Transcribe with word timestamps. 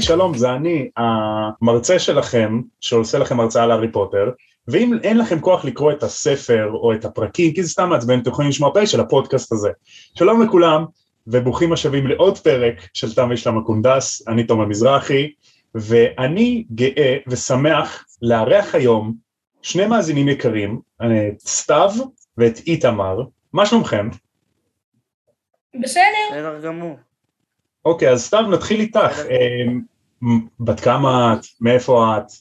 היי, 0.00 0.06
שלום, 0.06 0.38
זה 0.38 0.52
אני, 0.52 0.90
המרצה 0.96 1.98
שלכם, 1.98 2.60
שעושה 2.80 3.18
לכם 3.18 3.40
הרצאה 3.40 3.62
על 3.62 3.70
הארי 3.70 3.92
פוטר, 3.92 4.30
ואם 4.68 4.98
אין 5.02 5.18
לכם 5.18 5.40
כוח 5.40 5.64
לקרוא 5.64 5.92
את 5.92 6.02
הספר 6.02 6.70
או 6.72 6.92
את 6.92 7.04
הפרקים, 7.04 7.54
כי 7.54 7.62
זה 7.62 7.68
סתם 7.68 7.88
מעצבן, 7.88 8.18
אתם 8.20 8.30
יכולים 8.30 8.48
לשמוע 8.48 8.74
פרק 8.74 8.84
של 8.84 9.00
הפודקאסט 9.00 9.52
הזה. 9.52 9.70
שלום 10.18 10.42
לכולם, 10.42 10.84
וברוכים 11.26 11.72
השבים 11.72 12.06
לעוד 12.06 12.38
פרק 12.38 12.88
של 12.94 13.14
תם 13.14 13.26
וישלם 13.30 13.58
הקונדס, 13.58 14.28
אני 14.28 14.44
תומר 14.44 14.64
מזרחי, 14.64 15.30
ואני 15.74 16.64
גאה 16.74 17.16
ושמח 17.26 18.04
לארח 18.22 18.74
היום 18.74 19.14
שני 19.62 19.86
מאזינים 19.86 20.28
יקרים, 20.28 20.80
את 20.96 21.40
סתיו 21.40 21.90
ואת 22.38 22.58
איתמר, 22.66 23.22
מה 23.52 23.66
שלומכם? 23.66 24.08
בסדר. 25.80 26.02
בסדר 26.30 26.60
גמור. 26.60 26.96
אוקיי, 27.84 28.10
אז 28.10 28.24
סתיו 28.24 28.42
נתחיל 28.42 28.80
איתך, 28.80 29.18
אה, 29.30 29.72
בת 30.60 30.80
כמה 30.80 31.34
את, 31.34 31.46
מאיפה 31.60 32.16
את? 32.18 32.32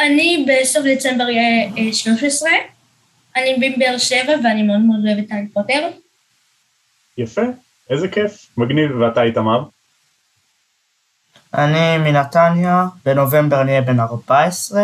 אני 0.00 0.46
בסוף 0.48 0.84
דצמבר 0.86 1.24
אהיה 1.24 1.92
13, 1.92 2.50
אני 3.36 3.56
מבאר 3.56 3.98
שבע 3.98 4.32
ואני 4.44 4.62
מאוד 4.62 4.80
מאוד 4.80 5.00
אוהבת 5.06 5.32
הארי 5.32 5.48
פוטר. 5.48 5.88
יפה, 7.18 7.42
איזה 7.90 8.08
כיף, 8.08 8.46
מגניב, 8.56 8.90
ואתה 9.00 9.22
איתמר? 9.22 9.64
אני 11.54 11.98
מנתניה, 11.98 12.86
בנובמבר 13.04 13.60
אני 13.60 13.70
אהיה 13.70 13.82
בן 13.82 14.00
14, 14.00 14.82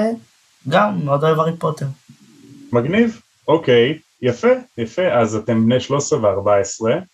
גם 0.68 1.04
מאוד 1.04 1.24
אוהב 1.24 1.38
הארי 1.38 1.56
פוטר. 1.56 1.86
מגניב, 2.72 3.20
אוקיי, 3.48 3.98
יפה, 4.22 4.48
יפה, 4.78 5.12
אז 5.12 5.36
אתם 5.36 5.64
בני 5.64 5.80
13 5.80 6.18
ו-14, 6.18 6.48
uh, 6.82 7.04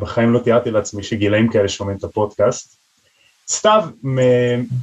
בחיים 0.00 0.32
לא 0.32 0.38
תיארתי 0.38 0.70
לעצמי 0.70 1.02
שגילאים 1.02 1.50
כאלה 1.52 1.68
שומעים 1.68 1.98
את 1.98 2.04
הפודקאסט. 2.04 2.78
סתיו, 3.48 3.84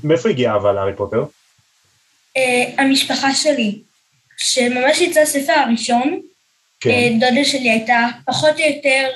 מאיפה 0.03 0.29
הגיעה 0.29 0.53
אהבה 0.53 0.73
להארי 0.73 0.95
פוטר? 0.95 1.25
Uh, 2.37 2.81
המשפחה 2.81 3.33
שלי, 3.33 3.79
שממש 4.37 5.01
יצא 5.01 5.19
הספר 5.19 5.53
הראשון, 5.53 6.21
כן. 6.79 6.89
uh, 6.89 7.13
דודה 7.13 7.45
שלי 7.45 7.69
הייתה 7.69 8.07
פחות 8.25 8.59
או 8.59 8.65
יותר, 8.75 9.09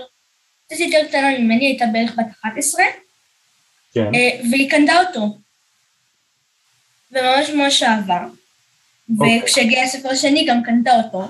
קצת 0.66 0.80
יותר 0.80 1.08
קטנה 1.08 1.40
ממני, 1.40 1.66
הייתה 1.66 1.86
בערך 1.94 2.12
בת 2.18 2.26
11, 2.42 2.84
כן. 3.94 4.12
והיא 4.52 4.70
קנתה 4.70 4.94
אותו. 5.00 5.38
וממש 7.12 7.50
ממש 7.50 7.84
אהבה. 7.84 8.26
אוקיי. 9.20 9.42
וכשהגיע 9.44 9.84
הספר 9.84 10.10
השני 10.10 10.46
גם 10.46 10.64
קנתה 10.64 10.92
אותו. 10.92 11.28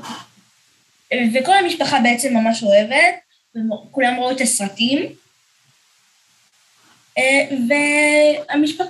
וכל 1.33 1.53
המשפחה 1.53 1.99
בעצם 1.99 2.33
ממש 2.33 2.63
אוהבת, 2.63 3.15
וכולם 3.55 4.19
ראו 4.19 4.31
את 4.31 4.41
הסרטים. 4.41 5.15
אה, 7.17 7.57
והמשפחה... 7.69 8.83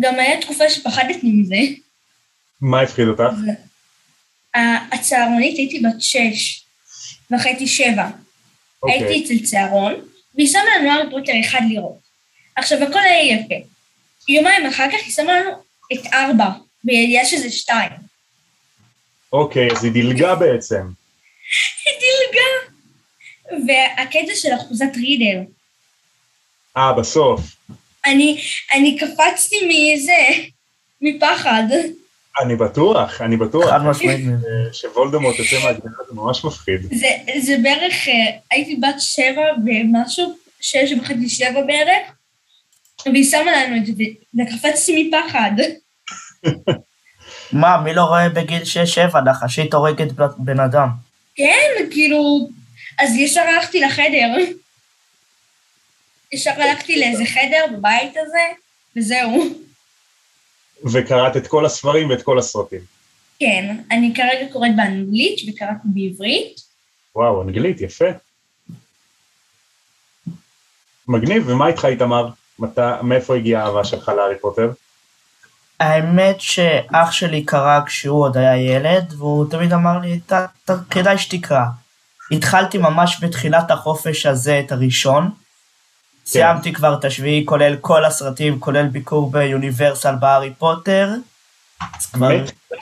גם 0.00 0.14
היה 0.14 0.40
תקופה 0.40 0.70
שפחדתי 0.70 1.20
מזה. 1.22 1.56
מה 2.60 2.80
הפחיד 2.80 3.08
אותך? 3.08 3.34
הצהרונית 4.92 5.58
הייתי 5.58 5.80
בת 5.80 6.00
שש, 6.00 6.64
וחייתי 7.30 7.66
שבע. 7.66 8.08
אוקיי. 8.82 9.04
הייתי 9.04 9.24
אצל 9.24 9.46
צהרון, 9.46 9.94
והיא 10.34 10.48
שמה 10.48 10.60
לנו 10.78 10.90
הארי 10.90 11.10
פוטר 11.10 11.32
אחד 11.44 11.60
לראות. 11.68 11.98
עכשיו, 12.56 12.82
הכל 12.82 12.98
היה 12.98 13.34
יפה. 13.34 13.54
יומיים 14.28 14.66
אחר 14.66 14.88
כך 14.88 14.98
היא 15.04 15.12
שמה 15.12 15.40
לנו 15.40 15.50
את 15.92 16.06
ארבע, 16.12 16.50
בידיעה 16.84 17.24
שזה 17.24 17.50
שתיים. 17.50 17.92
אוקיי, 19.32 19.68
אז 19.72 19.84
היא 19.84 19.92
דילגה 19.92 20.34
בעצם. 20.34 20.82
היא 21.84 21.94
דילגה. 22.00 22.61
והקטע 23.66 24.32
של 24.34 24.48
אחוזת 24.54 24.96
רידל, 24.96 25.38
אה, 26.76 26.92
בסוף. 26.92 27.40
אני, 28.06 28.40
אני 28.74 28.98
קפצתי 28.98 29.56
מזה, 29.68 30.46
מפחד. 31.00 31.64
אני 32.40 32.56
בטוח, 32.56 33.20
אני 33.20 33.36
בטוח. 33.36 33.70
חד 33.70 33.82
משמעית. 33.84 34.20
אה, 34.28 34.72
שוולדמורט 34.72 35.38
יוצא 35.38 35.56
מהגדרה 35.64 36.04
זה 36.08 36.14
ממש 36.14 36.44
מפחיד. 36.44 36.80
זה, 36.82 37.08
זה 37.38 37.56
בערך, 37.62 38.08
אה, 38.08 38.38
הייתי 38.50 38.76
בת 38.76 39.00
שבע 39.00 39.42
ומשהו, 39.66 40.34
שש 40.60 40.92
וחצי 41.00 41.28
שבע 41.28 41.62
בערך, 41.66 42.12
והיא 43.06 43.24
שמה 43.24 43.52
לנו 43.52 43.76
את 43.76 43.86
זה, 43.86 43.92
וקפצתי 44.38 45.08
מפחד. 45.08 45.50
מה, 47.52 47.80
מי 47.84 47.94
לא 47.94 48.02
רואה 48.02 48.28
בגיל 48.28 48.62
6-7 49.12 49.20
נחשית 49.20 49.74
הורגת 49.74 50.12
בן 50.38 50.60
אדם? 50.60 50.88
כן, 51.34 51.70
כאילו, 51.90 52.48
אז 52.98 53.16
ישר 53.16 53.40
הלכתי 53.40 53.80
לחדר. 53.80 54.34
ישר 56.32 56.50
הלכתי 56.50 57.00
לאיזה 57.00 57.24
חדר 57.24 57.76
בבית 57.76 58.12
הזה, 58.16 58.38
וזהו. 58.96 59.44
וקראת 60.92 61.36
את 61.36 61.46
כל 61.46 61.66
הספרים 61.66 62.10
ואת 62.10 62.22
כל 62.22 62.38
הסרטים. 62.38 62.80
כן, 63.40 63.76
אני 63.90 64.12
כרגע 64.16 64.52
קוראת 64.52 64.70
באנגלית 64.76 65.40
וקראתי 65.48 65.74
בעברית. 65.84 66.60
וואו, 67.14 67.42
אנגלית, 67.42 67.80
יפה. 67.80 68.04
מגניב, 71.08 71.48
ומה 71.48 71.66
איתך 71.66 71.84
איתמר? 71.84 72.28
מאיפה 73.02 73.36
הגיעה 73.36 73.62
האהבה 73.64 73.84
שלך 73.84 74.08
להארי 74.08 74.38
פוטר? 74.40 74.70
האמת 75.80 76.40
שאח 76.40 77.12
שלי 77.12 77.44
קרא 77.44 77.80
כשהוא 77.86 78.22
עוד 78.24 78.36
היה 78.36 78.56
ילד, 78.56 79.12
והוא 79.18 79.50
תמיד 79.50 79.72
אמר 79.72 79.98
לי, 79.98 80.20
"ת- 80.20 80.32
ת- 80.70 80.90
כדאי 80.90 81.18
שתקרא. 81.18 81.64
התחלתי 82.32 82.78
ממש 82.78 83.18
בתחילת 83.24 83.70
החופש 83.70 84.26
הזה 84.26 84.60
את 84.66 84.72
הראשון. 84.72 85.30
סיימתי 86.26 86.72
כבר 86.72 86.94
את 86.94 87.04
השביעי, 87.04 87.44
כולל 87.46 87.76
כל 87.80 88.04
הסרטים, 88.04 88.60
כולל 88.60 88.86
ביקור 88.86 89.30
ביוניברסל 89.30 90.14
בהארי 90.20 90.52
פוטר. 90.58 91.10
אז 91.98 92.06
כבר? 92.06 92.28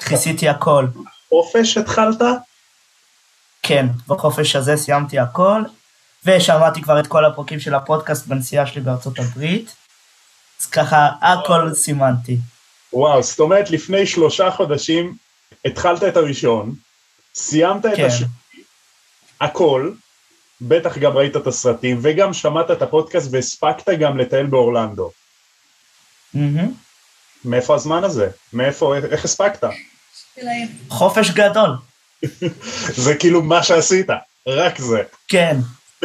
כיסיתי 0.08 0.48
הכל. 0.48 0.86
חופש 1.28 1.76
התחלת? 1.76 2.22
כן, 3.62 3.86
בחופש 4.08 4.56
הזה 4.56 4.76
סיימתי 4.76 5.18
הכל, 5.18 5.62
ושמעתי 6.24 6.82
כבר 6.82 7.00
את 7.00 7.06
כל 7.06 7.24
הפרקים 7.24 7.60
של 7.60 7.74
הפודקאסט 7.74 8.26
בנסיעה 8.26 8.66
שלי 8.66 8.80
בארצות 8.80 9.18
הברית. 9.18 9.76
אז 10.60 10.66
ככה, 10.66 11.08
הכל 11.22 11.74
סימנתי. 11.74 12.38
וואו, 12.92 13.22
זאת 13.22 13.40
אומרת 13.40 13.70
לפני 13.70 14.06
שלושה 14.06 14.50
חודשים 14.50 15.16
התחלת 15.64 16.02
את 16.02 16.16
הראשון, 16.16 16.74
סיימת 17.34 17.86
את 17.86 17.96
כן. 17.96 18.04
השני, 18.06 18.26
הכל, 19.40 19.92
בטח 20.60 20.98
גם 20.98 21.16
ראית 21.16 21.36
את 21.36 21.46
הסרטים 21.46 21.98
וגם 22.02 22.32
שמעת 22.32 22.70
את 22.70 22.82
הפודקאסט 22.82 23.28
והספקת 23.32 23.88
גם 23.88 24.18
לטייל 24.18 24.46
באורלנדו. 24.46 25.10
מאיפה 27.44 27.74
הזמן 27.74 28.04
הזה? 28.04 28.28
מאיפה, 28.52 28.96
איך 28.96 29.24
הספקת? 29.24 29.64
חופש 30.88 31.30
גדול. 31.30 31.70
זה 33.04 33.14
כאילו 33.14 33.42
מה 33.42 33.62
שעשית, 33.62 34.06
רק 34.46 34.78
זה. 34.78 35.02
כן, 35.28 35.56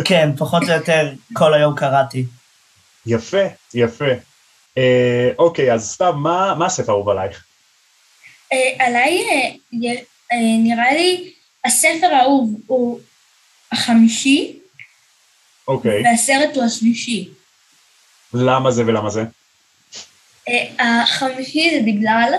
כן, 0.06 0.30
פחות 0.38 0.64
או 0.64 0.68
יותר 0.68 1.12
כל 1.34 1.54
היום 1.54 1.76
קראתי. 1.76 2.26
יפה, 3.06 3.44
יפה. 3.74 4.12
אה, 4.78 5.32
אוקיי, 5.40 5.74
אז 5.74 5.92
סתם, 5.92 6.16
מה, 6.16 6.56
מה 6.56 6.66
הספר 6.66 6.92
האהוב 6.92 7.10
עלייך? 7.10 7.46
אה, 8.54 8.86
עליי 8.86 9.24
אה, 10.32 10.38
נראה 10.64 10.94
לי 10.94 11.34
הספר 11.66 12.08
האהוב 12.08 12.56
הוא 12.68 13.00
החמישי, 13.76 14.60
אוקיי, 15.68 16.04
והסרט 16.04 16.56
הוא 16.56 16.64
השלישי. 16.64 17.30
למה 18.34 18.72
זה 18.72 18.84
ולמה 18.86 19.10
זה? 19.10 19.24
אה, 20.50 21.02
החמישי 21.04 21.72
זה 21.72 21.86
בגלל 21.86 22.34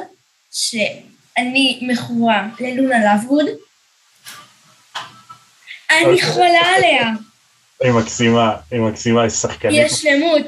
שאני 0.51 1.79
מכורה 1.83 2.49
ללונה 2.61 3.15
לבווד. 3.15 3.47
אני 5.91 6.05
אוקיי. 6.05 6.33
חולה 6.33 6.61
עליה, 6.77 7.13
היא 7.81 7.93
מקסימה, 7.93 8.57
היא 8.71 8.81
מקסימה, 8.81 9.23
היא 9.23 9.31
שחקנית, 9.31 9.87
יש 9.87 9.93
שלמות. 9.93 10.47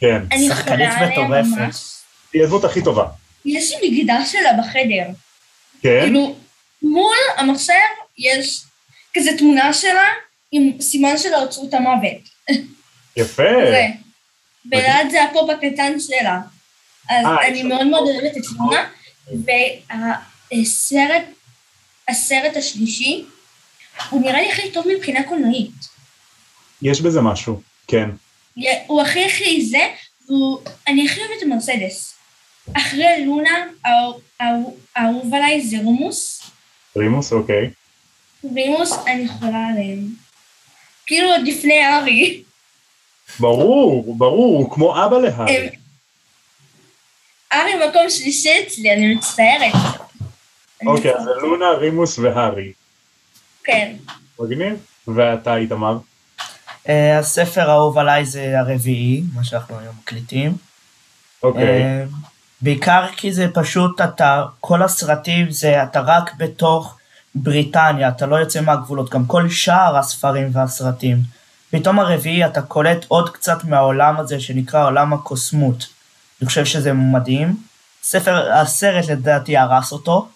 כן, 0.00 0.22
שחקנית 0.48 0.88
מטורפת. 1.02 1.78
היא 2.32 2.42
הדמות 2.42 2.64
הכי 2.64 2.84
טובה, 2.84 3.06
יש 3.44 3.72
לי 3.72 3.90
מגדל 3.90 4.24
שלה 4.26 4.50
בחדר. 4.58 5.12
כן? 5.82 6.00
כאילו, 6.02 6.36
מול 6.82 7.16
המחשב 7.36 7.72
יש 8.18 8.62
כזה 9.14 9.30
תמונה 9.38 9.72
שלה 9.72 10.08
עם 10.52 10.80
סימן 10.80 11.18
של 11.18 11.34
ארצות 11.34 11.74
המוות. 11.74 12.22
יפה, 13.16 13.42
זה. 13.70 13.86
וליד 14.70 15.10
זה 15.10 15.24
הפופ 15.24 15.50
הקטן 15.50 16.00
שלה. 16.00 16.40
אז 17.08 17.26
אה, 17.26 17.46
אני 17.48 17.62
מאוד 17.62 17.86
מאוד. 17.86 18.08
אוהבת 18.08 18.36
את 18.36 18.42
לונה, 18.58 18.88
והסרט, 20.50 21.22
הסרט 22.08 22.56
השלישי, 22.56 23.24
הוא 24.10 24.20
נראה 24.20 24.42
לי 24.42 24.52
הכי 24.52 24.70
טוב 24.70 24.86
מבחינה 24.96 25.22
קולנועית. 25.22 25.98
יש 26.82 27.00
בזה 27.00 27.20
משהו, 27.20 27.60
כן. 27.88 28.10
הוא 28.86 29.02
הכי 29.02 29.24
הכי 29.24 29.64
זה, 29.64 29.92
ואני 30.28 31.06
הכי 31.06 31.20
אוהבת 31.20 31.42
את 31.42 31.46
מרסדס. 31.46 32.14
אחרי 32.72 33.26
לונה, 33.26 33.66
האהוב 34.96 35.34
עליי 35.34 35.60
זה 35.60 35.76
רומוס, 35.84 36.42
רימוס, 36.96 37.32
אוקיי. 37.32 37.70
רימוס, 38.44 38.92
אני 39.06 39.28
חולה 39.28 39.66
עליהם. 39.72 40.06
כאילו 41.06 41.28
עוד 41.28 41.40
לפני 41.46 41.86
ארי. 41.86 42.42
ברור, 43.40 44.14
ברור, 44.16 44.58
הוא 44.58 44.70
כמו 44.74 45.04
אבא 45.06 45.18
להארי. 45.18 45.70
ארי 47.52 47.88
מקום 47.88 48.10
שלישי 48.10 48.50
אצלי, 48.66 48.92
אני 48.92 49.14
מצטערת. 49.14 49.74
אוקיי, 50.86 51.14
אז 51.14 51.26
לונה, 51.42 51.70
רימוס 51.70 52.18
והארי. 52.18 52.72
כן. 53.64 53.96
מגניב? 54.40 54.86
ואתה, 55.08 55.56
איתמר? 55.56 55.98
אה, 56.88 57.18
הספר 57.18 57.70
האהוב 57.70 57.98
עליי 57.98 58.24
זה 58.24 58.60
הרביעי, 58.60 59.22
מה 59.34 59.44
שאנחנו 59.44 59.78
היום 59.78 59.94
מקליטים. 60.02 60.56
אוקיי. 61.42 61.82
אה, 61.82 62.04
בעיקר 62.60 63.06
כי 63.16 63.32
זה 63.32 63.46
פשוט, 63.54 64.00
אתה, 64.00 64.44
כל 64.60 64.82
הסרטים 64.82 65.50
זה, 65.50 65.82
אתה 65.82 66.00
רק 66.00 66.34
בתוך 66.36 66.97
בריטניה, 67.42 68.08
אתה 68.08 68.26
לא 68.26 68.36
יוצא 68.36 68.60
מהגבולות, 68.60 69.10
גם 69.10 69.26
כל 69.26 69.48
שאר 69.48 69.96
הספרים 69.96 70.50
והסרטים. 70.52 71.18
פתאום 71.70 71.98
הרביעי 71.98 72.46
אתה 72.46 72.62
קולט 72.62 73.04
עוד 73.08 73.30
קצת 73.30 73.64
מהעולם 73.64 74.20
הזה 74.20 74.40
שנקרא 74.40 74.86
עולם 74.86 75.12
הקוסמות. 75.12 75.86
אני 76.40 76.48
חושב 76.48 76.64
שזה 76.64 76.92
מדהים. 76.92 77.56
ספר, 78.02 78.52
הסרט 78.52 79.04
לדעתי 79.08 79.56
הרס 79.56 79.92
אותו, 79.92 80.28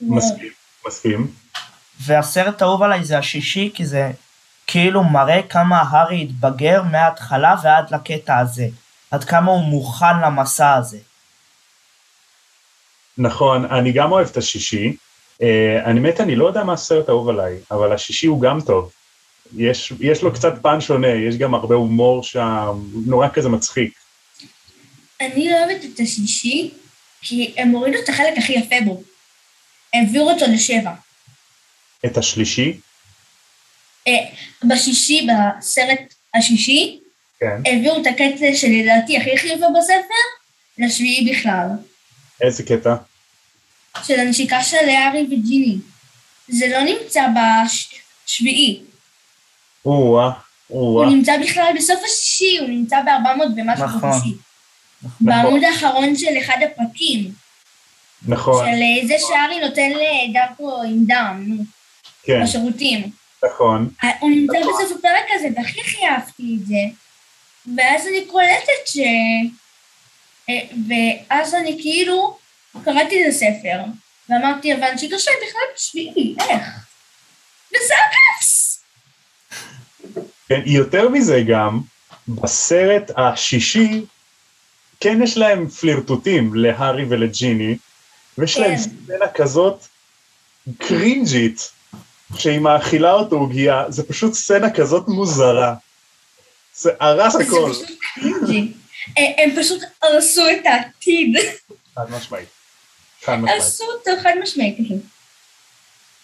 מסכים, 0.00 0.48
מסכים. 0.86 1.32
והסרט 2.00 2.62
האהוב 2.62 2.82
עליי 2.82 3.04
זה 3.04 3.18
השישי, 3.18 3.70
כי 3.74 3.86
זה 3.86 4.10
כאילו 4.66 5.04
מראה 5.04 5.40
כמה 5.42 5.80
הארי 5.80 6.22
התבגר 6.22 6.82
מההתחלה 6.82 7.54
ועד 7.62 7.94
לקטע 7.94 8.38
הזה. 8.38 8.68
עד 9.10 9.24
כמה 9.24 9.52
הוא 9.52 9.64
מוכן 9.64 10.20
למסע 10.24 10.74
הזה. 10.74 10.98
נכון, 13.18 13.64
אני 13.64 13.92
גם 13.92 14.12
אוהב 14.12 14.28
את 14.28 14.36
השישי. 14.36 14.96
אה, 15.42 15.84
אני 15.84 16.00
מת, 16.00 16.20
אני 16.20 16.36
לא 16.36 16.46
יודע 16.46 16.64
מה 16.64 16.72
הסרט 16.72 17.08
האהוב 17.08 17.28
עליי, 17.28 17.56
אבל 17.70 17.92
השישי 17.92 18.26
הוא 18.26 18.40
גם 18.40 18.60
טוב. 18.60 18.92
יש, 19.56 19.92
יש 20.00 20.22
לו 20.22 20.34
קצת 20.34 20.54
פן 20.62 20.80
שונה, 20.80 21.08
יש 21.08 21.36
גם 21.36 21.54
הרבה 21.54 21.74
הומור 21.74 22.22
שם, 22.22 22.82
נורא 23.06 23.28
כזה 23.28 23.48
מצחיק. 23.48 23.92
אני 25.20 25.50
לא 25.50 25.56
אוהבת 25.56 25.84
את 25.84 26.00
השישי, 26.00 26.70
כי 27.22 27.54
הם 27.56 27.70
הורידו 27.70 27.98
את 28.04 28.08
החלק 28.08 28.38
הכי 28.38 28.52
יפה 28.52 28.76
בו. 28.84 29.02
העבירו 29.94 30.30
אותו 30.30 30.44
לשבע. 30.52 30.92
את 32.06 32.16
השלישי, 32.16 32.80
אה, 34.08 34.12
בשישי, 34.68 35.26
בסרט 35.26 36.14
השישי, 36.34 37.00
כן. 37.40 37.62
העבירו 37.66 38.00
את 38.00 38.06
הקטע 38.06 38.54
שלדעתי 38.54 39.16
הכי 39.16 39.38
חיובי 39.38 39.66
בספר, 39.78 40.22
לשביעי 40.78 41.32
בכלל. 41.32 41.66
איזה 42.40 42.62
קטע? 42.62 42.94
של 44.04 44.20
הנשיקה 44.20 44.62
של 44.62 44.88
הארי 44.88 45.26
וג'יני. 45.30 45.76
זה 46.48 46.66
לא 46.68 46.80
נמצא 46.80 47.26
בשביעי. 47.26 48.80
או-אה, 49.84 50.30
או-אה. 50.70 51.06
הוא 51.06 51.14
נמצא 51.14 51.38
בכלל 51.42 51.72
בסוף 51.76 52.00
השישי, 52.04 52.58
הוא 52.58 52.68
נמצא 52.68 52.96
ב-400 53.02 53.42
ומשהו 53.56 53.86
נכון. 53.86 54.10
בשישי. 54.10 54.36
בעמוד 55.20 55.64
האחרון 55.64 56.16
של 56.16 56.38
אחד 56.40 56.56
הפרקים. 56.62 57.32
נכון, 58.28 58.66
של 58.66 58.82
אה, 58.82 59.06
זה 59.06 59.14
שארי 59.18 59.60
נותן 59.60 59.90
לדארקו 59.90 60.82
עם 60.82 61.04
דם, 61.06 61.44
נו, 61.46 61.64
כן, 62.22 62.42
בשירותים. 62.42 63.10
נכון. 63.44 63.88
אה, 64.04 64.10
הוא 64.20 64.30
נמצא 64.30 64.58
בסוף 64.60 64.98
הפרק 64.98 65.24
הזה, 65.34 65.48
והכי 65.56 65.80
הכי 65.80 66.06
אהבתי 66.06 66.56
את 66.60 66.66
זה. 66.66 66.82
ואז 67.76 68.06
אני 68.06 68.26
קולטת 68.26 68.86
ש... 68.86 68.98
אה, 70.48 70.60
ואז 70.88 71.54
אני 71.54 71.78
כאילו 71.82 72.35
קראתי 72.84 73.22
את 73.22 73.28
הספר, 73.28 73.80
ואמרתי, 74.28 74.74
אבל 74.74 74.88
שלהם 74.98 75.36
בכלל 75.48 75.60
בשביעי, 75.76 76.34
איך? 76.40 76.64
וזה 77.70 77.94
הכעס! 78.06 78.80
כן, 80.48 80.60
יותר 80.66 81.08
מזה 81.08 81.42
גם, 81.48 81.80
בסרט 82.28 83.10
השישי, 83.16 84.04
כן 85.00 85.22
יש 85.22 85.36
להם 85.36 85.68
פלירטוטים 85.68 86.54
להארי 86.54 87.04
ולג'יני, 87.08 87.76
ויש 88.38 88.58
להם 88.58 88.76
כן. 88.76 88.82
סצנה 88.82 89.28
כזאת 89.34 89.86
קרינג'ית, 90.78 91.70
שהיא 92.38 92.58
מאכילה 92.58 93.12
אותו 93.12 93.36
עוגיה, 93.36 93.84
זה 93.88 94.08
פשוט 94.08 94.32
סצנה 94.34 94.70
כזאת 94.70 95.08
מוזרה. 95.08 95.74
זה 96.74 96.90
הרס 97.00 97.32
זה 97.32 97.42
הכל. 97.42 97.72
פשוט 97.72 97.98
קרינג'י. 98.14 98.72
אה, 99.18 99.44
הם 99.44 99.62
פשוט 99.62 99.82
הרסו 100.02 100.42
את 100.50 100.66
העתיד. 100.66 101.36
חד 101.94 102.10
משמעית. 102.10 102.55
חד 103.26 103.36
משמעית. 103.36 103.80
אותו 103.80 104.22
חד 104.22 104.32
משמעית. 104.42 104.76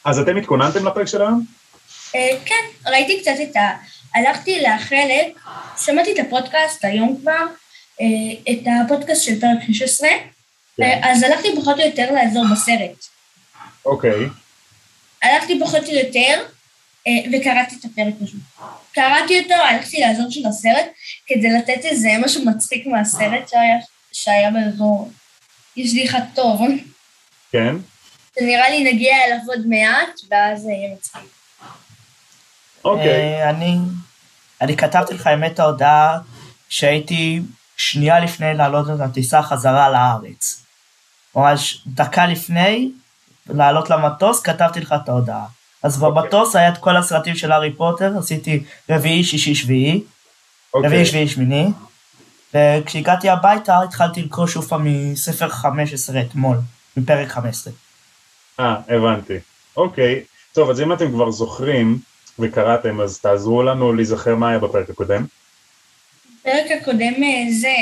אז 0.04 0.18
אתם 0.18 0.36
התכוננתם 0.36 0.86
לפרק 0.86 1.06
של 1.06 1.22
היום? 1.22 1.44
אה, 2.14 2.28
כן, 2.44 2.64
ראיתי 2.86 3.20
קצת 3.20 3.34
את 3.42 3.56
ה... 3.56 3.70
הלכתי 4.14 4.60
לחלק, 4.60 5.38
שמעתי 5.84 6.12
את 6.12 6.26
הפודקאסט 6.26 6.84
היום 6.84 7.20
כבר, 7.20 7.44
אה, 8.00 8.52
את 8.52 8.58
הפודקאסט 8.84 9.22
של 9.22 9.40
פרק 9.40 9.58
16, 9.72 10.08
כן. 10.76 10.82
אה, 10.82 11.12
אז 11.12 11.22
הלכתי 11.22 11.48
פחות 11.56 11.80
או 11.80 11.84
יותר 11.84 12.12
לעזור 12.12 12.44
בסרט. 12.52 13.06
אוקיי. 13.86 14.26
הלכתי 15.22 15.60
פחות 15.60 15.88
או 15.88 15.94
יותר 15.94 16.44
וקראתי 17.32 17.76
את 17.80 17.84
הפרק 17.84 18.14
פשוט. 18.24 18.40
קראתי 18.92 19.40
אותו, 19.40 19.54
הלכתי 19.54 20.00
לעזור 20.00 20.26
של 20.30 20.46
הסרט, 20.46 20.86
כדי 21.26 21.50
לתת 21.50 21.84
איזה 21.84 22.08
משהו 22.24 22.44
מצחיק 22.44 22.86
מהסרט 22.86 23.48
שהיה, 23.48 23.78
שהיה 24.12 24.50
באזור. 24.50 25.10
יש 25.76 25.94
לי 25.94 26.04
אחד 26.04 26.20
טוב. 26.34 26.60
כן? 27.52 27.76
נראה 28.40 28.70
לי 28.70 28.92
נגיע 28.92 29.16
אליו 29.24 29.38
עוד 29.48 29.66
מעט, 29.66 30.20
ואז 30.30 30.62
זה 30.62 30.70
יהיה 30.70 30.94
מצחיק. 30.94 31.22
אוקיי. 32.84 33.42
אה, 33.42 33.50
אני, 33.50 33.78
אני 34.60 34.76
כתבתי 34.76 35.14
לך 35.14 35.26
האמת 35.26 35.58
ההודעה 35.58 36.18
שהייתי 36.68 37.42
שנייה 37.76 38.20
לפני 38.20 38.54
לעלות 38.54 38.86
את 38.90 39.00
הטיסה 39.00 39.42
חזרה 39.42 39.90
לארץ. 39.90 40.62
ממש 41.36 41.82
דקה 41.86 42.26
לפני 42.26 42.90
לעלות 43.48 43.90
למטוס 43.90 44.40
כתבתי 44.42 44.80
לך 44.80 44.94
את 45.04 45.08
ההודעה. 45.08 45.46
אז 45.82 46.02
אוקיי. 46.02 46.22
במטוס 46.22 46.56
היה 46.56 46.68
את 46.68 46.78
כל 46.78 46.96
הסרטים 46.96 47.34
של 47.36 47.52
הארי 47.52 47.72
פוטר, 47.72 48.12
עשיתי 48.18 48.64
רביעי, 48.90 49.24
שישי, 49.24 49.54
שביעי, 49.54 50.02
אוקיי. 50.74 50.88
רביעי, 50.88 51.06
שביעי, 51.06 51.28
שמיני. 51.28 51.68
וכשהגעתי 52.54 53.30
הביתה 53.30 53.82
התחלתי 53.82 54.22
לקרוא 54.22 54.46
שוב 54.46 54.68
פעם 54.68 55.12
מספר 55.12 55.48
15 55.48 56.20
אתמול, 56.20 56.56
מפרק 56.96 57.28
15. 57.28 57.72
אה, 58.60 58.76
הבנתי. 58.88 59.34
אוקיי. 59.76 60.20
טוב, 60.52 60.70
אז 60.70 60.80
אם 60.80 60.92
אתם 60.92 61.10
כבר 61.10 61.30
זוכרים 61.30 61.98
וקראתם, 62.38 63.00
אז 63.00 63.18
תעזרו 63.18 63.62
לנו 63.62 63.92
להיזכר 63.92 64.34
מה 64.36 64.48
היה 64.50 64.58
בפרק 64.58 64.90
הקודם. 64.90 65.26
בפרק 66.40 66.70
הקודם 66.80 67.22
אה, 67.24 67.52
זה, 67.60 67.74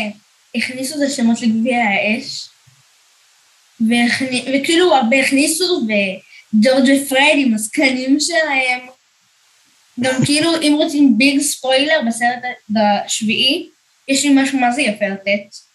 הכניסו 0.55 0.95
את 0.97 1.09
השמות 1.09 1.41
לגביע 1.43 1.77
האש, 1.85 2.49
והכני- 3.89 4.45
וכאילו 4.63 4.95
הרבה 4.95 5.17
הכניסו, 5.21 5.65
וג'ורג' 5.89 6.91
ופרד 7.07 7.35
עם 7.37 7.55
הזקנים 7.55 8.21
שלהם. 8.21 8.81
גם 10.01 10.25
כאילו, 10.25 10.51
אם 10.63 10.75
רוצים 10.79 11.19
ביג 11.19 11.41
ספוילר 11.41 12.01
בסרט 12.09 12.43
השביעי, 13.07 13.69
יש 14.09 14.25
לי 14.25 14.31
משהו 14.43 14.59
מה 14.59 14.73
זה 14.73 14.83
יפה 14.83 15.09
לתת. 15.09 15.70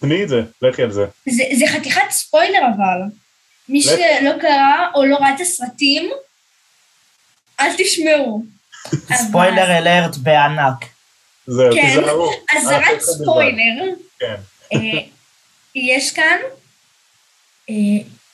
תני 0.00 0.22
את 0.22 0.28
זה, 0.28 0.42
לכי 0.62 0.82
על 0.82 0.92
זה. 0.92 1.04
זה, 1.28 1.42
זה 1.58 1.64
חתיכת 1.66 2.10
ספוילר 2.10 2.60
אבל. 2.76 3.00
מי 3.68 3.78
לך. 3.80 3.84
שלא 3.84 4.32
קרא 4.40 4.86
או 4.94 5.04
לא 5.04 5.16
ראה 5.16 5.34
את 5.34 5.40
הסרטים, 5.40 6.10
אל 7.60 7.70
תשמעו. 7.78 8.44
ספוילר 9.28 9.78
אלרט 9.78 10.16
בענק. 10.16 10.84
זהו, 11.46 11.74
כן, 11.74 11.86
תיזהרו. 11.86 12.32
אז 12.56 12.64
זה 12.64 12.76
אל 12.76 12.94
רק. 12.94 13.00
ספוילר. 13.00 13.94
כן. 14.18 14.34
אה, 14.72 14.78
יש 15.74 16.12
כאן, 16.12 16.36
אה, 17.70 17.74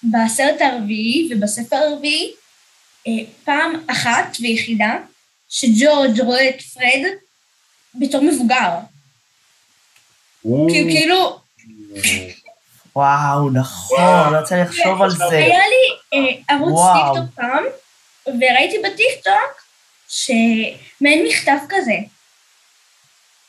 בסרט 0.02 0.60
הרביעי 0.60 1.28
ובספר 1.30 1.76
הרביעי, 1.76 2.32
אה, 3.06 3.12
פעם 3.44 3.84
אחת 3.86 4.36
ויחידה, 4.40 4.94
שג'ורג' 5.48 6.20
רואה 6.20 6.48
את 6.48 6.62
פרד 6.62 7.02
בתור 7.94 8.22
מבוגר. 8.22 8.70
כי 10.42 10.84
כאילו, 10.90 11.38
וואו, 12.96 13.50
נכון, 13.50 14.32
לא 14.32 14.38
לי 14.50 14.62
לחשוב 14.62 15.02
על 15.02 15.10
זה. 15.10 15.28
היה 15.28 15.62
לי 15.68 16.14
אה, 16.14 16.54
ערוץ. 16.54 16.80
טיקטוק 16.96 17.34
פעם, 17.34 17.64
וראיתי 18.26 18.76
בטיקטוק 18.78 19.66
שמעין 20.08 21.26
מכתב 21.26 21.58
כזה. 21.68 21.96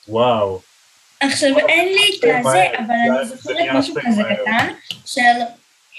וואו. 0.08 0.62
עכשיו, 1.20 1.58
אין 1.58 1.88
לי 1.88 2.16
את 2.16 2.22
זה 2.22 2.40
הזה, 2.40 2.64
אבל 2.80 2.96
אני 3.20 3.28
זוכרת 3.28 3.66
משהו 3.74 3.96
כזה. 4.08 4.22
קטן, 4.24 4.74
של 5.06 5.22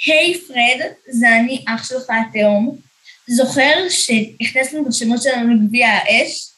היי 0.07 0.41
פרד, 0.41 0.91
זה 1.09 1.29
אני 1.29 1.65
אח 1.69 1.89
שלך 1.89 2.11
התאום, 2.11 2.79
זוכר 3.27 3.75
שהכנסנו 3.89 4.83
את 4.83 4.87
השמות 4.87 5.23
שלנו 5.23 5.55
לגביע 5.55 5.89
האש? 5.89 6.49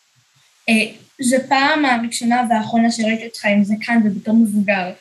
אה, 0.68 0.74
זו 1.20 1.36
פעם 1.48 1.84
הראשונה 1.84 2.42
והאחרונה 2.50 2.90
שראיתי 2.90 3.26
אותך 3.26 3.44
עם 3.44 3.64
זקן 3.64 3.98
ובתור 4.04 4.34
מבוגר. 4.34 4.92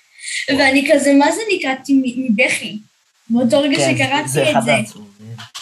ואני 0.49 0.89
כזה, 0.93 1.13
מה 1.13 1.31
זה 1.31 1.41
נקראתי 1.55 2.01
מבכי? 2.17 2.77
באותו 3.29 3.59
רגע 3.61 3.77
כן, 3.77 3.95
שקראתי 3.95 4.27
זה 4.27 4.49
את 4.49 4.55
זה. 4.65 4.71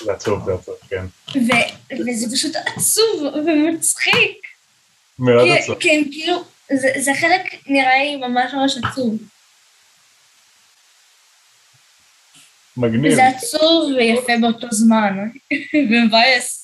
זה 0.06 0.14
עצוב, 0.14 0.46
זה 0.46 0.54
עצוב, 0.54 0.76
כן. 0.90 1.06
וזה 1.92 2.36
פשוט 2.36 2.56
עצוב 2.76 3.24
ומצחיק. 3.36 4.38
מאוד 5.20 5.48
כי- 5.48 5.54
עצוב. 5.64 5.76
כן, 5.80 6.04
כאילו, 6.12 6.44
זה, 6.74 6.88
זה 7.00 7.12
חלק 7.22 7.42
נראה 7.68 7.98
לי 8.04 8.16
ממש 8.16 8.54
ממש 8.54 8.78
עצוב. 8.92 9.18
מגניב. 12.78 13.14
זה 13.16 13.28
עצוב 13.28 13.92
ויפה 13.98 14.34
באותו 14.42 14.68
זמן, 14.72 15.18
ומבאס. 15.92 16.64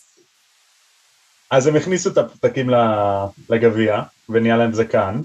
אז 1.51 1.67
הם 1.67 1.75
הכניסו 1.75 2.09
את 2.09 2.17
הפתקים 2.17 2.69
לגביע, 3.49 4.01
ונהיה 4.29 4.57
להם 4.57 4.73
זקן, 4.73 5.21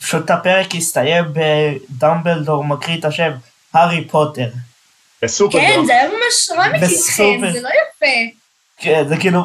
פשוט 0.00 0.30
הפרק 0.30 0.74
הסתיים 0.74 1.24
בדמבלדור 1.32 2.64
מקריא 2.64 2.98
את 2.98 3.04
השם 3.04 3.30
הארי 3.74 4.08
פוטר. 4.08 4.48
בסופר 5.22 5.58
כן. 5.58 5.80
זה 5.86 5.92
היה 5.92 6.08
ממש 6.08 6.50
רע 6.56 6.68
מצידכם. 6.68 7.52
זה 7.52 7.62
לא 7.62 7.68
יפה. 7.68 8.36
כן, 8.76 9.08
זה 9.08 9.16
כאילו, 9.16 9.40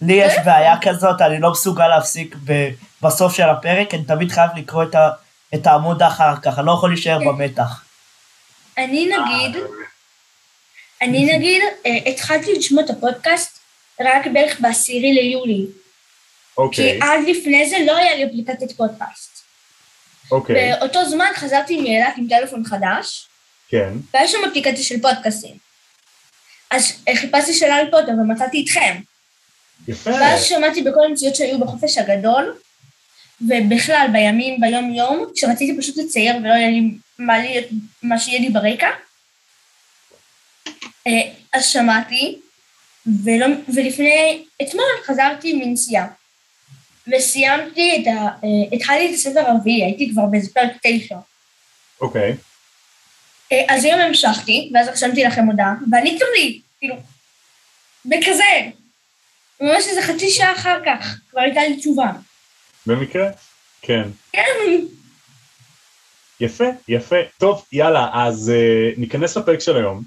לי 0.00 0.12
יש 0.12 0.34
בעיה 0.44 0.74
כזאת, 0.82 1.20
אני 1.20 1.40
לא 1.40 1.50
מסוגל 1.50 1.88
להפסיק 1.88 2.36
בסוף 3.02 3.34
של 3.34 3.48
הפרק, 3.48 3.94
אני 3.94 4.04
תמיד 4.04 4.32
חייב 4.32 4.50
לקרוא 4.56 4.82
את, 4.82 4.94
ה, 4.94 5.10
את 5.54 5.66
העמוד 5.66 6.02
אחר 6.02 6.34
כך, 6.42 6.58
אני 6.58 6.66
לא 6.66 6.72
יכול 6.72 6.90
להישאר 6.90 7.18
כן. 7.18 7.24
במתח. 7.24 7.84
אני 8.78 9.06
נגיד, 9.06 9.62
אני 11.02 11.36
נגיד, 11.36 11.62
אה, 11.86 12.10
התחלתי 12.10 12.54
לשמוע 12.54 12.84
את 12.84 12.90
הפודקאסט 12.90 13.58
רק 14.00 14.26
בערך 14.32 14.60
בעשירי 14.60 15.12
ליולי. 15.12 15.66
כי 16.54 16.62
אוקיי, 16.62 16.98
עד 17.02 17.20
לפני 17.26 17.70
זה 17.70 17.76
לא 17.86 17.96
היה 17.96 18.16
לי 18.16 18.24
אפליקציית 18.24 18.72
פודקאסט. 18.72 19.29
אוקיי, 20.30 20.72
באותו 20.72 21.08
זמן 21.08 21.30
חזרתי 21.34 21.80
מאילת 21.80 22.14
עם 22.16 22.26
טלפון 22.28 22.64
חדש, 22.64 23.28
כן. 23.68 23.92
והיה 24.14 24.28
שם 24.28 24.38
אפליקציה 24.48 24.84
של 24.84 25.00
פודקאסטים. 25.02 25.56
אז 26.70 26.92
אה, 27.08 27.16
חיפשתי 27.16 27.54
של 27.54 27.70
הארי 27.70 27.90
פוטר 27.90 28.12
ומצאתי 28.12 28.64
אתכם. 28.64 29.00
יפה. 29.88 30.10
ואז 30.10 30.44
שמעתי 30.44 30.82
בכל 30.82 31.04
המציאות 31.06 31.36
שהיו 31.36 31.58
בחופש 31.58 31.98
הגדול, 31.98 32.54
ובכלל 33.40 34.06
בימים, 34.12 34.60
ביום 34.60 34.94
יום, 34.94 35.26
כשרציתי 35.34 35.78
פשוט 35.78 35.96
לצייר 35.96 36.36
ולא 36.36 36.52
היה 36.52 36.70
לי 36.70 36.90
מה, 37.18 37.38
לי, 37.38 37.68
מה 38.02 38.18
שיהיה 38.18 38.40
לי 38.40 38.48
ברקע, 38.48 38.88
אה, 41.06 41.32
אז 41.52 41.66
שמעתי, 41.66 42.38
ולא, 43.24 43.46
ולפני, 43.74 44.44
אתמול 44.62 44.84
חזרתי 45.06 45.52
מנסיעה, 45.52 46.06
וסיימתי 47.12 47.96
את 47.96 48.06
ה... 48.06 48.10
אה, 48.10 48.76
התחלתי 48.76 49.08
את 49.08 49.14
הספר 49.14 49.40
הרביעי, 49.40 49.84
הייתי 49.84 50.10
כבר 50.12 50.26
באיזה 50.26 50.50
פרק 50.54 50.72
תשע. 50.82 51.16
אוקיי. 52.00 52.36
אה, 53.52 53.64
אז 53.68 53.84
היום 53.84 54.00
המשכתי, 54.00 54.70
ואז 54.74 54.88
רשמתי 54.88 55.24
לכם 55.24 55.46
הודעה, 55.46 55.74
ועניתם 55.90 56.24
לי, 56.36 56.60
כאילו, 56.78 56.94
בכזה, 58.04 58.70
ממש 59.60 59.86
איזה 59.88 60.02
חצי 60.02 60.30
שעה 60.30 60.52
אחר 60.52 60.78
כך, 60.86 61.16
כבר 61.30 61.40
הייתה 61.40 61.60
לי 61.68 61.76
תשובה. 61.76 62.12
במקרה? 62.86 63.30
כן. 63.82 64.08
כן, 64.32 64.42
יפה, 66.40 66.64
יפה. 66.88 67.16
טוב, 67.38 67.64
יאללה, 67.72 68.08
אז 68.14 68.52
uh, 68.54 69.00
ניכנס 69.00 69.36
לפרק 69.36 69.60
של 69.60 69.76
היום. 69.76 70.02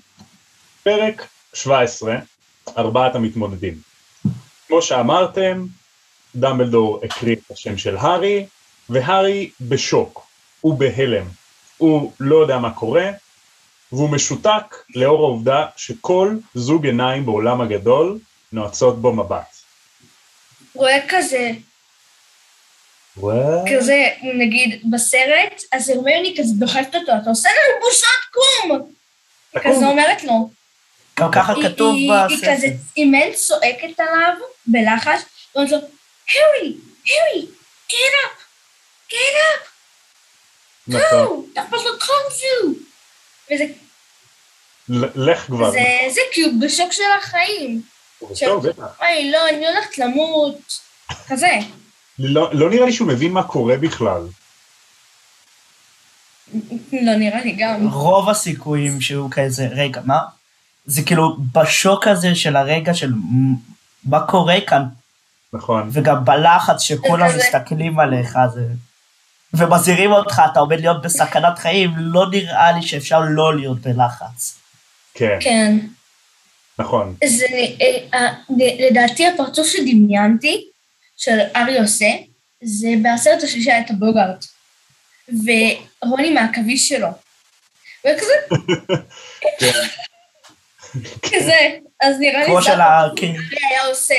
פרק 0.83 1.27
17, 1.53 2.15
ארבעת 2.77 3.15
המתמודדים. 3.15 3.77
כמו 4.67 4.81
שאמרתם, 4.81 5.65
דמבלדור 6.36 7.00
הקריא 7.04 7.36
את 7.36 7.52
השם 7.52 7.78
של 7.78 7.98
הארי, 7.98 8.46
והארי 8.90 9.50
בשוק, 9.62 10.28
הוא 10.62 10.78
בהלם. 10.80 11.25
הוא 11.78 12.12
לא 12.20 12.36
יודע 12.36 12.58
מה 12.58 12.74
קורה, 12.74 13.10
והוא 13.92 14.10
משותק 14.10 14.75
לאור 14.96 15.25
העובדה 15.25 15.66
שכל 15.78 16.36
זוג 16.56 16.86
עיניים 16.86 17.25
בעולם 17.25 17.62
הגדול 17.62 18.20
נועצות 18.52 19.02
בו 19.02 19.13
מבט. 19.13 19.56
רואה 20.75 20.98
כזה, 21.10 21.52
וואו. 23.18 23.66
כזה, 23.72 24.04
נגיד, 24.40 24.82
בסרט, 24.92 25.62
אז 25.72 25.90
הרמיוני 25.90 26.36
כזה 26.40 26.54
דוחפת 26.60 26.96
אותו, 26.96 27.12
אתה 27.22 27.30
עושה 27.30 27.50
לנו 27.50 27.86
בושות 27.86 28.08
קום! 28.34 28.92
היא 29.54 29.72
כזה 29.72 29.86
אומרת 29.86 30.24
לו. 30.24 30.50
גם 31.20 31.32
ככה 31.32 31.54
כתוב 31.63 31.96
היא- 31.96 32.12
היא 32.13 32.38
בספר. 32.38 32.56
כזה 32.56 32.68
אימן 32.98 33.34
צועקת 33.34 34.00
עליו 34.00 34.34
בלחש, 34.68 35.22
ואומרת 35.56 35.72
לו, 35.72 35.78
הרי, 36.30 36.74
הרי, 37.10 37.48
get 37.89 38.13
up, 38.25 38.42
get 39.10 39.13
up, 39.13 39.68
נכון. 40.88 41.48
go, 41.48 41.51
אתה 41.53 41.62
פשוט 41.72 42.03
קונפו. 42.03 42.80
וזה 43.51 43.65
לך 45.15 45.46
כבר. 45.46 45.72
זה, 45.72 45.80
זה 46.13 46.22
כי 46.32 46.42
הוא 46.42 46.53
בשוק 46.62 46.92
של 46.92 47.03
החיים. 47.18 47.82
אוי, 48.22 49.32
לא, 49.32 49.50
אני 49.50 49.68
הולכת 49.68 49.98
למות. 49.98 50.80
כזה. 51.27 51.51
לא, 52.20 52.50
לא 52.53 52.70
נראה 52.70 52.86
לי 52.86 52.94
שהוא 52.94 53.08
מבין 53.08 53.32
מה 53.32 53.44
קורה 53.44 53.77
בכלל. 53.77 54.22
לא 56.92 57.15
נראה 57.15 57.44
לי 57.44 57.56
גם. 57.60 57.88
רוב 57.88 58.30
הסיכויים 58.30 59.01
שהוא 59.01 59.30
כזה, 59.32 59.68
רגע, 59.72 60.01
מה? 60.06 60.20
זה 60.86 61.01
כאילו 61.06 61.38
בשוק 61.53 62.08
הזה 62.08 62.36
של 62.36 62.56
הרגע 62.56 62.94
של 62.94 63.12
מה 64.03 64.27
קורה 64.27 64.56
כאן, 64.68 64.84
נכון. 65.53 65.89
וגם 65.93 66.25
בלחץ 66.25 66.81
שכולם 66.81 67.29
כזה- 67.29 67.38
מסתכלים 67.38 68.00
עליך, 68.00 68.38
זה... 68.53 68.62
ומזהירים 69.53 70.12
אותך, 70.12 70.41
אתה 70.51 70.60
עומד 70.60 70.79
להיות 70.79 71.01
בסכנת 71.01 71.60
חיים, 71.60 71.91
לא 71.98 72.29
נראה 72.31 72.72
לי 72.72 72.81
שאפשר 72.81 73.19
לא 73.29 73.55
להיות 73.55 73.79
בלחץ. 73.79 74.60
כן, 75.13 75.38
כן. 75.39 75.77
נכון. 76.79 77.15
זה, 77.25 77.45
אה, 77.81 77.98
אה, 78.13 78.33
לדעתי 78.79 79.27
הפרצוף 79.27 79.67
שדמיינתי, 79.67 80.65
של 81.17 81.39
ארי 81.55 81.79
עושה, 81.79 82.05
זה 82.63 82.88
בעשרת 83.01 83.43
השלישי 83.43 83.72
היה 83.72 83.79
את 83.81 83.89
הבוגארט. 83.89 84.45
ורוני 86.03 86.29
מהעכביש 86.29 86.89
שלו. 86.89 87.07
וכזה, 88.00 88.33
כן. 89.60 89.72
כזה, 91.25 91.57
אז 92.01 92.15
נראה 92.19 92.39
לי 92.39 92.45
כמו 92.45 92.62
של 92.62 92.81
ה... 92.81 93.01
היה 93.69 93.86
עושה. 93.89 94.15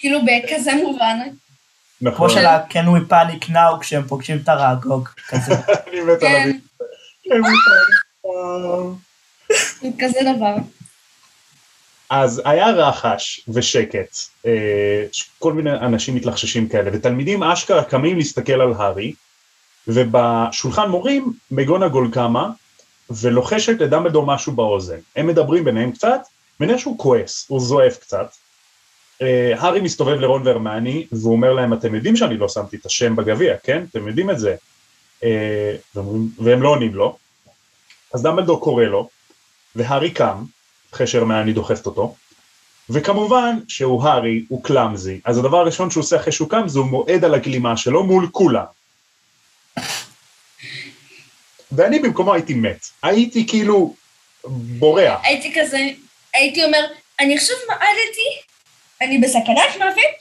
כאילו 0.00 0.18
בכזה 0.24 0.70
מובן. 0.74 1.18
נכון. 2.00 2.16
כמו 2.28 2.38
של 2.40 2.46
ה- 2.46 2.66
Can 2.70 2.86
we 2.86 3.12
panic 3.12 3.48
now 3.48 3.80
כשהם 3.80 4.02
פוגשים 4.08 4.36
את 4.42 4.48
הראגוג, 4.48 5.08
כזה. 5.28 5.54
אני 5.88 6.00
מת 6.00 6.08
על 6.08 6.18
כן, 6.18 6.50
הביט. 7.30 7.60
כזה 10.00 10.18
דבר. 10.36 10.54
אז 12.10 12.42
היה 12.44 12.66
רחש 12.70 13.40
ושקט, 13.48 14.16
אה, 14.46 15.04
כל 15.38 15.52
מיני 15.52 15.70
אנשים 15.72 16.14
מתלחששים 16.14 16.68
כאלה, 16.68 16.90
ותלמידים 16.92 17.42
אשכרה 17.42 17.84
קמים 17.84 18.16
להסתכל 18.16 18.52
על 18.52 18.72
הארי, 18.78 19.12
ובשולחן 19.88 20.88
מורים 20.88 21.32
מגונגול 21.50 22.10
קמה, 22.12 22.50
ולוחשת 23.10 23.80
לדמבלדור 23.80 24.26
משהו 24.26 24.52
באוזן. 24.52 24.98
הם 25.16 25.26
מדברים 25.26 25.64
ביניהם 25.64 25.92
קצת, 25.92 26.20
ונראה 26.60 26.78
שהוא 26.78 26.98
כועס, 26.98 27.44
הוא 27.48 27.60
זועף 27.60 27.96
קצת. 27.98 28.30
אה, 29.22 29.52
הארי 29.58 29.80
מסתובב 29.80 30.20
לרון 30.20 30.46
והרמני, 30.46 31.06
והוא 31.12 31.32
אומר 31.32 31.52
להם, 31.52 31.72
אתם 31.72 31.94
יודעים 31.94 32.16
שאני 32.16 32.36
לא 32.36 32.48
שמתי 32.48 32.76
את 32.76 32.86
השם 32.86 33.16
בגביע, 33.16 33.56
כן? 33.62 33.84
אתם 33.90 34.08
יודעים 34.08 34.30
את 34.30 34.38
זה. 34.38 34.56
אה, 35.24 35.76
והם 36.38 36.62
לא 36.62 36.68
עונים 36.68 36.94
לו. 36.94 37.18
אז 38.14 38.22
דמבלדור 38.22 38.60
קורא 38.60 38.84
לו, 38.84 39.08
והארי 39.76 40.10
קם, 40.10 40.44
אחרי 40.94 41.06
שהרמני 41.06 41.52
דוחפת 41.52 41.86
אותו, 41.86 42.16
וכמובן 42.90 43.58
שהוא 43.68 44.04
הארי, 44.04 44.44
הוא 44.48 44.64
קלאמזי, 44.64 45.20
אז 45.24 45.38
הדבר 45.38 45.56
הראשון 45.56 45.90
שהוא 45.90 46.02
עושה 46.02 46.16
אחרי 46.16 46.32
שהוא 46.32 46.48
קם 46.48 46.68
זה 46.68 46.78
הוא 46.78 46.86
מועד 46.86 47.24
על 47.24 47.34
הגלימה 47.34 47.76
שלו 47.76 48.04
מול 48.04 48.28
כולם. 48.32 48.64
ואני 51.72 51.98
במקומו 51.98 52.34
הייתי 52.34 52.54
מת, 52.54 52.86
הייתי 53.02 53.46
כאילו 53.46 53.94
בורח, 54.78 55.20
הייתי 55.22 55.52
כזה, 55.60 55.78
הייתי 56.34 56.64
אומר, 56.64 56.86
אני 57.20 57.36
עכשיו 57.36 57.56
מעדתי, 57.68 58.49
אני 59.00 59.18
בסכנת 59.18 59.76
מוות, 59.78 60.20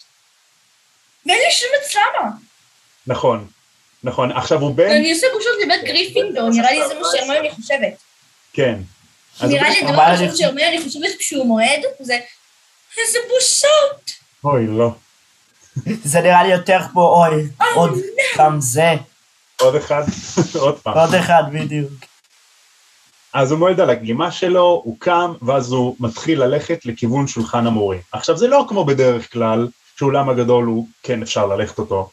ואין 1.25 1.37
לי 1.45 1.51
שום 1.51 1.69
הצלמה. 1.81 2.29
נכון, 3.07 3.47
נכון, 4.03 4.31
עכשיו 4.31 4.59
הוא 4.59 4.75
בן, 4.75 4.91
אני 4.91 5.11
עושה 5.11 5.27
בושות 5.33 5.53
לבית 5.65 5.83
גריפינדור, 5.83 6.49
נראה 6.49 6.71
לי 6.71 6.87
זה 6.87 6.93
מה 6.93 7.07
שהרמיוני 7.15 7.51
חושבת. 7.51 7.93
כן, 8.53 8.75
נראה 9.43 9.69
לי 9.69 9.79
הדבר 9.79 9.89
אבל 9.93 9.99
הראשון 9.99 10.27
אני- 10.27 10.37
שהרמיוני 10.37 10.81
חושבת 10.83 11.17
כשהוא 11.19 11.45
מועד, 11.45 11.81
זה 11.99 12.19
איזה 13.01 13.19
בושות. 13.29 14.11
אוי 14.43 14.67
לא, 14.67 14.89
זה 16.03 16.21
נראה 16.21 16.43
לי 16.43 16.51
יותר 16.51 16.79
כמו, 16.91 17.25
אוי, 17.25 17.43
עוד 17.75 17.99
גם 18.37 18.61
זה, 18.61 18.91
עוד 19.61 19.75
אחד, 19.75 20.03
עוד 20.61 20.79
פעם, 20.79 20.97
עוד 20.97 21.13
אחד 21.15 21.43
בדיוק. 21.53 21.91
אז 23.33 23.51
הוא 23.51 23.59
מועד 23.59 23.79
על 23.79 23.89
הגלימה 23.89 24.31
שלו, 24.31 24.81
הוא 24.83 24.95
קם, 24.99 25.33
ואז 25.41 25.71
הוא 25.71 25.95
מתחיל 25.99 26.43
ללכת 26.43 26.85
לכיוון 26.85 27.27
שולחן 27.27 27.67
המורים. 27.67 28.01
עכשיו 28.11 28.37
זה 28.37 28.47
לא 28.47 28.65
כמו 28.69 28.85
בדרך 28.85 29.33
כלל, 29.33 29.67
שאולם 29.95 30.29
הגדול 30.29 30.65
הוא, 30.65 30.87
כן 31.03 31.21
אפשר 31.21 31.47
ללכת 31.47 31.79
אותו. 31.79 32.09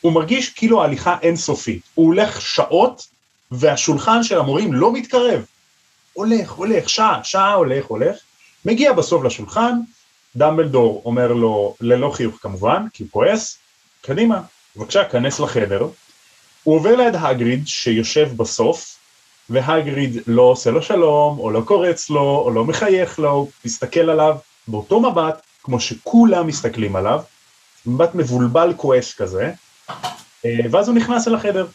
הוא 0.00 0.12
מרגיש 0.12 0.50
כאילו 0.50 0.82
ההליכה 0.82 1.16
אינסופית. 1.22 1.82
הוא 1.94 2.06
הולך 2.06 2.40
שעות, 2.40 3.06
והשולחן 3.50 4.22
של 4.22 4.38
המורים 4.38 4.74
לא 4.74 4.92
מתקרב. 4.92 5.44
הולך, 6.12 6.50
הולך, 6.50 6.88
שעה, 6.88 7.20
שעה 7.24 7.54
הולך, 7.54 7.84
הולך. 7.84 8.16
מגיע 8.64 8.92
בסוף 8.92 9.24
לשולחן, 9.24 9.78
דמבלדור 10.36 11.02
אומר 11.04 11.32
לו, 11.32 11.74
ללא 11.80 12.10
חיוך 12.10 12.38
כמובן, 12.40 12.86
כי 12.92 13.02
הוא 13.02 13.10
כועס, 13.10 13.58
קדימה, 14.02 14.40
בבקשה, 14.76 15.04
כנס 15.04 15.40
לחדר. 15.40 15.88
הוא 16.64 16.76
עובר 16.76 16.96
ליד 16.96 17.14
הגריד 17.16 17.66
שיושב 17.66 18.28
בסוף, 18.36 18.97
והגריד 19.50 20.16
לא 20.26 20.42
עושה 20.42 20.70
לו 20.70 20.82
שלום, 20.82 21.38
או 21.38 21.50
לא 21.50 21.60
קורץ 21.60 22.10
לו, 22.10 22.42
או 22.44 22.50
לא 22.50 22.64
מחייך 22.64 23.18
לו, 23.18 23.48
מסתכל 23.64 24.10
עליו 24.10 24.36
באותו 24.68 25.00
מבט, 25.00 25.42
כמו 25.62 25.80
שכולם 25.80 26.46
מסתכלים 26.46 26.96
עליו, 26.96 27.22
מבט 27.86 28.14
מבולבל 28.14 28.74
כועס 28.76 29.14
כזה, 29.14 29.52
אה, 30.44 30.58
ואז 30.70 30.88
הוא 30.88 30.96
נכנס 30.96 31.28
אל 31.28 31.34
החדר. 31.34 31.66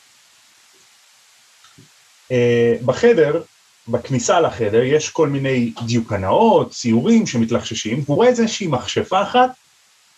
אה, 2.32 2.76
בחדר, 2.86 3.42
בכניסה 3.88 4.40
לחדר, 4.40 4.84
יש 4.84 5.10
כל 5.10 5.30
מיני 5.30 5.74
דיוקנאות, 5.86 6.72
ציורים 6.72 7.28
שמתלחששים, 7.28 8.04
הוא 8.08 8.16
רואה 8.16 8.28
איזושהי 8.28 8.68
מכשפה 8.68 9.22
אחת 9.22 9.50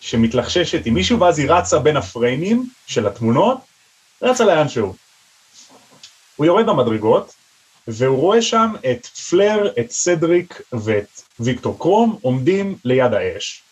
שמתלחששת 0.00 0.86
עם 0.86 0.94
מישהו, 0.94 1.20
ואז 1.20 1.38
היא 1.38 1.50
רצה 1.50 1.78
בין 1.78 1.96
הפריימים 1.96 2.68
של 2.86 3.06
התמונות, 3.06 3.58
רצה 4.22 4.44
לאנשהו. 4.44 4.94
הוא 6.36 6.46
יורד 6.46 6.66
במדרגות, 6.66 7.34
והוא 7.88 8.18
רואה 8.18 8.42
שם 8.42 8.72
את 8.90 9.06
פלר, 9.06 9.72
את 9.80 9.90
סדריק 9.90 10.60
ואת 10.72 11.22
ויקטור 11.40 11.78
קרום 11.78 12.18
עומדים 12.22 12.76
ליד 12.84 13.14
האש. 13.14 13.62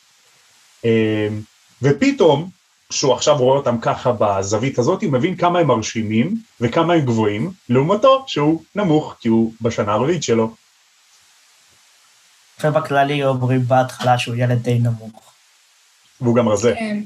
אה, 0.85 1.29
ופתאום, 1.83 2.51
כשהוא 2.89 3.15
עכשיו 3.15 3.37
רואה 3.37 3.57
אותם 3.57 3.77
ככה 3.81 4.13
בזווית 4.19 4.79
הזאת, 4.79 5.03
הוא 5.03 5.13
מבין 5.13 5.37
כמה 5.37 5.59
הם 5.59 5.67
מרשימים 5.67 6.35
וכמה 6.61 6.95
הם 6.95 7.01
גבוהים, 7.01 7.51
לעומתו 7.69 8.25
שהוא 8.27 8.63
נמוך, 8.75 9.17
כי 9.21 9.29
הוא 9.29 9.53
בשנה 9.61 9.93
הרביעית 9.93 10.23
שלו. 10.23 10.55
ובכללי 12.65 13.25
אומרים 13.25 13.63
בהתחלה 13.67 14.19
שהוא 14.19 14.35
ילד 14.39 14.63
די 14.63 14.79
נמוך. 14.79 15.33
והוא 16.21 16.37
גם 16.37 16.49
רזה, 16.49 16.75
כן. 16.79 17.03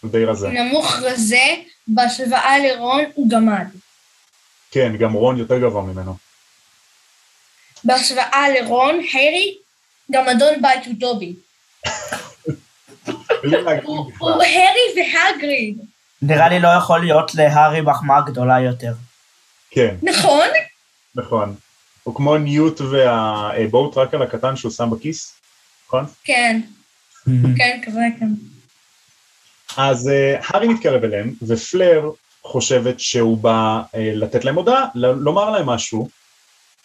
הוא 0.00 0.10
די 0.10 0.24
רזה. 0.24 0.48
נמוך 0.48 0.94
רזה, 1.02 1.54
בהשוואה 1.86 2.58
לרון 2.58 3.00
הוא 3.14 3.28
גמד. 3.30 3.66
כן, 4.70 4.96
גם 4.96 5.12
רון 5.12 5.38
יותר 5.38 5.58
גבוה 5.58 5.82
ממנו. 5.82 6.16
בהשוואה 7.84 8.48
לרון, 8.48 9.00
הארי, 9.12 9.58
גם 10.12 10.28
אדון 10.28 10.62
בית 10.62 10.86
הוא 10.86 10.94
להגיד 13.42 13.84
הוא 14.18 14.42
הארי 14.42 14.80
והגריד, 14.96 15.78
נראה 16.22 16.48
לי 16.48 16.60
לא 16.60 16.68
יכול 16.68 17.00
להיות 17.00 17.34
להארי 17.34 17.80
מחמאה 17.80 18.20
גדולה 18.20 18.60
יותר. 18.60 18.92
כן, 19.70 19.94
נכון? 20.02 20.48
נכון. 21.14 21.54
הוא 22.02 22.14
כמו 22.14 22.38
ניוט 22.38 22.80
והבואוטראקר 22.80 24.22
הקטן 24.22 24.56
שהוא 24.56 24.72
שם 24.72 24.90
בכיס, 24.90 25.40
נכון? 25.86 26.04
כן, 26.24 26.60
כן, 27.58 27.80
כזה 27.86 28.00
כן. 28.20 28.26
אז 29.76 30.08
uh, 30.08 30.44
הארי 30.46 30.68
מתקרב 30.68 31.04
אליהם, 31.04 31.34
ופלר 31.46 32.10
חושבת 32.42 33.00
שהוא 33.00 33.38
בא 33.38 33.82
uh, 33.86 33.96
לתת 33.96 34.44
להם 34.44 34.54
הודעה, 34.54 34.86
לומר 34.94 35.50
להם 35.50 35.66
משהו, 35.66 36.08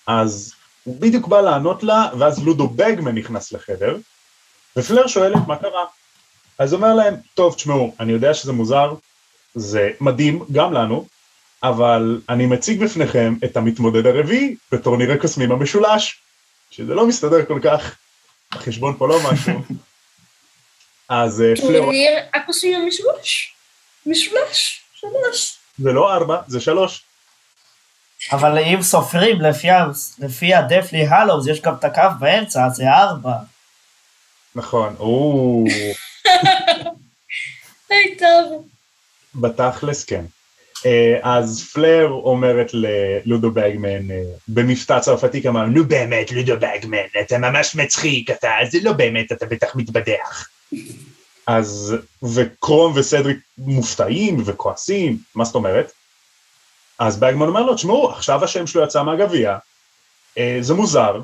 אז 0.07 0.53
הוא 0.83 1.01
בדיוק 1.01 1.27
בא 1.27 1.41
לענות 1.41 1.83
לה, 1.83 2.09
ואז 2.19 2.43
לודו 2.43 2.67
בגמן 2.67 3.15
נכנס 3.15 3.51
לחדר, 3.51 3.97
ופלר 4.77 5.07
שואלת 5.07 5.47
מה 5.47 5.55
קרה. 5.55 5.85
אז 6.59 6.73
אומר 6.73 6.93
להם, 6.93 7.15
טוב, 7.33 7.55
תשמעו, 7.55 7.95
אני 7.99 8.11
יודע 8.11 8.33
שזה 8.33 8.51
מוזר, 8.51 8.93
זה 9.55 9.91
מדהים 10.01 10.43
גם 10.51 10.73
לנו, 10.73 11.07
אבל 11.63 12.21
אני 12.29 12.45
מציג 12.45 12.83
בפניכם 12.83 13.35
את 13.45 13.57
המתמודד 13.57 14.05
הרביעי 14.05 14.55
בטורניר 14.71 15.11
הקוסמים 15.11 15.51
המשולש, 15.51 16.21
שזה 16.71 16.93
לא 16.93 17.07
מסתדר 17.07 17.45
כל 17.45 17.59
כך, 17.63 17.95
החשבון 18.51 18.95
פה 18.97 19.07
לא 19.07 19.19
משהו. 19.31 19.53
אז 21.09 21.41
אה, 21.41 21.55
פלר... 21.55 21.79
טורניר 21.79 22.11
הקוסמים 22.33 22.81
המשולש. 22.81 23.55
משולש, 24.05 24.82
שלוש. 25.11 25.57
זה 25.79 25.91
לא 25.91 26.13
ארבע, 26.13 26.41
זה 26.47 26.59
שלוש. 26.59 27.03
אבל 28.31 28.57
אם 28.57 28.81
סופרים 28.81 29.41
לפי, 29.41 29.69
ה- 29.69 29.85
לפי 30.19 30.53
הדפלי 30.53 31.07
הלוז, 31.07 31.47
יש 31.47 31.61
גם 31.61 31.75
את 31.75 31.83
הקו 31.83 32.01
באמצע, 32.19 32.65
אז 32.65 32.73
זה 32.73 32.89
ארבע. 32.89 33.33
נכון, 34.55 34.95
או, 34.99 35.63
היי 37.89 38.17
טוב. 38.19 38.67
בתכלס 39.35 40.03
כן. 40.03 40.25
אה, 40.85 41.19
אז 41.23 41.69
פלר 41.73 42.07
אומרת 42.09 42.71
ללודו 42.73 43.51
בגמן 43.51 44.11
אה, 44.11 44.21
במבטא 44.47 44.99
צרפתי 44.99 45.41
כמה, 45.43 45.65
נו 45.65 45.85
באמת 45.85 46.31
לודו 46.31 46.55
בגמן, 46.59 46.97
אתה 47.21 47.37
ממש 47.37 47.75
מצחיק, 47.75 48.31
אתה, 48.31 48.49
זה 48.71 48.77
לא 48.81 48.93
באמת, 48.93 49.31
אתה 49.31 49.45
בטח 49.45 49.75
מתבדח. 49.75 50.47
אז, 51.47 51.95
וקרום 52.33 52.93
וסדריק 52.95 53.37
מופתעים 53.57 54.43
וכועסים, 54.45 55.17
מה 55.35 55.45
זאת 55.45 55.55
אומרת? 55.55 55.91
אז 56.99 57.19
בגמן 57.19 57.47
אומר 57.47 57.61
לו, 57.61 57.75
תשמעו, 57.75 58.11
עכשיו 58.11 58.43
השם 58.43 58.67
שלו 58.67 58.83
יצא 58.83 59.03
מהגביע, 59.03 59.57
אה, 60.37 60.57
זה 60.61 60.73
מוזר, 60.73 61.21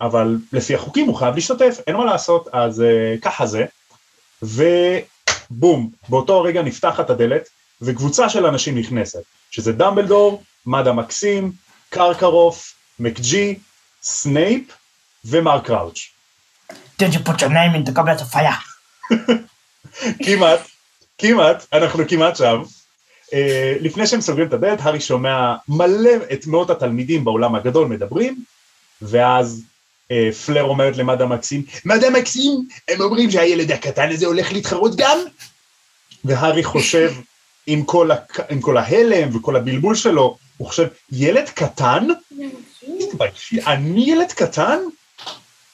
אבל 0.00 0.38
לפי 0.52 0.74
החוקים 0.74 1.06
הוא 1.06 1.16
חייב 1.16 1.34
להשתתף, 1.34 1.80
אין 1.86 1.96
מה 1.96 2.04
לעשות, 2.04 2.48
אז 2.52 2.80
אה, 2.80 3.14
ככה 3.22 3.46
זה. 3.46 3.64
ובום, 4.42 5.90
באותו 6.08 6.42
רגע 6.42 6.62
נפתחת 6.62 7.10
הדלת, 7.10 7.48
וקבוצה 7.82 8.28
של 8.28 8.46
אנשים 8.46 8.78
נכנסת, 8.78 9.22
שזה 9.50 9.72
דמבלדור, 9.72 10.42
מדאם 10.66 10.92
מקסים, 10.92 11.52
קרקרוף, 11.90 12.74
מקג'י, 12.98 13.58
סנייפ 14.02 14.62
ומר 15.24 15.66
קראוץ'. 15.66 16.10
Did 16.98 17.12
you 17.12 17.20
put 17.28 17.42
your 17.42 17.50
name 17.50 17.74
in 17.74 17.84
the 17.84 17.92
goblet 17.92 18.20
of 18.20 18.30
fire? 18.30 18.58
כמעט, 20.24 20.60
כמעט, 21.18 21.66
אנחנו 21.72 22.08
כמעט 22.08 22.36
שם. 22.36 22.62
Uh, 23.26 23.34
לפני 23.80 24.06
שהם 24.06 24.20
סוגרים 24.20 24.48
את 24.48 24.52
הדלת, 24.52 24.78
הארי 24.82 25.00
שומע 25.00 25.54
מלא 25.68 26.10
את 26.32 26.46
מאות 26.46 26.70
התלמידים 26.70 27.24
באולם 27.24 27.54
הגדול 27.54 27.88
מדברים, 27.88 28.44
ואז 29.02 29.62
uh, 30.08 30.34
פלר 30.46 30.62
אומרת 30.62 30.96
למדאם 30.96 31.26
מקסים, 31.26 31.62
מדאם 31.84 32.10
מקסים, 32.10 32.68
הם 32.88 33.00
אומרים 33.00 33.30
שהילד 33.30 33.72
הקטן 33.72 34.08
הזה 34.12 34.26
הולך 34.26 34.52
להתחרות 34.52 34.96
גם? 34.96 35.18
והארי 36.24 36.64
חושב, 36.64 37.12
עם 37.66 37.84
כל, 37.84 38.10
הק... 38.10 38.40
עם 38.50 38.60
כל 38.60 38.76
ההלם 38.76 39.36
וכל 39.36 39.56
הבלבול 39.56 39.94
שלו, 39.94 40.36
הוא 40.56 40.68
חושב, 40.68 40.86
ילד 41.12 41.48
קטן? 41.48 42.06
תתביישי, 43.00 43.62
אני 43.66 44.10
ילד 44.10 44.32
קטן? 44.32 44.78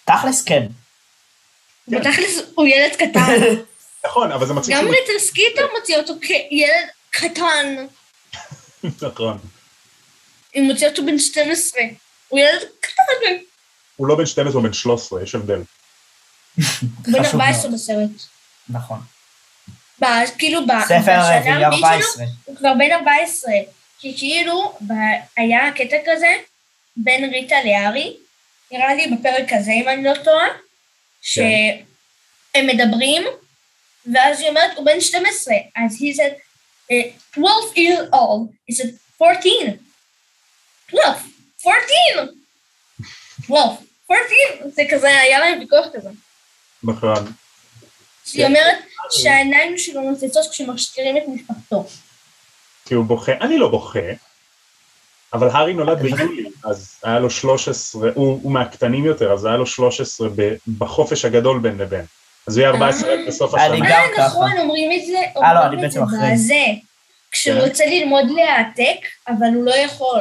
תכלס 0.05 0.43
כן. 0.43 0.67
בתכלס 1.89 2.41
הוא 2.55 2.67
ילד 2.67 2.93
קטן. 2.97 3.41
נכון, 4.07 4.33
אבל 4.33 4.47
זה 4.47 4.53
מצחיק 4.55 4.75
גם. 4.77 4.85
ריטה 4.87 5.19
סקיטר 5.19 5.67
מוציא 5.79 5.97
אותו 5.97 6.15
כילד 6.23 6.89
קטן. 7.11 7.87
נכון. 9.09 9.39
היא 10.55 10.63
מוציאה 10.63 10.91
אותו 10.91 11.07
בן 11.07 11.19
12. 11.19 11.83
הוא 12.29 12.39
ילד 12.41 12.63
קטן. 12.81 13.35
הוא 13.97 14.07
לא 14.07 14.15
בן 14.17 14.27
12, 14.27 14.55
הוא 14.61 14.69
בן 14.69 14.73
13, 14.73 15.23
יש 15.23 15.35
הבדל. 15.35 15.55
הוא 15.55 15.65
בן 17.13 17.23
חשוב 17.23 17.41
14 17.41 17.63
מאוד. 17.71 17.75
בסרט. 17.81 18.11
נכון. 18.69 19.01
ב- 20.03 20.07
כאילו, 20.39 20.67
ב- 20.67 20.85
ספר 20.85 21.01
בשנה 21.01 21.39
רביעי 21.39 21.65
הרביעית 21.65 21.83
שלו, 21.85 21.89
14. 21.89 22.25
הוא 22.45 22.57
כבר 22.57 22.73
בן 22.79 22.93
14. 22.93 23.53
כי 23.99 24.15
כאילו, 24.19 24.79
ב- 24.81 24.93
היה 25.37 25.61
קטע 25.75 25.97
כזה 26.07 26.29
בין 26.97 27.31
ריטה 27.35 27.57
לארי, 27.65 28.17
נראה 28.73 28.95
לי 28.95 29.07
בפרק 29.07 29.53
הזה, 29.53 29.71
אם 29.73 29.89
אני 29.89 30.05
לא 30.05 30.13
טועה, 30.25 30.47
שהם 31.23 31.87
מדברים, 32.67 33.23
ואז 34.15 34.41
היא 34.41 34.49
אומרת, 34.49 34.77
הוא 34.77 34.87
בן 34.87 35.01
12. 35.01 35.55
אז 35.77 35.97
היא 36.01 36.15
said, 36.15 36.35
eh, 36.91 37.07
12 37.33 37.77
years 37.77 38.15
old. 38.15 38.51
He 38.71 38.75
said, 38.75 38.91
14. 39.23 39.79
12. 40.89 41.23
14. 41.67 42.35
12. 43.43 43.77
14. 44.11 44.71
זה 44.75 44.83
כזה, 44.91 45.09
היה 45.09 45.39
להם 45.39 45.61
ויכוח 45.61 45.87
כזה. 45.93 46.09
נכון. 46.83 47.33
שהיא 48.25 48.47
אומרת 48.47 48.79
שהעיניים 49.11 49.79
שלו 49.79 50.01
נוצצות 50.01 50.51
כשמשאירים 50.51 51.17
את 51.17 51.23
משפחתו. 51.29 51.87
כי 52.85 52.95
הוא 52.95 53.05
בוכה, 53.05 53.33
אני 53.33 53.59
לא 53.59 53.69
בוכה, 53.69 53.99
אבל 55.33 55.49
הארי 55.51 55.75
נולד 55.75 56.03
ביולי, 56.03 56.51
אז 56.65 57.01
היה 57.03 57.19
לו 57.19 57.31
13, 57.31 58.11
הוא, 58.15 58.41
הוא 58.43 58.53
מהקטנים 58.53 59.05
יותר, 59.05 59.33
אז 59.33 59.45
היה 59.45 59.57
לו 59.57 59.67
13 59.67 60.29
ב, 60.37 60.55
בחופש 60.79 61.25
הגדול 61.25 61.59
בין 61.59 61.79
לבין. 61.79 62.05
אז 62.47 62.57
הוא 62.57 62.63
יהיה 62.63 62.75
14 62.75 63.15
רק 63.15 63.21
בסוף 63.29 63.55
אני 63.55 63.63
השנה. 63.65 63.77
גם 63.79 63.85
אה, 63.91 64.17
ככה. 64.17 64.27
נכון, 64.27 64.51
אומרים 64.59 65.01
את 65.01 65.07
זה, 65.07 65.19
אה, 65.43 65.55
לא, 65.55 65.61
אומרים 65.65 65.85
את 65.85 65.93
זה. 65.93 66.01
בזה. 66.33 66.65
כשהוא 67.31 67.61
כן. 67.61 67.65
רוצה 67.69 67.87
ללמוד 67.87 68.25
להעתק, 68.31 68.99
אבל 69.29 69.47
הוא 69.55 69.65
לא 69.65 69.75
יכול. 69.75 70.21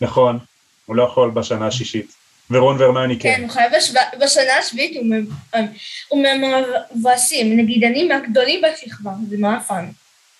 נכון, 0.00 0.38
הוא 0.86 0.96
לא 0.96 1.02
יכול 1.02 1.30
בשנה 1.30 1.66
השישית. 1.66 2.12
ורון 2.50 2.80
והרמני 2.80 3.18
כן, 3.18 3.34
כן. 3.36 3.42
הוא 3.42 3.50
חייב 3.50 3.72
בשנה 4.20 4.52
השביעית, 4.58 4.96
הוא 4.96 5.04
מ- 5.06 5.26
הוא 6.08 6.22
מהמבואסים. 6.22 7.56
נגיד, 7.56 7.84
אני 7.84 8.04
מהגדולים 8.08 8.62
בשכבה, 8.62 9.10
זה 9.28 9.36
מאפן. 9.38 9.86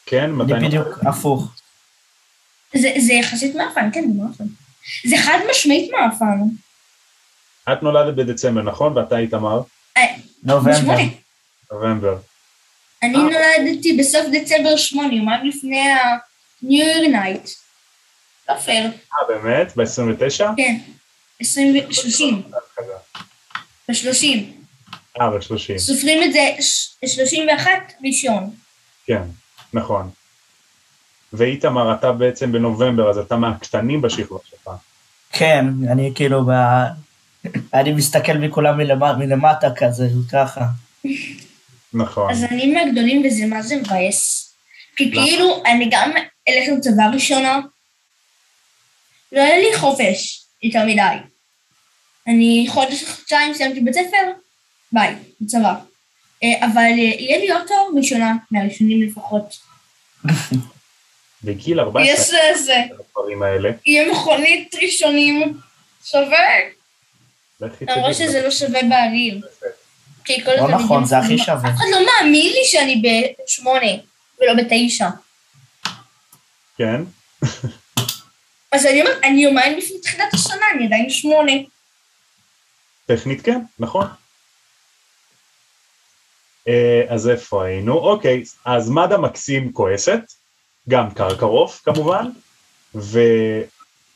כן, 0.06 0.32
מתי 0.32 0.52
אני 0.54 0.66
בדיוק 0.68 0.88
הפוך. 1.06 1.52
זה 2.74 2.92
זה 2.98 3.12
יחסית 3.12 3.54
מאפן, 3.54 3.90
כן, 3.92 4.04
זה 4.12 4.22
מאפן. 4.22 4.44
זה 5.06 5.16
חד 5.24 5.38
משמעית 5.50 5.90
מאפן. 5.92 6.38
את 7.72 7.82
נולדת 7.82 8.14
בדצמבר, 8.14 8.62
נכון? 8.62 8.96
ואתה 8.98 9.18
איתמר? 9.18 9.60
נובמבר. 10.46 10.96
נובמבר. 11.72 12.16
אני 13.02 13.14
אה. 13.16 13.22
נולדתי 13.22 13.96
בסוף 13.98 14.26
דצמבר 14.32 14.76
שמונה, 14.76 15.14
יומיים 15.14 15.46
לפני 15.46 15.80
ה-New 15.90 16.66
Year 16.66 17.12
Night. 17.12 17.50
לא 18.48 18.54
פייר. 18.54 18.84
אה, 18.84 19.26
באמת? 19.28 19.76
ב-29? 19.76 20.44
כן. 20.56 20.76
20 21.40 21.76
ו- 21.88 21.92
30. 21.92 22.42
ב-30. 23.88 24.24
אה, 25.20 25.30
ב-30. 25.30 25.78
סופרים 25.78 26.22
את 26.22 26.32
זה 26.32 26.48
ש- 26.60 26.88
31 27.06 27.70
ראשון. 28.04 28.50
כן, 29.06 29.22
נכון. 29.72 30.10
ואיתמר, 31.32 31.94
אתה 31.94 32.12
בעצם 32.12 32.52
בנובמבר, 32.52 33.10
אז 33.10 33.18
אתה 33.18 33.36
מהקטנים 33.36 34.02
בשכבה 34.02 34.38
שלך. 34.50 34.70
כן, 35.32 35.64
אני 35.92 36.12
כאילו. 36.14 36.42
אני 37.74 37.92
מסתכל 37.92 38.32
מכולם 38.32 38.78
מלמטה, 38.78 39.16
מלמטה 39.18 39.68
כזה, 39.76 40.08
ככה. 40.32 40.64
נכון. 41.94 42.30
אז 42.30 42.44
אני 42.44 42.72
מהגדולים 42.72 43.22
וזה 43.26 43.46
מה 43.46 43.62
זה 43.62 43.76
מבאס. 43.76 44.52
כי? 44.96 45.12
כאילו, 45.12 45.62
אני 45.66 45.88
גם 45.90 46.12
אלך 46.48 46.68
לצבא 46.78 47.04
ראשונה. 47.14 47.60
לא 49.32 49.40
היה 49.40 49.58
לי 49.58 49.78
חופש 49.78 50.44
יותר 50.62 50.86
מדי. 50.86 51.16
אני 52.26 52.66
חודש 52.68 53.04
חודשיים 53.04 53.54
סיימתי 53.54 53.80
בית 53.80 53.94
ספר, 53.94 54.32
ביי, 54.92 55.14
בצבא. 55.40 55.74
אה, 56.42 56.66
אבל 56.66 56.80
אה, 56.82 56.94
יהיה 56.94 57.38
לי 57.38 57.52
אוטו 57.52 57.74
ראשונה, 57.96 58.34
מהראשונים 58.50 59.02
לפחות. 59.02 59.56
בגיל 61.44 61.80
14, 61.80 62.14
יש 62.14 62.34
איזה, 62.34 62.74
הדברים 63.08 63.42
האלה. 63.42 63.70
יהיה 63.86 64.12
מכונית 64.12 64.74
ראשונים 64.82 65.58
שווה, 66.04 66.46
למרות. 67.60 68.14
שזה 68.14 68.42
לא 68.42 68.50
שווה 68.50 68.80
בעליל. 68.88 69.42
כי 70.24 70.44
כל 70.44 70.50
לא 70.56 70.68
נכון, 70.68 71.04
זה 71.04 71.18
הכי 71.18 71.38
שווה. 71.38 71.70
אף 71.70 71.76
אחד 71.76 71.84
לא 71.90 71.98
מאמין 72.06 72.52
לי 72.52 72.64
שאני 72.64 73.02
בשמונה 73.44 73.92
ולא 74.40 74.52
בתשע. 74.54 75.08
כן? 76.78 77.02
אז 78.72 78.86
אני 78.86 79.00
אומרת, 79.00 79.18
אני 79.24 79.42
יומיים 79.42 79.78
לפני 79.78 80.00
תחילת 80.00 80.34
השנה, 80.34 80.64
אני 80.74 80.86
עדיין 80.86 81.10
שמונה. 81.10 81.52
טכנית 83.06 83.42
כן, 83.42 83.60
נכון. 83.78 84.06
אה, 86.68 87.02
אז 87.08 87.28
איפה 87.28 87.64
היינו? 87.64 87.94
אוקיי, 87.94 88.42
אז 88.64 88.90
מד"א 88.90 89.16
מקסים 89.16 89.72
כועסת, 89.72 90.20
גם 90.88 91.10
קרקרוף 91.10 91.82
כמובן, 91.84 92.30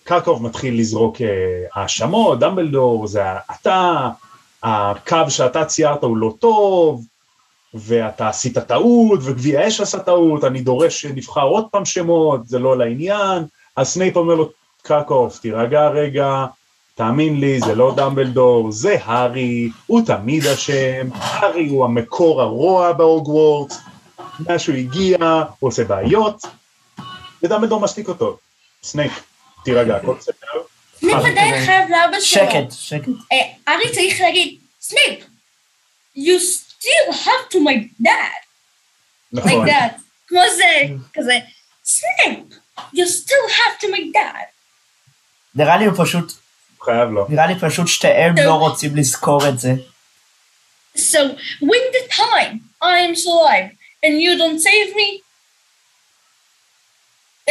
וקרקרוף 0.03 0.41
מתחיל 0.41 0.81
לזרוק 0.81 1.21
אה, 1.21 1.27
האשמות, 1.75 2.39
דמבלדור, 2.39 3.07
זה 3.07 3.23
אתה, 3.55 4.09
הקו 4.63 5.17
שאתה 5.29 5.65
ציירת 5.65 6.05
הוא 6.05 6.17
לא 6.17 6.35
טוב, 6.39 7.05
ואתה 7.75 8.29
עשית 8.29 8.59
טעות, 8.59 9.21
וגביע 9.23 9.61
האש 9.61 9.81
עשה 9.81 9.99
טעות, 9.99 10.45
אני 10.45 10.61
דורש 10.61 11.01
שנבחר 11.01 11.43
עוד 11.43 11.65
פעם 11.71 11.85
שמות, 11.85 12.49
זה 12.49 12.59
לא 12.59 12.79
לעניין, 12.79 13.45
אז 13.77 13.89
סנייפ 13.89 14.17
אומר 14.17 14.35
לו, 14.35 14.51
קרקרוף, 14.83 15.39
תירגע 15.39 15.89
רגע, 15.89 16.47
תאמין 16.95 17.41
לי, 17.41 17.61
זה 17.61 17.75
לא 17.75 17.95
דמבלדור, 17.97 18.73
זה 18.73 18.97
הארי, 19.03 19.71
הוא 19.87 20.03
תמיד 20.07 20.47
אשם, 20.47 21.09
הארי 21.13 21.69
הוא 21.69 21.85
המקור 21.85 22.43
הרוע 22.43 22.93
בהוגוורטס, 22.93 23.79
מאז 24.41 24.61
שהוא 24.61 24.77
הגיע, 24.77 25.17
הוא 25.59 25.69
עושה 25.69 25.85
בעיות, 25.85 26.47
ודמבלדור 27.43 27.81
משתיק 27.81 28.09
אותו. 28.09 28.37
סנייק, 28.83 29.13
תירגע, 29.64 29.96
הכל 29.96 30.14
בסדר. 30.14 30.35
סמיפ 31.01 31.14
עדיין 31.14 31.55
אה, 31.55 31.66
חייב 31.66 31.90
לאבא 31.90 32.20
שלו. 32.20 32.51
שקט, 32.51 32.73
שקט. 32.73 33.09
אה, 33.33 33.73
ארי 33.75 33.92
צריך 33.94 34.20
להגיד, 34.20 34.59
סמיפ, 34.81 35.25
you 36.16 36.38
still 36.40 37.12
have 37.12 37.53
to 37.53 37.57
my 37.57 38.05
dad, 38.07 38.44
נכון, 39.33 39.68
like 39.68 39.70
that. 39.70 40.01
כמו 40.29 40.40
זה, 40.57 40.94
כזה, 41.14 41.38
סמיפ, 41.85 42.38
you 42.79 43.07
still 43.07 43.51
have 43.51 43.83
to 43.83 43.87
my 43.87 44.16
dad. 44.16 44.46
נראה 45.55 45.77
לי 45.77 45.85
הוא 45.85 46.05
פשוט, 46.05 46.33
חייב 46.85 47.11
לו. 47.11 47.27
נראה 47.29 47.46
לי 47.46 47.55
פשוט 47.61 47.88
שתיהם 47.88 48.35
לא 48.44 48.55
רוצים 48.55 48.96
לזכור 48.96 49.49
את 49.49 49.59
זה. 49.59 49.73
So, 50.96 51.18
when 51.62 51.85
the 51.96 52.05
time 52.11 52.61
I 52.83 52.99
am 53.07 53.14
alive 53.14 53.70
and 54.05 54.20
you 54.20 54.37
don't 54.37 54.59
save 54.59 54.94
me, 54.96 55.23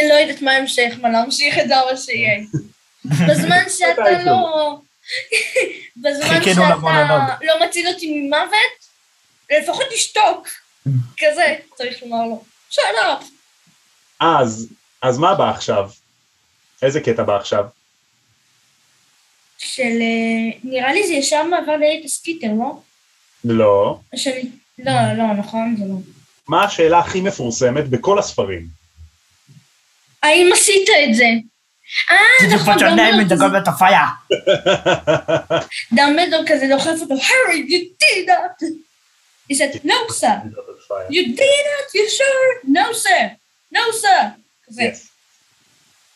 לא 0.09 0.13
יודעת 0.13 0.41
מה 0.41 0.51
ההמשך, 0.51 0.93
מה 1.01 1.09
להמשיך 1.09 1.59
את 1.59 1.67
זה 1.67 1.79
אבל 1.81 1.97
שיהיה. 1.97 2.39
בזמן 3.29 3.63
שאתה 3.69 4.23
לא... 4.25 4.77
בזמן. 5.97 6.43
שאתה 6.43 7.35
לא 7.41 7.65
מציל 7.65 7.87
אותי 7.87 8.21
ממוות, 8.21 8.79
לפחות 9.51 9.85
תשתוק. 9.93 10.47
כזה, 11.19 11.55
צריך 11.75 12.03
לומר 12.03 12.25
לו. 12.25 12.43
up. 12.71 13.23
אז, 14.19 14.67
אז 15.01 15.17
מה 15.17 15.35
בא 15.35 15.49
עכשיו? 15.49 15.89
איזה 16.81 17.01
קטע 17.01 17.23
בא 17.23 17.37
עכשיו? 17.37 17.65
של... 19.57 19.81
אה, 20.01 20.59
נראה 20.63 20.93
לי 20.93 21.07
זה 21.07 21.13
ישר 21.13 21.43
מעבר 21.43 21.77
לאיית 21.77 22.05
הסקיטר, 22.05 22.47
לא? 22.59 22.79
לא. 23.43 23.99
שאני... 24.15 24.49
לא, 24.77 25.13
לא, 25.17 25.33
נכון, 25.33 25.75
זה 25.77 25.83
לא. 25.85 25.95
מה 26.47 26.63
השאלה 26.63 26.99
הכי 26.99 27.21
מפורסמת 27.21 27.89
בכל 27.89 28.19
הספרים? 28.19 28.78
האם 30.23 30.49
עשית 30.53 30.89
את 31.09 31.15
זה? 31.15 31.25
אה, 32.11 32.55
נכון, 32.55 32.73
דמבלדור 33.29 33.73
fire? 33.79 34.33
דמבלדור 35.93 36.43
כזה 36.47 36.67
דוחף 36.69 37.01
אותו, 37.01 37.15
Harry, 37.15 37.69
you 37.69 38.03
did 38.03 38.29
that! 38.29 38.67
He 39.49 39.55
said, 39.55 39.83
no, 39.83 40.07
sir. 40.09 40.41
You 41.09 41.23
did 41.41 41.65
it? 41.77 41.87
You 41.95 42.09
sure? 42.09 42.51
No, 42.63 42.93
sir. 42.93 43.31
No, 43.71 43.79
sir. 44.01 44.21
כזה. 44.67 44.83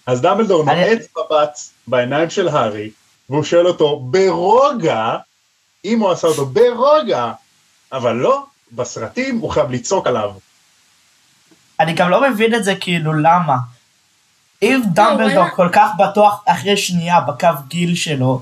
אז 0.07 0.21
דמבלדור 0.21 0.63
נועץ 0.65 1.07
מבט 1.17 1.59
בעיניים 1.87 2.29
של 2.29 2.47
הארי, 2.47 2.89
והוא 3.29 3.43
שואל 3.43 3.67
אותו 3.67 3.99
ברוגע, 3.99 5.17
אם 5.85 5.99
הוא 5.99 6.11
עשה 6.11 6.27
אותו 6.27 6.45
ברוגע, 6.45 7.31
אבל 7.91 8.15
לא, 8.15 8.45
בסרטים 8.71 9.37
הוא 9.37 9.51
חייב 9.51 9.71
לצעוק 9.71 10.07
עליו. 10.07 10.31
אני 11.79 11.93
גם 11.93 12.09
לא 12.09 12.29
מבין 12.29 12.55
את 12.55 12.63
זה 12.63 12.75
כאילו 12.75 13.13
למה. 13.13 13.55
אם 14.63 14.81
דמבלדור 14.93 15.37
וואלה. 15.37 15.49
כל 15.49 15.69
כך 15.73 15.89
בטוח 15.99 16.43
אחרי 16.45 16.77
שנייה 16.77 17.19
בקו 17.21 17.47
גיל 17.67 17.95
שלו, 17.95 18.41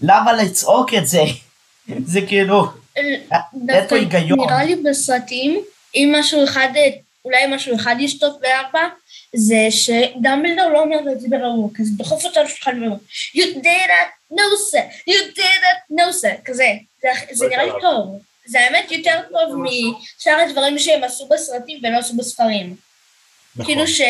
למה 0.00 0.32
לצעוק 0.32 0.94
את 0.94 1.06
זה? 1.06 1.22
זה 2.12 2.20
כאילו, 2.20 2.66
דווקא 3.54 3.94
היגיון? 3.94 4.40
נראה 4.40 4.64
לי 4.64 4.76
בסרטים, 4.76 5.60
אם 5.94 6.14
משהו 6.18 6.44
אחד, 6.44 6.68
אולי 7.24 7.46
משהו 7.48 7.76
אחד 7.76 7.96
ישטוף 7.98 8.36
בארבע, 8.40 8.88
זה 9.36 9.66
שדמבלדור 9.70 10.68
לא 10.72 10.82
אומר 10.82 11.12
את 11.12 11.20
זה 11.20 11.28
ברור, 11.30 11.70
כזה 11.74 11.90
דוחף 11.96 12.24
אותו 12.24 12.42
לשולחן 12.42 12.82
ואומר, 12.82 12.96
you 13.36 13.56
did 13.62 13.88
it, 13.88 14.34
no 14.34 14.72
sir, 14.72 15.10
you 15.10 15.36
did 15.36 15.40
it, 15.40 15.92
no 15.92 16.22
sir, 16.22 16.42
כזה. 16.44 16.72
זה, 17.02 17.08
זה 17.32 17.48
נראה 17.48 17.64
לי 17.64 17.70
טוב. 17.80 18.18
זה 18.46 18.60
האמת 18.60 18.92
יותר 18.92 19.20
טוב 19.30 19.56
משאר 19.62 20.40
הדברים 20.48 20.78
שהם 20.78 21.04
עשו 21.04 21.28
בסרטים 21.28 21.80
ולא 21.82 21.98
עשו 21.98 22.16
בספרים. 22.16 22.76
נכון. 23.56 23.66
כאילו 23.66 23.88
ש... 23.88 24.00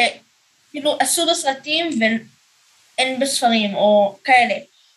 כאילו 0.71 0.97
עשו 1.01 1.27
בסרטים 1.31 1.91
ואין 2.01 3.21
בספרים, 3.21 3.75
או 3.75 4.19
כאלה. 4.25 4.55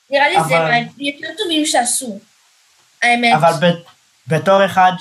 נראה 0.09 0.29
לי 0.29 0.35
זה 0.47 0.57
אבל- 0.57 0.81
יותר 0.97 1.27
טובים 1.37 1.65
שעשו. 1.65 2.19
האמת. 3.03 3.33
אבל 3.35 3.53
ב- 3.67 3.81
בתור 4.27 4.65
אחד 4.65 4.91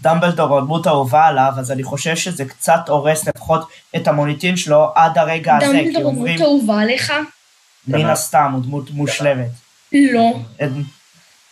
שדמבלדור 0.00 0.48
הוא 0.48 0.58
הדמות 0.58 0.86
האהובה 0.86 1.26
עליו, 1.26 1.52
אז 1.58 1.70
אני 1.72 1.82
חושב 1.82 2.16
שזה 2.16 2.44
קצת 2.44 2.80
הורס 2.88 3.28
לפחות 3.28 3.68
את 3.96 4.08
המוניטין 4.08 4.56
שלו 4.56 4.88
עד 4.94 5.18
הרגע 5.18 5.56
הזה, 5.56 5.66
כי 5.66 5.72
דמבלדור 5.78 6.04
אומרים, 6.04 6.36
דמות 6.36 6.48
אהובה 6.48 6.80
עליך? 6.80 7.12
מן 7.88 8.06
הסתם, 8.06 8.50
הוא 8.54 8.62
דמות 8.62 8.90
מושלמת. 8.90 9.48
לא. 9.92 10.32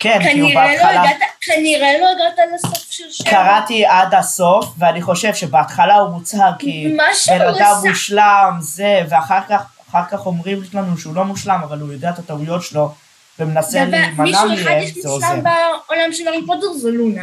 כן, 0.01 0.19
כי 0.33 0.41
הוא 0.41 0.49
לא 0.51 0.55
בהתחלה... 0.61 1.01
הגעת, 1.03 1.17
כנראה 1.41 1.99
לא 2.01 2.07
הגעת 2.11 2.49
לסוף 2.55 2.91
של 2.91 3.05
שם. 3.11 3.25
קראתי 3.25 3.87
עד 3.87 4.15
הסוף, 4.15 4.67
ואני 4.79 5.03
חושב 5.03 5.35
שבהתחלה 5.35 5.95
הוא 5.95 6.11
מוצהר 6.11 6.53
כי 6.59 6.87
מה 6.97 7.05
שהוא 7.15 7.39
בן 7.39 7.55
אדם. 7.55 7.77
מושלם, 7.89 8.57
זה, 8.61 9.03
ואחר 9.09 9.41
כך, 9.49 9.63
אחר 9.91 10.03
כך 10.11 10.27
אומרים 10.27 10.63
לנו 10.75 10.99
שהוא 10.99 11.15
לא 11.15 11.25
מושלם, 11.25 11.61
אבל 11.65 11.79
הוא 11.81 11.93
יודע 11.93 12.11
את 12.11 12.19
הטעויות 12.19 12.63
שלו, 12.63 12.95
ומנסה 13.39 13.85
להימנע 13.85 14.23
מישהו 14.23 14.55
אחד 14.55 14.65
מהם, 14.65 14.83
יש 14.83 14.95
זה 14.95 15.09
עוזר. 15.09 15.27
מושלם 15.27 15.43
בעולם 15.89 16.13
של 16.13 16.29
הארי 16.29 16.47
פוטר 16.47 16.73
זו 16.73 16.91
לונה. 16.91 17.23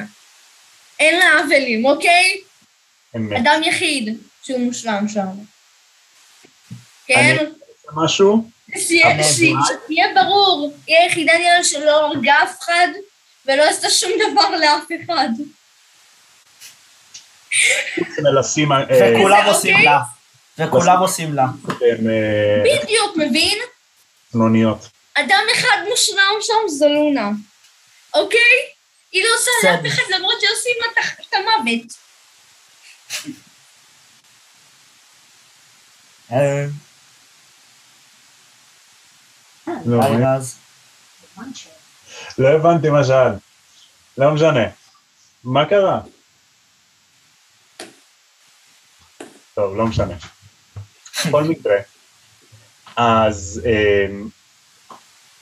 אין 0.99 1.19
לה 1.19 1.25
עוולים, 1.43 1.85
אוקיי? 1.85 2.37
אמת. 3.15 3.37
אדם 3.39 3.61
יחיד 3.63 4.17
שהוא 4.43 4.59
מושלם 4.59 5.07
שם. 5.07 5.27
כן? 7.07 7.37
אני- 7.39 7.49
משהו? 7.93 8.56
שיהיה 8.79 10.05
ברור, 10.15 10.73
היא 10.87 10.97
היחידה 10.97 11.33
נראה 11.37 11.63
שלא 11.63 12.05
הרגה 12.05 12.43
אף 12.43 12.59
אחד 12.59 12.87
ולא 13.45 13.63
עשתה 13.63 13.89
שום 13.89 14.11
דבר 14.31 14.49
לאף 14.49 14.83
אחד. 15.05 15.29
אה, 18.91 19.11
וכולם 19.19 19.41
זה 19.45 19.51
עושים 19.51 19.73
אוקיי? 19.75 19.85
לה. 19.85 19.99
וכולם 20.67 20.99
עושים 20.99 21.33
לה. 21.33 21.45
אה, 21.69 22.63
בדיוק, 22.63 23.17
מבין? 23.17 23.57
חנוניות. 24.33 24.87
אדם 25.13 25.43
אחד 25.53 25.77
מושלם 25.89 26.35
שם 26.41 26.67
זו 26.69 26.87
לונה, 26.89 27.29
אוקיי? 28.13 28.39
היא 29.11 29.23
לא 29.23 29.29
עושה 29.35 29.51
לאף. 29.63 29.85
אחד 29.93 30.03
למרות 30.15 30.35
שעושים 30.41 30.73
לה 30.81 30.87
את- 31.03 31.19
את 31.27 31.33
המוות. 31.33 31.93
אה, 39.67 39.73
נו, 39.85 40.03
היי 40.03 40.15
מי? 40.15 40.23
רז. 40.25 40.55
לא 42.37 42.47
הבנתי 42.47 42.89
מה 42.89 43.03
שאלת. 43.03 43.37
לא 44.17 44.31
משנה. 44.31 44.63
מה 45.43 45.65
קרה? 45.65 46.01
טוב, 49.53 49.75
לא 49.75 49.87
משנה. 49.87 50.13
בכל 51.27 51.43
מקרה, 51.43 51.75
אז, 52.95 53.61
אמ, 53.65 54.27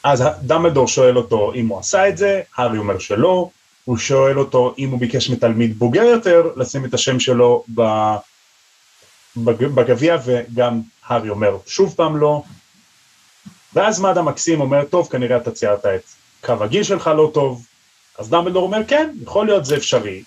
אז 0.04 0.24
דמבלדור 0.42 0.88
שואל 0.88 1.18
אותו 1.18 1.54
אם 1.54 1.68
הוא 1.68 1.80
עשה 1.80 2.10
את 2.10 2.18
זה, 2.18 2.42
הארי 2.56 2.78
אומר 2.78 3.00
שלא, 3.00 3.50
הוא 3.86 3.98
שואל 3.98 4.40
אותו 4.40 4.76
אם 4.78 4.90
הוא 4.90 5.00
ביקש 5.00 5.30
מתלמיד 5.30 5.80
בוגר 5.80 6.04
יותר 6.04 6.52
לשים 6.56 6.86
את 6.86 6.94
השם 6.94 7.20
שלו 7.20 7.66
בגביע, 9.38 10.18
וגם 10.26 10.82
הארי 11.06 11.30
אומר 11.30 11.58
שוב 11.66 11.94
פעם 11.98 12.18
לא, 12.18 12.44
ואז 13.76 14.00
מד 14.02 14.18
המקסים 14.18 14.62
אומר, 14.62 14.84
טוב, 14.86 15.08
כנראה 15.12 15.38
אתה 15.38 15.52
ציירת 15.52 15.86
את 15.86 16.02
קו 16.46 16.54
הגיל 16.64 16.84
שלך 16.84 17.08
לא 17.18 17.32
טוב, 17.34 17.66
אז 18.20 18.30
דמבלדור 18.30 18.64
אומר, 18.64 18.78
כן, 18.88 19.10
יכול 19.24 19.46
להיות 19.46 19.66
זה 19.66 19.76
אפשרי. 19.78 20.24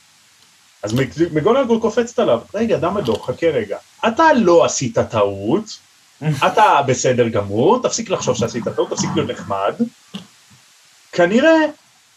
אז 0.82 0.92
מג- 0.92 1.32
מגונגול 1.32 1.80
קופצת 1.80 2.18
עליו, 2.18 2.40
רגע, 2.54 2.76
דמבלדור, 2.78 3.26
חכה 3.26 3.46
רגע, 3.46 3.78
אתה 4.08 4.32
לא 4.32 4.64
עשית 4.64 4.98
טעות, 4.98 5.78
אתה 6.46 6.80
בסדר 6.86 7.28
גמור, 7.28 7.82
תפסיק 7.82 8.10
לחשוב 8.10 8.36
שעשית 8.36 8.64
טעות, 8.68 8.90
תפסיק 8.90 9.10
להיות 9.16 9.30
נחמד. 9.30 9.74
כנראה 11.12 11.56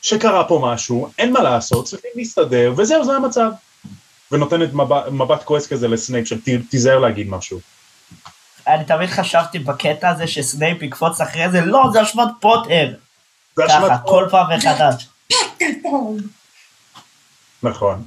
שקרה 0.01 0.43
פה 0.43 0.59
משהו, 0.63 1.07
אין 1.17 1.33
מה 1.33 1.41
לעשות, 1.43 1.85
צריכים 1.85 2.11
להסתדר, 2.15 2.73
וזהו, 2.77 3.05
זה 3.05 3.13
המצב. 3.13 3.51
ונותנת 4.31 4.73
מבט, 4.73 5.03
מבט 5.11 5.43
כועס 5.43 5.67
כזה 5.67 5.87
לסנייפ 5.87 6.27
של 6.27 6.41
"ת- 6.41 6.69
תיזהר 6.69 6.99
להגיד 6.99 7.29
משהו. 7.29 7.59
אני 8.67 8.85
תמיד 8.85 9.09
חשבתי 9.09 9.59
בקטע 9.59 10.09
הזה 10.09 10.27
שסנייפ 10.27 10.81
יקפוץ 10.81 11.21
אחרי 11.21 11.51
זה, 11.51 11.61
לא, 11.61 11.83
זה 11.93 12.01
אשמת 12.01 12.27
פוטר. 12.39 12.93
זה 13.55 13.63
ככה, 13.67 13.77
אשמת 13.77 13.99
כל 14.05 14.27
פעם 14.31 14.57
מחדש. 14.57 15.07
נכון, 17.63 18.03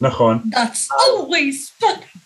נכון, 0.00 0.42
That's 0.54 0.90
always 0.90 1.82
fun, 1.82 2.18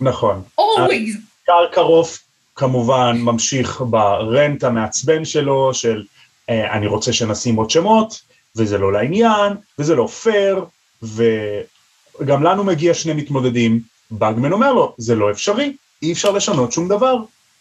נכון. 0.00 0.42
always. 0.60 1.18
קרקרוף 1.46 2.18
כמובן 2.56 3.16
ממשיך 3.18 3.82
ברנט 3.90 4.64
המעצבן 4.64 5.24
שלו 5.24 5.74
של 5.74 6.04
אה, 6.48 6.72
אני 6.72 6.86
רוצה 6.86 7.12
שנשים 7.12 7.56
עוד 7.56 7.70
שמות 7.70 8.20
וזה 8.56 8.78
לא 8.78 8.92
לעניין 8.92 9.52
וזה 9.78 9.94
לא 9.94 10.06
פייר 10.06 10.64
וגם 11.02 12.42
לנו 12.42 12.64
מגיע 12.64 12.94
שני 12.94 13.12
מתמודדים 13.12 13.80
באגמן 14.10 14.52
אומר 14.52 14.72
לו 14.72 14.94
זה 14.98 15.14
לא 15.14 15.30
אפשרי 15.30 15.76
אי 16.02 16.12
אפשר 16.12 16.30
לשנות 16.30 16.72
שום 16.72 16.88
דבר. 16.88 17.16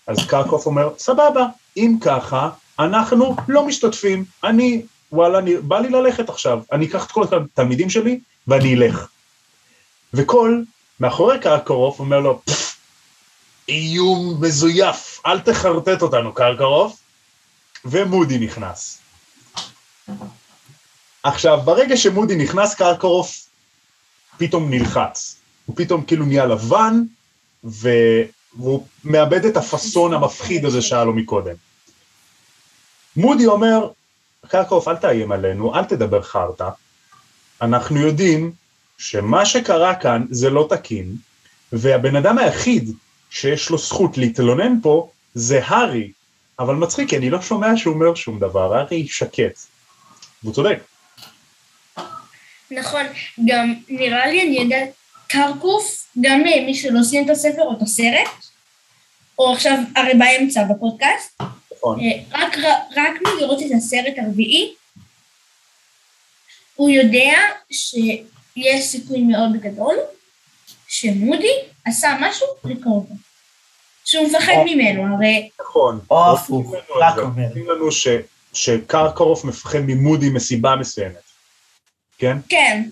אז 0.07 0.17
קרקרוף 0.27 0.65
אומר 0.65 0.89
סבבה 0.97 1.45
אם 1.77 1.97
ככה 2.01 2.49
אנחנו 2.79 3.35
לא 3.47 3.65
משתתפים. 3.65 4.25
אני 4.43 4.81
וואלה 5.11 5.39
אני, 5.39 5.57
בא 5.57 5.79
לי 5.79 5.89
ללכת 5.89 6.29
עכשיו. 6.29 6.61
אני 6.71 6.85
אקח 6.85 7.05
את 7.05 7.11
כל 7.11 7.23
התלמידים 7.23 7.89
שלי 7.89 8.19
ואני 8.47 8.75
אלך. 8.75 9.07
וקול 10.13 10.65
מאחורי 10.99 11.39
קרקרוף 11.39 11.99
אומר 11.99 12.19
לו 12.19 12.41
"פפ, 12.45 12.77
איום 13.69 14.37
מזויף, 14.41 15.21
אל 15.25 15.39
תחרטט 15.39 16.01
אותנו 16.01 16.33
קרקרוף, 16.33 16.97
ומודי 17.85 18.37
נכנס. 18.37 18.99
עכשיו, 21.23 21.59
ברגע 21.65 21.97
שמודי 21.97 22.35
נכנס, 22.35 22.75
קרקרוף 22.75 23.47
פתאום 24.37 24.69
נלחץ. 24.69 25.35
הוא 25.65 25.75
פתאום 25.75 26.03
כאילו 26.03 26.25
נהיה 26.25 26.45
לבן, 26.45 27.01
והוא 27.65 28.87
מאבד 29.03 29.45
את 29.45 29.57
הפאסון 29.57 30.13
המפחיד 30.13 30.65
הזה 30.65 30.81
שהיה 30.81 31.03
לו 31.03 31.13
מקודם. 31.13 31.55
מודי 33.15 33.45
אומר, 33.45 33.89
קרקרוף, 34.47 34.87
אל 34.87 34.95
תאיים 34.95 35.31
עלינו, 35.31 35.75
אל 35.75 35.83
תדבר 35.83 36.21
חרטא. 36.21 36.69
אנחנו 37.61 37.99
יודעים 37.99 38.51
שמה 38.97 39.45
שקרה 39.45 39.95
כאן 39.95 40.25
זה 40.29 40.49
לא 40.49 40.67
תקין, 40.69 41.15
והבן 41.71 42.15
אדם 42.15 42.37
היחיד 42.37 42.91
שיש 43.29 43.69
לו 43.69 43.77
זכות 43.77 44.17
להתלונן 44.17 44.81
פה 44.81 45.09
זה 45.33 45.59
הארי, 45.65 46.11
אבל 46.59 46.75
מצחיק, 46.75 47.09
כי 47.09 47.17
אני 47.17 47.29
לא 47.29 47.41
שומע 47.41 47.77
שהוא 47.77 47.93
אומר 47.93 48.15
שום 48.15 48.39
דבר, 48.39 48.75
הארי 48.75 49.07
שקט. 49.07 49.59
והוא 50.43 50.53
צודק. 50.53 50.79
נכון, 52.71 53.03
גם 53.45 53.73
נראה 53.89 54.27
לי, 54.27 54.41
אני 54.41 54.59
יודעת, 54.59 54.89
קרקוף, 55.27 56.04
גם 56.21 56.43
אה, 56.47 56.65
מי 56.65 56.75
שלא 56.75 57.03
סיים 57.03 57.25
את 57.25 57.29
הספר 57.29 57.61
או 57.61 57.77
את 57.77 57.81
הסרט, 57.81 58.29
או 59.39 59.53
עכשיו 59.53 59.77
הרי 59.95 60.13
באמצע 60.13 60.63
בפודקאסט, 60.63 61.41
נכון. 61.75 61.99
אה, 61.99 62.19
רק, 62.31 62.57
רק 62.95 63.21
מלראות 63.21 63.61
את 63.61 63.71
הסרט 63.77 64.13
הרביעי, 64.17 64.73
הוא 66.75 66.89
יודע 66.89 67.33
שיש 67.71 68.85
סיכוי 68.85 69.21
מאוד 69.21 69.53
גדול 69.61 69.95
שמודי 70.87 71.53
עשה 71.85 72.17
משהו 72.21 72.47
אותו. 72.63 73.05
שהוא 74.05 74.27
מפחד 74.27 74.53
או. 74.55 74.65
ממנו, 74.65 75.15
הרי 75.15 75.49
נכון. 75.61 75.99
או 76.11 76.31
רוצים 76.31 76.43
הפוך, 76.43 76.73
רק. 76.99 77.17
אומר. 77.17 77.47
רוצים 77.47 77.69
לנו 77.69 77.91
ש, 77.91 78.07
שקרקרוף 78.53 79.45
מפחד 79.45 79.79
ממודי 79.79 80.29
מסיבה 80.29 80.75
מסוימת. 80.75 81.15
כן? 82.17 82.37
כן. 82.49 82.83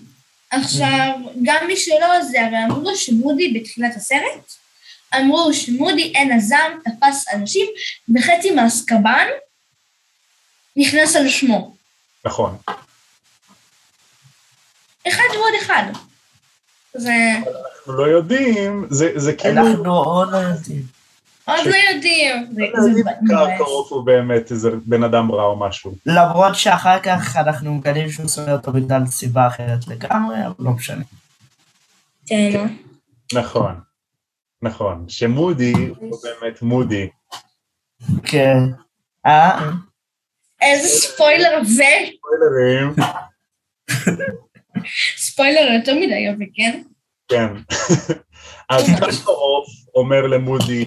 עכשיו, 0.55 1.11
גם 1.43 1.67
מי 1.67 1.77
שלא 1.77 2.23
זה, 2.23 2.41
הרי 2.45 2.63
אמרו 2.65 2.95
שמודי 2.95 3.53
בתחילת 3.53 3.95
הסרט, 3.95 4.53
אמרו 5.15 5.53
שמודי 5.53 6.01
עין 6.01 6.31
הזעם 6.31 6.79
תפס 6.83 7.25
אנשים, 7.33 7.67
וחצי 8.15 8.51
מאסקבן 8.51 9.27
נכנס 10.75 11.15
על 11.15 11.29
שמו. 11.29 11.75
נכון. 12.25 12.57
אחד 15.07 15.23
ועוד 15.33 15.53
אחד. 15.61 15.83
זה 16.93 17.13
אנחנו 17.75 17.93
לא 17.93 18.03
יודעים, 18.03 18.87
זה, 18.89 19.11
זה 19.15 19.33
כאילו... 19.33 19.67
אנחנו 19.67 19.93
עוד 19.93 20.31
לא 20.31 20.37
יודעים. 20.37 21.02
עוד 21.45 21.65
לא 21.65 21.75
יודעים. 21.93 22.53
זה- 22.55 22.61
לא 22.73 22.81
זה. 22.93 23.01
קרקרוף 23.27 23.91
הוא 23.91 24.05
באמת 24.05 24.51
איזה 24.51 24.69
בן 24.85 25.03
אדם 25.03 25.31
רע 25.31 25.43
או 25.43 25.59
משהו. 25.59 25.95
למרות 26.05 26.55
שאחר 26.55 26.99
כך 27.03 27.35
אנחנו 27.35 27.73
מגלים 27.75 28.09
שהוא 28.09 28.27
שונא 28.27 28.51
אותו 28.51 28.71
בגלל 28.71 29.05
סיבה 29.05 29.47
אחרת 29.47 29.87
לגמרי, 29.87 30.35
אבל 30.45 30.53
לא 30.59 30.71
משנה. 30.71 31.03
כן, 32.25 32.49
נו. 32.53 32.63
נכון. 33.41 33.79
נכון. 34.61 35.05
שמודי 35.07 35.73
הוא 35.97 36.17
באמת 36.23 36.61
מודי. 36.61 37.09
כן. 38.23 38.57
אה? 39.25 39.69
איזה 40.61 40.87
ספוילר 40.87 41.49
עבה. 41.49 41.85
ספוילרים. 42.17 42.95
ספוילר 45.17 45.71
יותר 45.79 45.95
מדי 45.95 46.15
יופי, 46.19 46.51
כן? 46.55 46.81
כן. 47.27 47.47
אז 48.69 48.83
קרקרוף 48.99 49.67
אומר 49.95 50.27
למודי, 50.27 50.85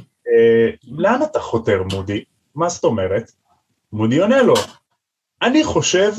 לאן 0.89 1.23
אתה 1.23 1.41
חותר 1.41 1.83
מודי? 1.93 2.25
מה 2.55 2.69
זאת 2.69 2.85
אומרת? 2.85 3.31
מודי 3.93 4.21
עונה 4.21 4.43
לו, 4.43 4.55
אני 5.43 5.65
חושב 5.65 6.13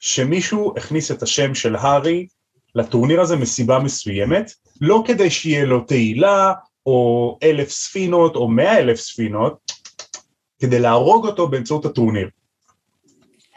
שמישהו 0.00 0.74
הכניס 0.76 1.10
את 1.10 1.22
השם 1.22 1.54
של 1.54 1.76
הארי 1.76 2.26
לטורניר 2.74 3.20
הזה 3.20 3.36
מסיבה 3.36 3.78
מסוימת, 3.78 4.52
לא 4.80 5.02
כדי 5.06 5.30
שיהיה 5.30 5.64
לו 5.64 5.80
תהילה, 5.80 6.52
או 6.86 7.38
אלף 7.42 7.70
ספינות, 7.70 8.36
או 8.36 8.48
מאה 8.48 8.78
אלף 8.78 9.00
ספינות, 9.00 9.72
כדי 10.58 10.78
להרוג 10.78 11.26
אותו 11.26 11.48
באמצעות 11.48 11.84
הטורניר. 11.84 12.28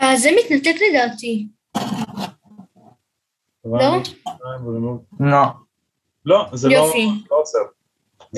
אה, 0.01 0.17
זה 0.17 0.29
מתנתק 0.39 0.75
לדעתי. 0.89 1.47
לא? 3.65 3.97
לא. 5.19 5.45
לא, 6.25 6.45
זה 6.53 6.69
לא 6.69 6.73
יופי. 6.73 7.09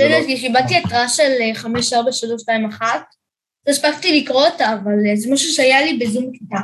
לא 0.03 0.05
עוצר. 0.05 0.19
זה 0.19 0.25
זה 0.27 0.33
לא- 0.33 0.39
קיבלתי 0.39 0.77
התראה 0.77 1.09
של 1.09 1.31
אה, 1.41 1.55
543221, 1.55 3.01
לא 3.67 3.71
הספקתי 3.71 4.21
לקרוא 4.21 4.45
אותה, 4.45 4.73
אבל 4.73 4.91
אה, 5.09 5.15
זה 5.15 5.33
משהו 5.33 5.53
שהיה 5.53 5.81
לי 5.85 5.97
בזום 5.97 6.31
כיתה, 6.33 6.57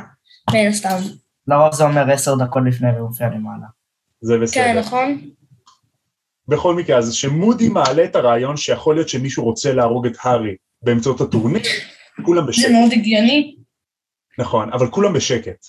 מן 0.52 0.66
הסתם. 0.68 0.96
לרוב 1.46 1.74
זה 1.74 1.84
אומר 1.84 2.10
עשר 2.12 2.34
דקות 2.34 2.62
לפני 2.66 2.88
ומופיע 2.98 3.26
למעלה. 3.28 3.66
זה 4.20 4.38
בסדר. 4.38 4.64
כן, 4.64 4.78
נכון? 4.78 5.30
בכל 6.48 6.74
מקרה, 6.74 6.98
אז 6.98 7.14
שמודי 7.14 7.68
מעלה 7.68 8.04
את 8.04 8.16
הרעיון 8.16 8.56
שיכול 8.56 8.94
להיות 8.94 9.08
שמישהו 9.08 9.44
רוצה 9.44 9.72
להרוג 9.72 10.06
את 10.06 10.16
הארי 10.22 10.56
באמצעות 10.82 11.20
הטורניר, 11.20 11.62
כולם 12.24 12.42
זה 12.44 12.48
בשקט, 12.48 12.70
מאוד 12.70 12.92
הגיוני. 12.92 13.56
נכון, 14.38 14.72
אבל 14.72 14.90
כולם 14.90 15.12
בשקט. 15.12 15.66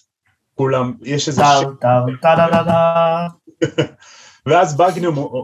כולם, 0.55 0.93
יש 1.03 1.27
איזה 1.27 1.41
טאו 1.41 1.61
שקט, 1.61 1.81
טאו 1.81 2.17
טה 2.21 2.35
דה 2.37 2.47
דה 2.51 2.63
דה. 2.63 3.27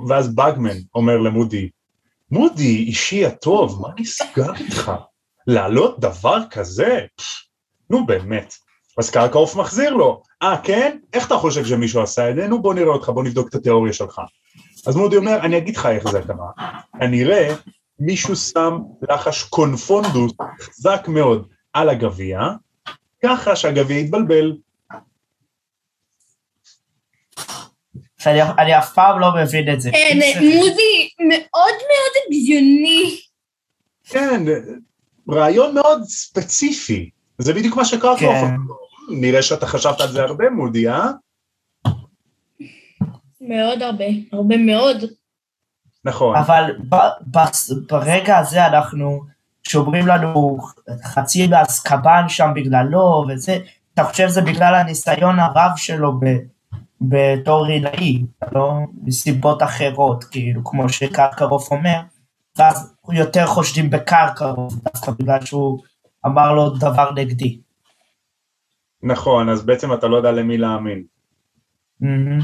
ואז, 0.07 0.33
בגמן 0.35 0.77
אומר 0.95 1.17
למודי, 1.17 1.69
מודי, 2.31 2.77
אישי 2.77 3.25
הטוב, 3.25 3.81
מה 3.81 3.87
נסגר 3.99 4.53
איתך? 4.59 4.91
להעלות 5.47 5.99
דבר 5.99 6.37
כזה? 6.49 6.99
נו 7.89 8.05
באמת. 8.05 8.53
אז 8.97 9.09
קרקעוף 9.09 9.55
מחזיר 9.55 9.93
לו, 9.93 10.21
אה 10.43 10.57
כן? 10.63 10.97
איך 11.13 11.27
אתה 11.27 11.35
חושב 11.35 11.65
שמישהו 11.65 12.01
עשה 12.01 12.29
את 12.29 12.35
זה? 12.35 12.47
נו 12.47 12.61
בוא 12.61 12.73
נראה 12.73 12.93
אותך, 12.93 13.09
בוא 13.09 13.23
נבדוק 13.23 13.49
את 13.49 13.55
התיאוריה 13.55 13.93
שלך. 13.93 14.21
אז 14.87 14.95
מודי 14.95 15.17
אומר, 15.17 15.39
אני 15.39 15.57
אגיד 15.57 15.77
לך 15.77 15.85
איך 15.85 16.09
זה 16.11 16.21
קרה. 16.21 16.75
כנראה 16.99 17.55
מישהו 17.99 18.35
שם 18.35 18.77
לחש 19.09 19.43
קונפונדוס 19.43 20.31
חזק 20.61 21.07
מאוד 21.07 21.47
על 21.73 21.89
הגביע, 21.89 22.39
ככה 23.23 23.55
שהגביע 23.55 23.97
יתבלבל. 23.97 24.53
שאני 28.21 28.41
אני 28.41 28.77
אף 28.77 28.93
פעם 28.93 29.19
לא 29.19 29.27
מבין 29.35 29.73
את 29.73 29.81
זה. 29.81 29.91
כן, 29.91 30.19
מודי 30.41 31.09
מאוד 31.19 31.73
מאוד 31.73 32.13
הגיוני. 32.27 33.17
כן, 34.03 34.43
רעיון 35.29 35.75
מאוד 35.75 36.03
ספציפי. 36.03 37.09
זה 37.37 37.53
בדיוק 37.53 37.75
מה 37.75 37.85
שקרה 37.85 38.17
כן. 38.19 38.25
פה. 38.67 38.73
נראה 39.15 39.41
שאתה 39.41 39.67
חשבת 39.67 40.01
על 40.01 40.11
זה 40.11 40.23
הרבה, 40.23 40.49
מודי, 40.49 40.89
אה? 40.89 41.11
מאוד 43.41 43.81
הרבה, 43.81 44.05
הרבה 44.33 44.57
מאוד. 44.57 44.97
נכון. 46.05 46.35
אבל 46.35 46.75
ב- 46.89 47.37
ב- 47.37 47.87
ברגע 47.89 48.37
הזה 48.37 48.65
אנחנו 48.65 49.23
שומרים 49.63 50.07
לנו 50.07 50.57
חצי 51.03 51.47
מאזקבן 51.47 52.23
שם 52.27 52.51
בגללו 52.55 53.25
וזה, 53.29 53.57
אתה 53.93 54.03
חושב 54.03 54.27
שזה 54.27 54.41
בגלל 54.41 54.75
הניסיון 54.75 55.39
הרב 55.39 55.71
שלו 55.75 56.19
ב, 56.19 56.25
בתור 57.01 57.65
עילאי, 57.65 58.23
לא 58.51 58.73
מסיבות 59.03 59.63
אחרות, 59.63 60.23
כאילו, 60.23 60.63
כמו 60.65 60.89
שקרקרוף 60.89 61.71
אומר, 61.71 61.99
ואז 62.57 62.93
יותר 63.13 63.45
חושדים 63.45 63.89
בקרקרוף, 63.89 64.73
דווקא 64.73 65.11
בגלל 65.11 65.45
שהוא 65.45 65.79
אמר 66.25 66.53
לו 66.53 66.69
דבר 66.69 67.11
נגדי. 67.11 67.59
נכון, 69.03 69.49
אז 69.49 69.65
בעצם 69.65 69.93
אתה 69.93 70.07
לא 70.07 70.17
יודע 70.17 70.31
למי 70.31 70.57
להאמין. 70.57 71.03
מהמם. 71.99 72.39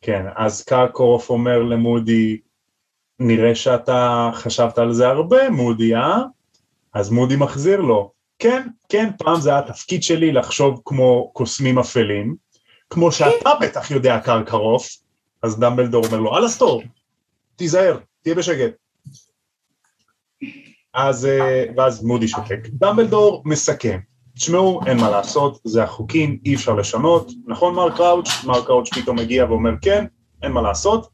כן, 0.00 0.26
אז 0.36 0.62
קרקורוף 0.62 1.30
אומר 1.30 1.62
למודי, 1.62 2.38
נראה 3.18 3.54
שאתה 3.54 4.30
חשבת 4.34 4.78
על 4.78 4.92
זה 4.92 5.08
הרבה, 5.08 5.50
מודי, 5.50 5.94
אה? 5.94 6.22
אז 6.94 7.10
מודי 7.10 7.36
מחזיר 7.36 7.80
לו, 7.80 8.12
כן, 8.38 8.68
כן, 8.88 9.10
פעם 9.18 9.40
זה 9.40 9.50
היה 9.50 9.58
התפקיד 9.58 10.02
שלי 10.02 10.32
לחשוב 10.32 10.80
כמו 10.84 11.30
קוסמים 11.32 11.78
אפלים, 11.78 12.36
כמו 12.90 13.12
שאתה 13.12 13.50
בטח 13.60 13.90
יודע 13.90 14.20
קרקרוף, 14.20 14.88
אז 15.42 15.58
דמבלדור 15.58 16.06
אומר 16.06 16.20
לו, 16.20 16.36
אלסטור, 16.36 16.82
תיזהר, 17.56 17.98
תהיה 18.22 18.34
בשקט. 18.34 18.72
אז, 20.94 21.26
אה, 21.26 21.64
ואז 21.76 22.04
מודי 22.04 22.28
שותק. 22.28 22.60
דמבלדור 22.68 23.42
מסכם, 23.44 23.98
תשמעו, 24.34 24.80
אין 24.86 24.96
מה 24.96 25.10
לעשות, 25.10 25.60
זה 25.64 25.82
החוקים, 25.82 26.38
אי 26.44 26.54
אפשר 26.54 26.74
לשנות, 26.74 27.30
נכון 27.46 27.74
מר 27.74 27.96
קראוץ'? 27.96 28.28
מר 28.44 28.64
קראוץ' 28.64 28.88
פתאום 28.94 29.18
מגיע 29.18 29.44
ואומר 29.44 29.70
כן, 29.82 30.04
אין 30.42 30.52
מה 30.52 30.62
לעשות, 30.62 31.08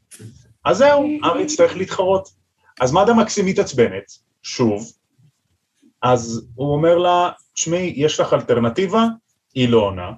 אז 0.65 0.77
זהו, 0.77 1.09
ארי 1.23 1.43
יצטרך 1.43 1.75
להתחרות. 1.77 2.29
אז 2.81 2.93
מד"א 2.93 3.13
מקסים 3.13 3.45
מתעצבנת, 3.45 4.11
שוב, 4.43 4.91
אז 6.01 6.47
הוא 6.55 6.73
אומר 6.73 6.97
לה, 6.97 7.29
תשמעי, 7.53 7.93
יש 7.95 8.19
לך 8.19 8.33
אלטרנטיבה? 8.33 9.05
היא 9.55 9.69
לא 9.69 9.77
עונה. 9.77 10.11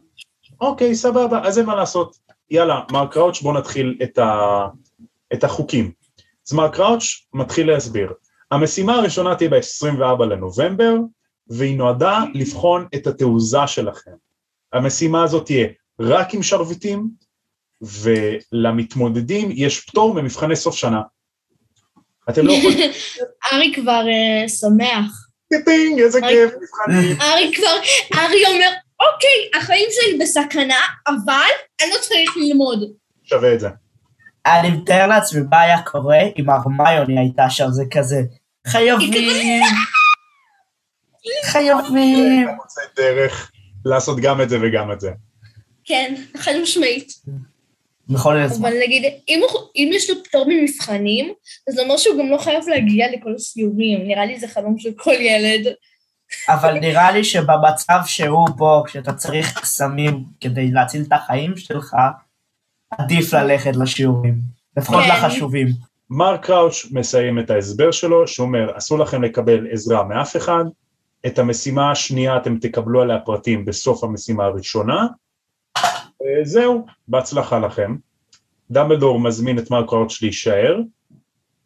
אוקיי, 0.64 0.96
סבבה, 0.96 1.40
אז 1.44 1.58
אין 1.58 1.66
מה 1.66 1.76
לעשות. 1.76 2.18
יאללה, 2.50 2.82
מר 2.92 3.08
קראוץ', 3.12 3.42
בואו 3.42 3.58
נתחיל 3.58 3.98
את, 4.04 4.18
ה... 4.18 4.66
את 5.34 5.44
החוקים. 5.44 5.92
אז 6.48 6.54
מר 6.54 6.70
קראוץ' 6.70 7.04
מתחיל 7.34 7.68
להסביר. 7.72 8.14
המשימה 8.52 8.96
הראשונה 8.96 9.36
תהיה 9.36 9.50
ב-24 9.50 10.24
לנובמבר, 10.24 10.96
והיא 11.48 11.78
נועדה 11.78 12.20
לבחון 12.34 12.88
את 12.96 13.08
התעוזה 13.08 13.68
שלכם. 13.68 14.12
המשימה 14.74 15.24
הזאת 15.24 15.46
תהיה 15.46 15.68
רק 16.00 16.34
עם 16.34 16.44
שרביטים, 16.44 17.10
ולמתמודדים 17.82 19.50
יש 19.52 19.80
פטור 19.80 20.14
ממבחני 20.14 20.56
סוף 20.56 20.76
שנה. 20.76 21.02
אתם 22.30 22.46
לא 22.46 22.54
יכולים... 22.58 22.92
ארי 23.54 23.74
כבר 23.76 24.04
אה, 24.08 24.50
שמח. 24.50 25.28
טינג, 25.66 26.00
איזה 26.00 26.20
כיף, 26.22 26.52
מבחנים. 26.62 27.22
ארי 27.22 27.52
כבר, 27.56 27.76
ארי 28.20 28.46
אומר, 28.46 28.72
אוקיי, 29.06 29.62
החיים 29.62 29.88
שלי 29.92 30.18
בסכנה, 30.20 30.80
אבל 31.08 31.52
אני 31.82 31.90
לא 31.90 31.98
צריך 32.02 32.38
ללמוד. 32.38 32.84
שווה 33.24 33.54
את 33.54 33.60
זה. 33.60 33.70
אני 34.46 34.70
מתאר 34.70 35.08
לעצמי 35.08 35.42
מה 35.50 35.62
היה 35.62 35.82
קורה 35.82 36.20
אם 36.40 36.50
הרמיוני 36.50 37.20
הייתה 37.20 37.50
שם, 37.50 37.68
זה 37.72 37.84
כזה, 37.92 38.22
חייבים, 38.68 39.64
חייבים. 41.46 42.44
אתה 42.44 42.56
מוצא 42.56 42.82
דרך 42.96 43.52
לעשות 43.86 44.20
גם 44.20 44.42
את 44.42 44.50
זה 44.50 44.58
וגם 44.62 44.92
את 44.92 45.00
זה. 45.00 45.12
כן, 45.86 46.16
חד 46.38 46.52
משמעית. 46.62 47.14
בכל 48.10 48.38
הזמן. 48.38 48.70
אבל 48.70 48.78
נגיד, 48.84 49.04
אם, 49.30 49.42
הוא, 49.50 49.62
אם 49.76 49.90
יש 49.94 50.10
לו 50.10 50.24
פטור 50.24 50.46
ממבחנים, 50.48 51.34
אז 51.70 51.76
זה 51.76 51.82
אומר 51.82 51.98
שהוא 51.98 52.20
גם 52.20 52.30
לא 52.30 52.38
חייב 52.38 52.68
להגיע 52.68 53.08
לכל 53.12 53.36
הסיורים. 53.36 54.08
נראה 54.08 54.26
לי 54.26 54.40
זה 54.40 54.48
חלום 54.48 54.78
של 54.78 54.90
כל 54.98 55.14
ילד. 55.20 55.74
אבל 56.50 56.80
נראה 56.80 57.12
לי 57.12 57.24
שבמצב 57.24 58.00
שהוא 58.06 58.50
בו, 58.50 58.84
כשאתה 58.88 59.14
צריך 59.14 59.60
קסמים 59.60 60.24
כדי 60.42 60.72
להציל 60.72 61.04
את 61.08 61.14
החיים 61.14 61.58
שלך, 61.58 61.96
עדיף 62.92 63.34
ללכת 63.34 63.76
לשיעורים. 63.76 64.36
לפחות 64.78 65.04
כן. 65.04 65.10
לחשובים. 65.10 65.68
מר 66.10 66.38
קראוץ' 66.38 66.88
מסיים 66.92 67.40
את 67.40 67.50
ההסבר 67.50 67.92
שלו, 67.92 68.28
שאומר, 68.28 68.78
אסור 68.78 69.00
לכם 69.00 69.24
לקבל 69.24 69.68
עזרה 69.72 70.04
מאף 70.04 70.38
אחד, 70.38 70.66
את 71.26 71.40
המשימה 71.40 71.92
השנייה 71.92 72.38
אתם 72.38 72.58
תקבלו 72.58 73.02
עליה 73.02 73.20
פרטים 73.20 73.66
בסוף 73.66 74.04
המשימה 74.04 74.44
הראשונה, 74.44 75.08
זהו, 76.44 76.86
בהצלחה 77.08 77.60
לכם. 77.60 77.96
דמבלדור 78.72 79.20
מזמין 79.20 79.60
את 79.60 79.72
מר 79.72 79.88
קראוץ' 79.88 80.22
להישאר, 80.22 80.80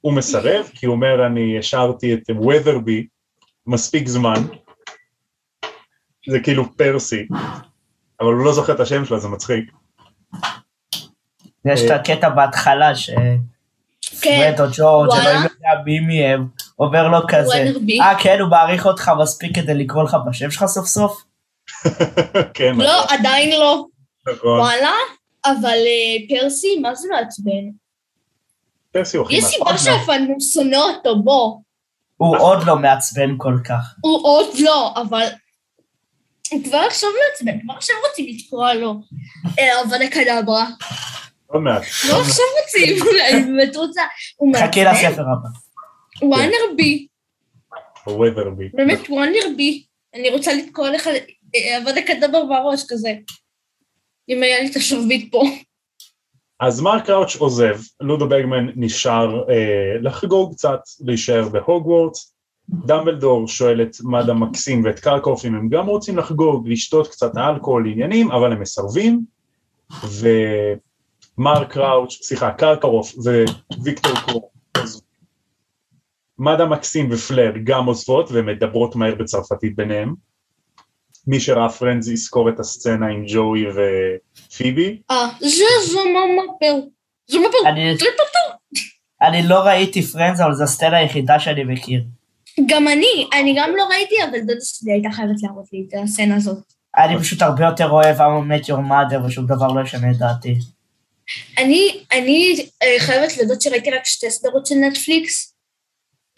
הוא 0.01 0.13
מסרב, 0.13 0.65
כי 0.73 0.85
הוא 0.85 0.95
אומר, 0.95 1.25
אני 1.25 1.59
השארתי 1.59 2.13
את 2.13 2.29
ות'רבי 2.29 3.07
מספיק 3.67 4.07
זמן, 4.07 4.43
זה 6.29 6.39
כאילו 6.39 6.77
פרסי, 6.77 7.27
אבל 8.19 8.33
הוא 8.33 8.45
לא 8.45 8.53
זוכר 8.53 8.73
את 8.73 8.79
השם 8.79 9.05
שלה, 9.05 9.19
זה 9.19 9.27
מצחיק. 9.27 9.71
יש 11.65 11.81
את 11.81 11.91
הקטע 11.91 12.29
בהתחלה 12.29 12.95
ש... 12.95 13.09
כן, 14.21 14.55
או 14.59 14.65
ג'ורג', 14.77 15.09
וואלה. 15.09 15.23
אלוהים 15.23 15.41
יודע 15.43 15.69
מי 15.85 15.99
מהם, 15.99 16.47
אומר 16.79 17.07
לו 17.07 17.17
כזה. 17.27 17.65
אה 18.01 18.19
כן, 18.19 18.39
הוא 18.39 18.49
מעריך 18.49 18.85
אותך 18.85 19.11
מספיק 19.21 19.55
כדי 19.55 19.73
לקרוא 19.73 20.03
לך 20.03 20.17
בשם 20.27 20.51
שלך 20.51 20.65
סוף 20.65 20.87
סוף? 20.87 21.23
כן, 22.53 22.75
לא, 22.75 23.05
עדיין 23.09 23.59
לא. 23.59 23.85
נכון. 24.33 24.59
וואלה, 24.59 24.93
אבל 25.45 25.77
אה, 25.87 26.39
פרסי, 26.39 26.79
מה 26.79 26.95
זה 26.95 27.07
מעצבן? 27.11 27.51
פרסי 28.91 29.17
הוא 29.17 29.25
הכי 29.25 29.35
יש 29.35 29.43
מעצבן. 29.43 29.77
סיבה 29.77 29.77
שאפילו 29.77 30.41
שונא 30.41 30.75
אותו, 30.75 31.21
בוא. 31.23 31.57
הוא 32.17 32.37
עוד 32.37 32.63
לא 32.65 32.75
מעצבן 32.75 33.35
כל 33.37 33.57
כך. 33.65 33.95
הוא 34.01 34.27
עוד 34.27 34.47
לא, 34.59 34.93
אבל... 35.01 35.27
הוא 36.51 36.63
כבר 36.63 36.77
עכשיו 36.77 37.09
מעצבן, 37.09 37.61
כבר 37.61 37.73
עכשיו 37.73 37.95
רוצים 38.09 38.25
לקרוא 38.29 38.71
לו. 38.71 38.95
אה, 39.59 39.79
עבד 39.79 40.01
הקדברה. 40.01 40.67
עוד 41.47 41.61
מעט. 41.61 41.81
לא 42.09 42.21
עכשיו 42.21 42.45
רוצים, 42.61 43.01
אולי 43.07 43.33
אני 43.33 43.41
באמת 43.41 43.75
רוצה. 43.75 44.01
הוא 44.37 44.55
חכי 44.55 44.83
מעצבן. 44.83 45.09
לספר 45.09 45.21
הבא. 45.21 45.49
וואנרבי, 46.21 47.07
ות'רבי. 48.07 48.69
באמת 48.73 49.09
וואנרבי. 49.09 49.83
אני 50.15 50.29
רוצה 50.29 50.53
לתקוע 50.53 50.91
לך 50.91 51.07
אה, 51.55 51.77
עבד 51.77 51.97
הקדבר 51.97 52.45
בראש 52.45 52.83
כזה. 52.89 53.13
אם 54.29 54.43
היה 54.43 54.59
לי 54.59 54.71
את 54.71 54.75
השרביט 54.75 55.31
פה. 55.31 55.43
אז 56.59 56.81
מר 56.81 56.99
קראוץ' 56.99 57.35
עוזב, 57.35 57.77
לודו 58.01 58.29
ברגמן 58.29 58.67
נשאר 58.75 59.49
אה, 59.49 59.97
לחגוג 60.01 60.53
קצת, 60.53 60.79
להישאר 60.99 61.49
בהוגוורטס, 61.49 62.33
דמבלדור 62.69 63.47
שואל 63.47 63.81
את 63.81 63.95
מדה 64.03 64.33
מקסים 64.33 64.83
ואת 64.85 64.99
קרקוף 64.99 65.45
אם 65.45 65.55
הם 65.55 65.69
גם 65.69 65.85
רוצים 65.85 66.17
לחגוג, 66.17 66.67
לשתות 66.67 67.07
קצת 67.07 67.37
אלכוהול 67.37 67.87
עניינים, 67.87 68.31
אבל 68.31 68.51
הם 68.51 68.61
מסרבים, 68.61 69.21
ומר 70.03 71.63
קראוץ', 71.69 72.19
סליחה, 72.21 72.51
קרקרוף 72.51 73.13
וויקטור 73.77 74.51
עוזבים. 74.77 75.07
מדאם 76.39 76.65
מקסים 76.65 77.09
ופלר 77.11 77.53
גם 77.63 77.85
עוזבות 77.85 78.29
ומדברות 78.31 78.95
מהר 78.95 79.15
בצרפתית 79.15 79.75
ביניהם. 79.75 80.26
מי 81.27 81.39
שראה 81.39 81.69
פרנדס 81.69 82.07
יזכור 82.07 82.49
את 82.49 82.59
הסצנה 82.59 83.07
עם 83.07 83.23
ג'וי 83.27 83.65
ופיבי. 83.67 85.01
אה, 85.11 85.27
זה 85.39 85.63
je 85.87 85.99
m'appelle. 86.05 86.87
Je 87.27 87.39
m'appelle. 87.39 87.67
אני- 89.21 89.47
לא 89.47 89.59
ראיתי 89.59 90.01
פרנדס, 90.01 90.39
אבל 90.39 90.53
זו 90.53 90.63
הסצנה 90.63 90.97
היחידה 90.97 91.39
שאני 91.39 91.63
מכיר. 91.63 92.03
גם 92.65 92.87
אני, 92.87 93.27
אני 93.39 93.55
גם 93.57 93.69
לא 93.77 93.83
ראיתי, 93.83 94.15
אבל 94.29 94.39
דודה 94.39 94.59
שלי 94.63 94.91
הייתה 94.91 95.09
חייבת 95.11 95.35
להראות 95.43 95.65
לי 95.73 95.85
את 95.89 96.03
הסצנה 96.03 96.35
הזאת. 96.35 96.57
אני 96.97 97.19
פשוט 97.19 97.41
הרבה 97.41 97.65
יותר 97.65 97.89
אוהב 97.89 98.17
I'm 98.17 98.21
met 98.51 98.65
your 98.65 98.79
mother 98.89 99.25
ושום 99.27 99.45
דבר 99.45 99.67
לא 99.67 99.81
ישנה 99.81 100.11
את 100.11 100.17
דעתי. 100.17 100.55
אני, 101.57 101.99
אני 102.11 102.65
אה, 102.83 102.99
חייבת 102.99 103.37
להודות 103.37 103.61
שראיתי 103.61 103.91
רק 103.91 104.05
שתי 104.05 104.31
סדרות 104.31 104.65
של 104.65 104.75
נטפליקס, 104.75 105.55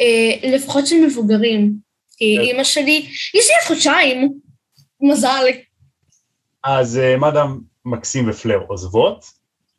אה, 0.01 0.49
לפחות 0.49 0.87
של 0.87 0.95
מבוגרים. 1.05 1.73
כי 2.17 2.35
כן. 2.37 2.41
אימא 2.43 2.63
שלי, 2.63 3.05
יש 3.35 3.47
לי 3.47 3.53
עוד 3.59 3.67
חודשיים, 3.67 4.33
מזל. 5.01 5.45
אז 6.63 6.97
אה, 6.97 7.17
מאדם 7.17 7.59
מקסים 7.85 8.29
ופלר 8.29 8.59
עוזבות, 8.67 9.25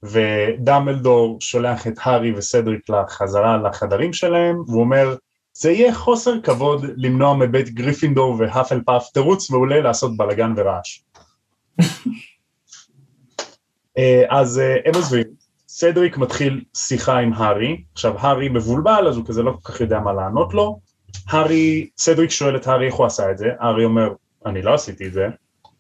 ודמבלדור 0.03 1.41
שולח 1.41 1.87
את 1.87 1.95
הארי 2.03 2.33
וסדריק 2.33 2.89
לחזרה 2.89 3.57
לחדרים 3.57 4.13
שלהם, 4.13 4.61
והוא 4.67 4.81
אומר, 4.81 5.17
זה 5.53 5.71
יהיה 5.71 5.95
חוסר 5.95 6.41
כבוד 6.41 6.85
למנוע 6.97 7.35
מבית 7.35 7.71
גריפינדור 7.75 8.37
והאפל 8.39 8.81
פאף 8.87 9.09
תירוץ 9.13 9.51
מעולה 9.51 9.81
לעשות 9.81 10.17
בלאגן 10.17 10.55
ורעש. 10.57 11.01
אה, 13.99 14.23
אז 14.29 14.59
אה, 14.59 14.77
הם 14.85 14.95
עוזבים, 14.95 15.25
סדריק 15.69 16.19
מתחיל 16.19 16.65
שיחה 16.77 17.19
עם 17.19 17.33
הארי, 17.33 17.83
עכשיו 17.93 18.15
הארי 18.19 18.49
מבולבל 18.49 19.09
אז 19.09 19.17
הוא 19.17 19.27
כזה 19.27 19.43
לא 19.43 19.53
כל 19.63 19.73
כך 19.73 19.81
יודע 19.81 20.01
מה 20.01 20.13
לענות 20.13 20.55
לו, 20.55 20.81
הארי, 21.29 21.89
סדריק 21.99 22.31
שואל 22.31 22.57
את 22.57 22.67
הארי 22.67 22.87
איך 22.87 22.95
הוא 22.95 23.07
עשה 23.07 23.31
את 23.31 23.39
זה, 23.39 23.47
הארי 23.61 23.85
אומר 23.85 24.13
אני 24.47 24.63
לא 24.63 24.75
עשיתי 24.75 25.07
את 25.07 25.13
זה, 25.13 25.29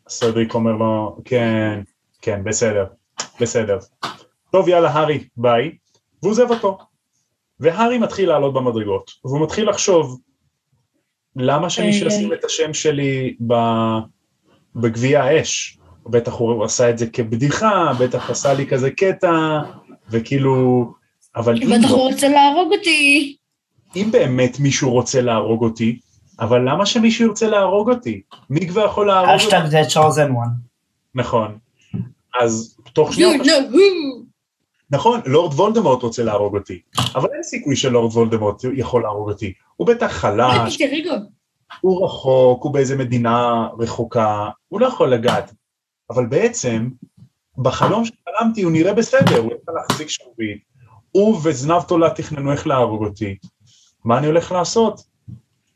סדריק 0.08 0.54
אומר 0.54 0.72
לו 0.72 1.16
כן, 1.24 1.80
כן 2.22 2.44
בסדר, 2.44 2.84
בסדר, 3.40 3.78
טוב 4.52 4.68
יאללה 4.68 4.90
הארי 4.90 5.24
ביי, 5.36 5.70
והוא 6.22 6.30
עוזב 6.30 6.50
אותו, 6.50 6.78
והארי 7.60 7.98
מתחיל 7.98 8.28
לעלות 8.28 8.54
במדרגות, 8.54 9.10
והוא 9.24 9.42
מתחיל 9.42 9.68
לחשוב 9.68 10.20
למה 11.36 11.70
שמישהו 11.70 12.06
ישים 12.06 12.32
את 12.32 12.44
השם 12.44 12.74
שלי 12.74 13.36
בגביע 14.76 15.22
האש, 15.22 15.78
בטח 16.06 16.32
הוא 16.32 16.64
עשה 16.64 16.90
את 16.90 16.98
זה 16.98 17.06
כבדיחה, 17.06 17.92
בטח 18.00 18.30
עשה 18.30 18.54
לי 18.54 18.66
כזה 18.66 18.90
קטע, 18.90 19.60
וכאילו, 20.10 20.84
אבל 21.36 21.62
אם 21.62 21.68
בטח 21.78 21.90
לא, 21.90 21.96
הוא 21.96 22.10
רוצה 22.12 22.28
להרוג 22.28 22.72
אותי. 22.72 23.36
אם 23.96 24.08
באמת 24.12 24.60
מישהו 24.60 24.90
רוצה 24.90 25.20
להרוג 25.20 25.62
אותי, 25.64 26.00
אבל 26.40 26.70
למה 26.70 26.86
שמישהו 26.86 27.26
ירצה 27.26 27.48
להרוג 27.48 27.90
אותי? 27.90 28.20
מי 28.50 28.68
כבר 28.68 28.84
יכול 28.84 29.06
להרוג 29.06 29.30
אותי? 29.30 29.46
אשטג 29.46 29.60
זה 29.66 29.82
chosen 29.82 30.30
one. 30.30 30.50
נכון. 31.14 31.58
אז 32.40 32.76
תוך 32.92 33.14
שנייה. 33.14 33.28
נכון, 34.90 35.20
לורד 35.26 35.54
וולדמורט 35.54 36.02
רוצה 36.02 36.22
להרוג 36.22 36.56
אותי, 36.56 36.80
אבל 37.14 37.28
אין 37.34 37.42
סיכוי 37.42 37.76
שלורד 37.76 38.12
וולדמורט 38.12 38.64
יכול 38.74 39.02
להרוג 39.02 39.30
אותי. 39.30 39.52
הוא 39.76 39.86
בטח 39.86 40.12
חלש. 40.12 40.78
הוא 41.80 42.04
רחוק, 42.04 42.62
הוא 42.64 42.72
באיזה 42.74 42.96
מדינה 42.96 43.68
רחוקה, 43.78 44.48
הוא 44.68 44.80
לא 44.80 44.86
יכול 44.86 45.12
לגעת. 45.12 45.54
אבל 46.10 46.26
בעצם, 46.26 46.88
בחלום 47.58 48.04
שחלמתי 48.04 48.62
הוא 48.62 48.72
נראה 48.72 48.94
בסדר, 48.94 49.38
הוא 49.38 49.52
יכול 49.62 49.74
להחזיק 49.74 50.08
שרביט. 50.08 50.62
הוא 51.12 51.40
וזנב 51.44 51.82
תולה 51.82 52.10
תכננו 52.10 52.52
איך 52.52 52.66
להרוג 52.66 53.04
אותי. 53.04 53.36
מה 54.04 54.18
אני 54.18 54.26
הולך 54.26 54.52
לעשות? 54.52 55.09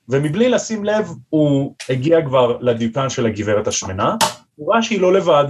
ומבלי 0.09 0.49
לשים 0.49 0.85
לב, 0.85 1.09
הוא 1.29 1.75
הגיע 1.89 2.27
כבר 2.27 2.59
לדיוקן 2.61 3.11
של 3.11 3.27
הגברת 3.27 3.67
השמנה, 3.67 4.17
הוא 4.57 4.73
ראה 4.73 4.83
שהיא 4.83 5.01
לא 5.01 5.13
לבד. 5.13 5.45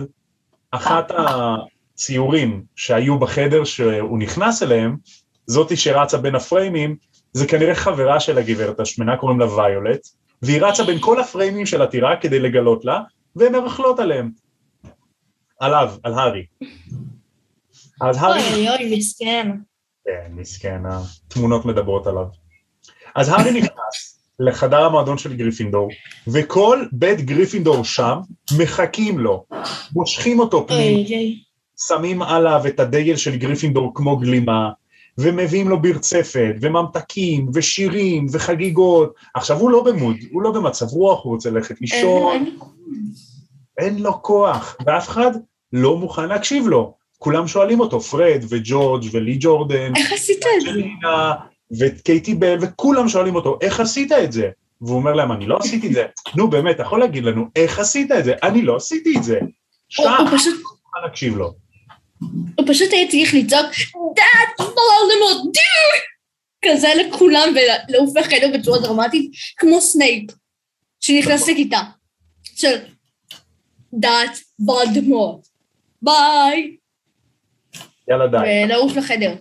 אחת 0.71 1.13
הציורים 1.95 2.65
שהיו 2.77 3.19
בחדר 3.19 3.65
שהוא 3.65 4.19
נכנס 4.19 4.63
אליהם, 4.63 4.97
זאתי 5.47 5.77
שרצה 5.77 6.19
בין 6.19 6.35
הפריימים, 6.35 6.97
זה 7.33 7.47
כנראה 7.47 7.75
חברה 7.75 8.21
של 8.21 8.39
הגברת 8.39 8.81
השמנה, 8.81 9.17
קוראים 9.17 9.41
לה 9.41 9.55
ויולט, 9.55 10.09
והיא 10.43 10.63
רצה 10.63 10.85
בין 10.85 10.99
כל 11.01 11.21
הפריימים 11.21 11.67
של 11.67 11.83
הטירה 11.83 12.17
כדי 12.21 12.39
לגלות 12.39 12.85
לה, 12.85 13.01
והן 13.37 13.53
מרכלות 13.53 13.99
עליהם. 13.99 14.31
עליו, 15.61 15.95
על 16.03 16.15
הארי. 16.15 16.47
אז 18.01 18.17
הארי... 18.21 18.41
אוי 18.55 18.69
אוי, 18.69 18.97
מסכן. 18.99 19.51
כן, 20.05 20.31
מסכן, 20.31 20.83
התמונות 20.87 21.65
מדברות 21.65 22.07
עליו. 22.07 22.27
אז 23.15 23.29
הארי 23.29 23.51
נכנס 23.53 24.14
לחדר 24.41 24.85
המועדון 24.85 25.19
של 25.19 25.37
גריפינדור, 25.37 25.89
וכל 26.29 26.85
בית 26.93 27.21
גריפינדור 27.21 27.85
שם 27.85 28.19
מחכים 28.59 29.19
לו, 29.19 29.45
מושכים 29.93 30.39
אותו 30.39 30.67
פנימה, 30.67 31.09
אוי. 31.09 31.39
שמים 31.89 32.23
עליו 32.23 32.63
את 32.67 32.81
הדגל 32.81 33.17
של 33.17 33.37
גריפינדור 33.37 33.93
כמו 33.95 34.17
גלימה, 34.17 34.71
ומביאים 35.19 35.69
לו 35.69 35.83
בירצפת, 35.83 36.55
וממתקים, 36.61 37.47
ושירים, 37.55 38.27
וחגיגות. 38.33 39.15
עכשיו, 39.35 39.59
הוא 39.59 39.71
לא 39.71 39.83
במוד, 39.83 40.17
הוא 40.33 40.43
לא 40.43 40.51
במצב 40.53 40.87
רוח, 40.87 41.25
הוא 41.25 41.33
רוצה 41.35 41.51
ללכת 41.51 41.81
לישון, 41.81 42.55
אין 43.79 43.99
לו 43.99 44.23
כוח, 44.23 44.77
ואף 44.87 45.09
אחד 45.09 45.31
לא 45.73 45.97
מוכן 45.97 46.29
להקשיב 46.29 46.67
לו. 46.67 46.95
כולם 47.19 47.47
שואלים 47.47 47.81
אותו, 47.81 48.01
פרד 48.01 48.45
וג'ורג' 48.49 49.05
ולי 49.13 49.37
ג'ורדן, 49.41 49.93
איך 49.97 50.13
עשית 50.13 50.45
את 50.57 50.63
זה? 50.63 50.71
וקייטי 51.79 52.35
בל, 52.35 52.57
וכולם 52.61 53.09
שואלים 53.09 53.35
אותו, 53.35 53.59
איך 53.61 53.81
עשית 53.81 54.13
את 54.13 54.33
זה? 54.33 54.51
והוא 54.81 54.97
אומר 54.97 55.13
להם, 55.13 55.33
אני 55.33 55.47
לא 55.47 55.57
עשיתי 55.57 55.87
את 55.87 55.93
זה. 55.93 56.05
נו 56.37 56.51
באמת, 56.51 56.75
אתה 56.75 56.83
יכול 56.83 57.01
להגיד 57.01 57.25
לנו, 57.25 57.47
איך 57.57 57.79
עשית 57.79 58.13
את 58.13 58.25
זה? 58.25 58.35
אני 58.43 58.63
לא 58.63 58.77
עשיתי 58.77 59.19
את 59.19 59.23
זה. 59.23 59.39
שעה, 59.89 60.19
הוא 60.19 60.39
פשוט, 60.39 60.63
להקשיב 61.05 61.37
לו. 61.37 61.55
הוא 62.59 62.67
פשוט 62.69 62.93
היה 62.93 63.09
צריך 63.11 63.35
לצעוק, 63.35 63.67
that 64.17 64.61
Voldemort 64.61 65.55
dude! 65.55 66.15
כזה 66.65 66.89
לכולם 66.95 67.55
ולעוף 67.89 68.11
בחדר 68.17 68.59
בצורה 68.59 68.79
דרמטית, 68.79 69.33
כמו 69.57 69.81
סנייפ, 69.81 70.31
שנכנס 71.01 71.49
לכיתה. 71.49 71.81
של 72.57 72.77
that 73.95 74.39
Voldemort. 74.59 75.47
ביי! 76.03 76.77
יאללה 78.09 78.27
די. 78.27 78.65
ולעוף 78.67 78.97
לחדר. 78.97 79.35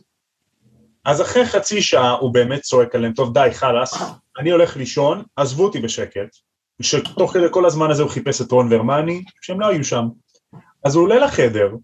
אז 1.06 1.22
אחרי 1.22 1.46
חצי 1.46 1.82
שעה 1.82 2.12
הוא 2.12 2.34
באמת 2.34 2.62
צועק 2.62 2.96
עליהם, 2.96 3.14
טוב 3.14 3.34
די, 3.34 3.50
חלאס, 3.54 3.94
אני 4.38 4.52
הולך 4.52 4.78
לישון, 4.78 5.24
עזבו 5.36 5.64
אותי 5.64 5.80
בשקט. 5.80 6.36
שתוך 6.82 7.34
כדי 7.34 7.46
כל 7.52 7.66
הזמן 7.66 7.92
הזה 7.92 8.04
הוא 8.04 8.12
חיפש 8.12 8.42
את 8.42 8.52
רון 8.52 8.68
והרמני, 8.72 9.24
שהם 9.42 9.60
לא 9.60 9.68
היו 9.68 9.84
שם. 9.84 10.08
אז 10.84 10.96
הוא 10.96 11.04
עולה 11.04 11.20
לחדר, 11.20 11.76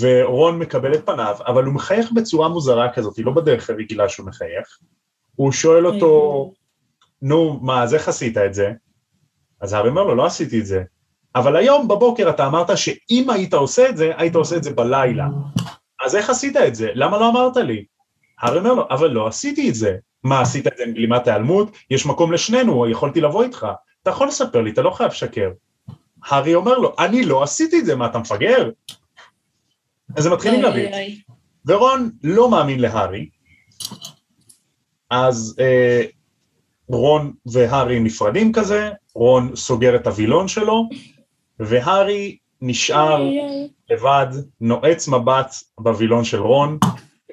ורון 0.00 0.58
מקבל 0.58 0.94
את 0.94 1.06
פניו, 1.06 1.36
אבל 1.46 1.64
הוא 1.64 1.74
מחייך 1.74 2.12
בצורה 2.12 2.48
מוזרה 2.48 2.92
כזאת, 2.92 3.18
לא 3.18 3.32
בדרך 3.32 3.70
הרגילה 3.70 4.08
שהוא 4.08 4.26
מחייך. 4.26 4.78
הוא 5.36 5.52
שואל 5.52 5.86
אותו, 5.86 6.52
נו, 7.22 7.60
מה, 7.62 7.82
אז 7.82 7.94
איך 7.94 8.08
עשית 8.08 8.36
את 8.36 8.54
זה? 8.54 8.72
אז 9.60 9.72
הארי 9.72 9.88
אומר 9.88 10.04
לו, 10.04 10.14
לא 10.14 10.26
עשיתי 10.26 10.60
את 10.60 10.66
זה. 10.66 10.82
אבל 11.34 11.56
היום 11.56 11.88
בבוקר 11.88 12.30
אתה 12.30 12.46
אמרת 12.46 12.78
שאם 12.78 13.30
היית 13.30 13.54
עושה 13.54 13.88
את 13.88 13.96
זה, 13.96 14.12
היית 14.16 14.34
עושה 14.34 14.56
את 14.56 14.64
זה 14.64 14.70
בלילה. 14.70 15.26
אז 16.04 16.16
איך 16.16 16.30
עשית 16.30 16.56
את 16.56 16.74
זה? 16.74 16.90
למה 16.94 17.18
לא 17.18 17.30
אמרת 17.30 17.56
לי? 17.56 17.84
הארי 18.40 18.58
אומר 18.58 18.74
לו, 18.74 18.86
אבל 18.90 19.10
לא 19.10 19.26
עשיתי 19.26 19.68
את 19.68 19.74
זה. 19.74 19.96
מה, 20.24 20.40
עשית 20.40 20.66
את 20.66 20.72
זה 20.76 20.84
עם 20.84 20.92
גלימת 20.92 21.26
היעלמות? 21.26 21.70
יש 21.90 22.06
מקום 22.06 22.32
לשנינו, 22.32 22.88
יכולתי 22.88 23.20
לבוא 23.20 23.42
איתך. 23.42 23.66
אתה 24.02 24.10
יכול 24.10 24.28
לספר 24.28 24.62
לי, 24.62 24.70
אתה 24.70 24.82
לא 24.82 24.90
חייב 24.90 25.10
לשקר. 25.10 25.50
הארי 26.24 26.54
אומר 26.54 26.78
לו, 26.78 26.94
אני 26.98 27.24
לא 27.24 27.42
עשיתי 27.42 27.78
את 27.78 27.86
זה, 27.86 27.96
מה, 27.96 28.06
אתה 28.06 28.18
מפגר? 28.18 28.70
אז 30.16 30.26
הם 30.26 30.32
מתחילים 30.32 30.62
להבין. 30.62 30.92
ורון 31.66 32.10
לא 32.22 32.50
מאמין 32.50 32.80
להארי, 32.80 33.28
אז 35.10 35.56
אה, 35.60 36.02
רון 36.88 37.32
והארי 37.46 38.00
נפרדים 38.00 38.52
כזה, 38.52 38.90
רון 39.14 39.56
סוגר 39.56 39.96
את 39.96 40.06
הווילון 40.06 40.48
שלו, 40.48 40.88
והארי 41.60 42.36
נשאר. 42.60 43.22
לבד, 43.90 44.26
נועץ 44.60 45.08
מבט 45.08 45.54
בווילון 45.80 46.24
של 46.24 46.40
רון, 46.40 46.78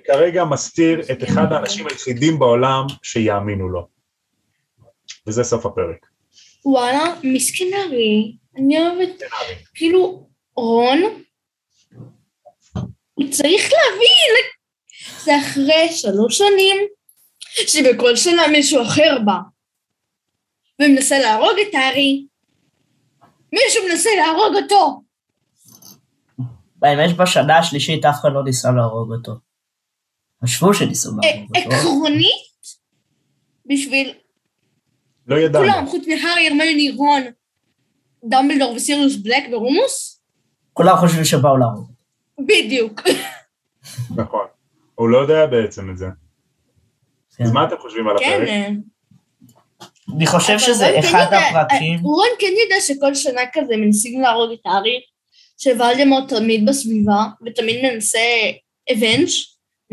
וכרגע 0.03 0.45
מסתיר 0.45 1.01
את 1.11 1.23
אחד 1.23 1.51
האנשים 1.51 1.87
היחידים 1.87 2.39
בעולם 2.39 2.85
שיאמינו 3.03 3.69
לו. 3.69 3.87
וזה 5.27 5.43
סוף 5.43 5.65
הפרק. 5.65 6.05
וואלה, 6.65 7.03
מסכן 7.23 7.65
הארי, 7.75 8.35
אני 8.57 8.79
אוהבת. 8.79 9.21
כאילו, 9.73 10.27
רון, 10.55 11.01
הוא 13.13 13.31
צריך 13.31 13.63
להבין, 13.73 14.33
זה 15.23 15.31
אחרי 15.39 15.89
שלוש 15.91 16.37
שנים, 16.37 16.77
שבכל 17.67 18.15
שנה 18.15 18.47
מישהו 18.47 18.81
אחר 18.81 19.17
בא, 19.25 19.37
ומנסה 20.81 21.19
להרוג 21.19 21.57
את 21.69 21.75
הארי, 21.75 22.25
מישהו 23.53 23.83
מנסה 23.89 24.09
להרוג 24.17 24.55
אותו. 24.55 25.01
האמת 26.83 27.17
בשנה 27.17 27.57
השלישית 27.57 28.05
אף 28.05 28.15
אחד 28.21 28.29
לא 28.33 28.43
ניסה 28.43 28.71
להרוג 28.71 29.13
אותו. 29.13 29.33
חשבו 30.43 30.73
שניסו 30.73 31.09
אה, 31.09 31.15
להרוג 31.31 31.55
אותו. 31.57 31.75
עקרונית, 31.75 32.53
בשביל 33.65 34.13
לא 35.27 35.35
ידענו. 35.35 35.65
כולם, 35.65 35.85
חוץ 35.87 36.07
מהארי, 36.07 36.47
הרמיוני, 36.47 36.91
רון, 36.91 37.23
דמבלדור 38.23 38.73
וסיריוס 38.73 39.15
בלק 39.15 39.43
ורומוס, 39.51 40.13
כולם 40.73 40.97
חושבים 40.97 41.25
שבאו 41.25 41.57
להרוג. 41.57 41.91
בדיוק. 42.39 43.01
נכון. 44.15 44.45
הוא 44.95 45.09
לא 45.09 45.17
יודע 45.17 45.45
בעצם 45.45 45.89
את 45.89 45.97
זה. 45.97 46.05
כן. 47.37 47.43
אז 47.43 47.51
מה 47.51 47.63
אתם 47.67 47.75
חושבים 47.81 48.07
על 48.07 48.15
כן, 48.19 48.33
הפרק? 48.33 48.47
אה, 48.47 48.69
אני 50.15 50.27
חושב 50.27 50.59
שזה 50.59 50.85
כן 50.85 50.99
אחד 50.99 51.25
הפרקים, 51.31 51.99
רון 51.99 52.27
כן 52.39 52.53
יודע 52.63 52.81
שכל 52.81 53.15
שנה 53.15 53.41
כזה 53.53 53.77
מנסים 53.77 54.21
להרוג 54.21 54.51
את 54.51 54.65
הארי, 54.65 54.99
שוולדמורט 55.57 56.33
תמיד 56.33 56.65
בסביבה, 56.69 57.23
ותמיד 57.45 57.79
מנסה 57.83 58.19
avenge, 58.91 59.29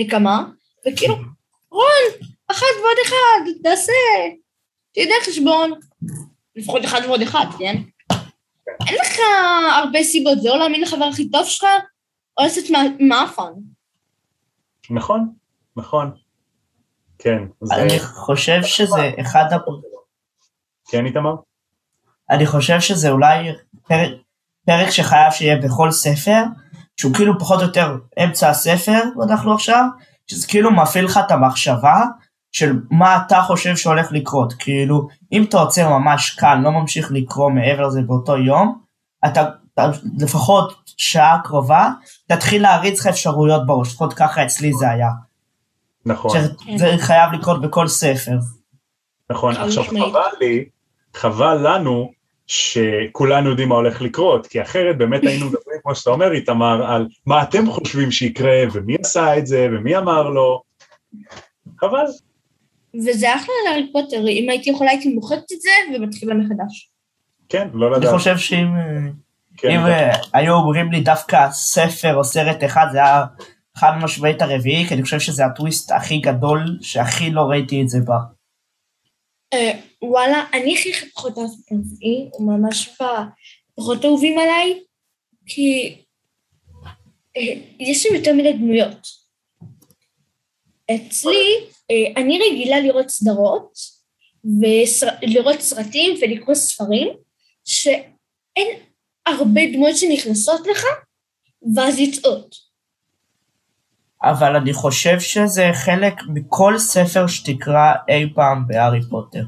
נקמה, 0.01 0.45
וכאילו, 0.87 1.15
רון, 1.71 2.29
אחת 2.51 2.67
ועוד 2.83 2.97
אחד, 3.07 3.51
תעשה, 3.63 3.93
תדע 4.95 5.15
חשבון. 5.27 5.71
לפחות 6.57 6.85
אחד 6.85 7.01
ועוד 7.07 7.23
אחד, 7.23 7.47
כן? 7.59 7.77
אין 8.89 8.97
לך 9.01 9.19
הרבה 9.79 10.03
סיבות, 10.03 10.41
זה 10.43 10.51
או 10.51 10.57
להאמין 10.57 10.81
לחבר 10.81 11.05
הכי 11.05 11.31
טוב 11.31 11.47
שלך, 11.47 11.67
או 12.39 12.45
לעשות 12.45 12.65
מאפן. 13.01 13.53
נכון, 14.91 15.33
נכון. 15.77 16.11
כן. 17.19 17.39
אני 17.73 17.99
חושב 18.01 18.63
שזה 18.63 19.11
אחד 19.21 19.45
ה... 19.53 19.57
כן, 20.91 21.07
איתמר? 21.07 21.35
אני 22.31 22.47
חושב 22.47 22.81
שזה 22.81 23.11
אולי 23.11 23.49
פרק 24.67 24.91
שחייב 24.91 25.33
שיהיה 25.33 25.57
בכל 25.57 25.91
ספר, 25.91 26.43
שהוא 27.01 27.15
כאילו 27.15 27.39
פחות 27.39 27.61
או 27.61 27.67
יותר 27.67 27.97
אמצע 28.25 28.49
הספר, 28.49 29.01
אנחנו 29.23 29.55
עכשיו, 29.55 29.85
שזה 30.27 30.47
כאילו 30.47 30.71
מפעיל 30.71 31.05
לך 31.05 31.21
את 31.27 31.31
המחשבה 31.31 32.05
של 32.53 32.73
מה 32.91 33.17
אתה 33.17 33.43
חושב 33.43 33.77
שהולך 33.77 34.13
לקרות. 34.13 34.53
כאילו, 34.53 35.09
אם 35.33 35.45
אתה 35.45 35.57
עוצר 35.57 35.89
ממש 35.89 36.31
כאן, 36.31 36.63
לא 36.63 36.71
ממשיך 36.71 37.13
לקרוא 37.13 37.51
מעבר 37.51 37.87
לזה 37.87 38.03
באותו 38.03 38.37
יום, 38.37 38.81
אתה, 39.27 39.49
אתה 39.75 39.91
לפחות 40.19 40.93
שעה 40.97 41.39
קרובה, 41.45 41.91
תתחיל 42.27 42.63
להריץ 42.63 43.01
לך 43.01 43.07
אפשרויות 43.07 43.67
בראש, 43.67 43.89
לפחות 43.89 44.13
ככה 44.13 44.45
אצלי 44.45 44.73
זה 44.73 44.91
היה. 44.91 45.11
נכון. 46.07 46.31
שזה 46.31 46.97
חייב 46.99 47.33
לקרות 47.33 47.61
בכל 47.61 47.89
ספר. 47.89 48.37
נכון, 49.31 49.57
עכשיו. 49.57 49.85
חבל 49.85 50.31
לי, 50.41 50.65
חבל 51.15 51.75
לנו 51.75 52.11
שכולנו 52.47 53.51
יודעים 53.51 53.69
מה 53.69 53.75
הולך 53.75 54.03
לקרות, 54.03 54.47
כי 54.47 54.63
אחרת 54.63 54.99
באמת 54.99 55.23
היינו 55.23 55.47
מדברים, 55.47 55.70
כמו 55.91 55.97
שאתה 55.97 56.11
אומר, 56.11 56.33
איתמר, 56.33 56.93
על 56.93 57.07
מה 57.27 57.43
אתם 57.43 57.71
חושבים 57.71 58.11
שיקרה, 58.11 58.63
ומי 58.73 58.97
עשה 59.05 59.39
את 59.39 59.47
זה, 59.47 59.69
ומי 59.73 59.97
אמר 59.97 60.23
לו. 60.23 60.63
חבל. 61.81 62.05
וזה 62.95 63.35
אחלה 63.35 63.55
להארי 63.65 63.93
פוטר, 63.93 64.29
אם 64.29 64.51
הייתי 64.51 64.71
יכולה 64.71 64.91
הייתי 64.91 65.09
מוחקת 65.09 65.53
את 65.53 65.61
זה 65.61 65.71
ומתחילה 65.95 66.35
מחדש. 66.35 66.91
כן, 67.49 67.69
לא 67.75 67.87
אני 67.87 67.97
לדעת. 67.97 68.15
חושב 68.15 68.39
שאם 68.39 68.77
אה, 68.77 69.11
כן, 69.57 69.71
אם 69.71 69.87
אה, 69.87 70.13
היו 70.35 70.55
אומרים 70.55 70.93
לי 70.93 71.01
דווקא 71.01 71.51
ספר 71.53 72.15
או 72.15 72.25
סרט 72.25 72.65
אחד, 72.65 72.87
זה 72.93 72.99
היה 72.99 73.25
חד 73.77 73.93
משמעית 74.03 74.43
הרביעי, 74.43 74.87
כי 74.87 74.95
אני 74.95 75.03
חושב 75.03 75.21
שזה 75.21 75.47
הטוויסט 75.47 75.93
הכי 75.93 76.19
גדול, 76.19 76.79
שהכי 76.81 77.31
לא 77.31 77.43
ראיתי 77.43 77.83
את 77.83 77.89
זה 77.89 77.99
בה. 78.05 78.19
אה, 79.55 79.73
וואלה, 80.03 80.45
אני 80.55 80.75
הכי 80.75 81.11
פחות 81.15 81.39
אהבתי 81.39 82.29
הוא 82.33 82.53
ממש 82.53 82.99
פחות 83.77 84.05
אהובים 84.05 84.39
עליי, 84.39 84.81
כי 85.53 85.97
אה, 87.37 87.61
יש 87.79 88.03
שם 88.03 88.15
יותר 88.15 88.33
מדי 88.35 88.53
דמויות. 88.53 89.07
אצלי, 90.95 91.47
אה, 91.91 92.23
אני 92.23 92.39
רגילה 92.39 92.81
לראות 92.81 93.09
סדרות, 93.09 93.73
ולראות 94.45 95.61
סרטים 95.61 96.17
ולקרוא 96.23 96.55
ספרים, 96.55 97.09
שאין 97.65 98.69
הרבה 99.27 99.61
דמויות 99.73 99.97
שנכנסות 99.97 100.67
לך, 100.67 100.85
ואז 101.77 101.99
יוצאות. 101.99 102.57
אבל 104.23 104.57
אני 104.57 104.73
חושב 104.73 105.21
שזה 105.21 105.71
חלק 105.75 106.15
מכל 106.35 106.79
ספר 106.79 107.27
שתקרא 107.27 107.93
אי 108.09 108.33
פעם 108.35 108.67
בהארי 108.67 109.01
פוטר. 109.11 109.45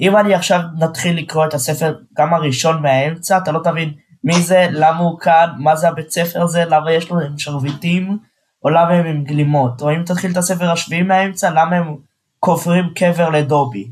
אם 0.00 0.16
אני 0.16 0.34
עכשיו 0.34 0.60
נתחיל 0.78 1.18
לקרוא 1.18 1.46
את 1.46 1.54
הספר 1.54 1.94
גם 2.18 2.34
הראשון 2.34 2.82
מהאמצע, 2.82 3.38
אתה 3.38 3.52
לא 3.52 3.60
תבין 3.64 3.94
מי 4.24 4.42
זה, 4.42 4.66
למה 4.70 4.98
הוא 4.98 5.18
כאן, 5.20 5.46
מה 5.58 5.76
זה 5.76 5.88
הבית 5.88 6.10
ספר 6.10 6.42
הזה, 6.42 6.64
למה 6.64 6.92
יש 6.92 7.10
לו 7.10 7.20
עם 7.20 7.38
שרביטים, 7.38 8.18
או 8.64 8.70
למה 8.70 8.88
הם 8.88 9.06
עם 9.06 9.24
גלימות. 9.24 9.82
או 9.82 9.90
אם 9.90 10.02
תתחיל 10.06 10.30
את 10.32 10.36
הספר 10.36 10.70
השביעי 10.72 11.02
מהאמצע, 11.02 11.50
למה 11.50 11.76
הם 11.76 11.96
קוברים 12.38 12.84
קבר 12.94 13.30
לדובי. 13.30 13.88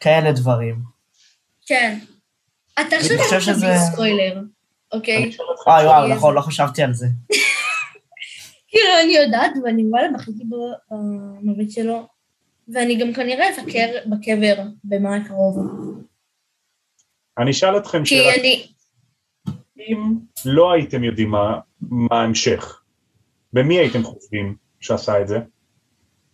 כאלה 0.00 0.32
דברים. 0.32 0.78
כן. 1.66 1.98
אתה 2.80 2.96
עכשיו 2.96 3.18
חושב 3.18 3.40
שזה- 3.40 3.74
ספוילר, 3.92 4.32
אני 4.32 4.44
אוקיי? 4.92 5.32
שואל 5.32 5.48
אותך 5.48 5.66
וואי 5.66 5.86
וואו, 5.86 6.04
איזה- 6.04 6.14
נכון, 6.14 6.34
לא 6.34 6.40
חשבתי 6.40 6.82
על 6.82 6.92
זה. 6.94 7.06
כאילו, 8.68 8.88
אני 9.04 9.12
יודעת, 9.12 9.50
ואני 9.64 9.84
וואלה 9.90 10.08
בכיתי 10.14 10.44
במוות 10.44 11.70
שלו, 11.70 12.06
ואני 12.74 12.96
גם 12.96 13.12
כנראה 13.12 13.46
אבקר 13.60 13.88
בקבר 14.06 14.54
במה 14.84 15.16
הקרוב. 15.16 15.58
אני 17.38 17.50
אשאל 17.50 17.76
אתכם 17.76 17.98
כי 18.04 18.06
שאלה, 18.16 18.34
אני... 18.34 18.66
אם 19.88 20.14
לא 20.44 20.72
הייתם 20.72 21.04
יודעים 21.04 21.30
מה 21.30 21.58
מה 21.80 22.20
ההמשך, 22.20 22.80
במי 23.52 23.78
הייתם 23.78 24.02
חושבים 24.02 24.56
שעשה 24.80 25.20
את 25.20 25.28
זה? 25.28 25.38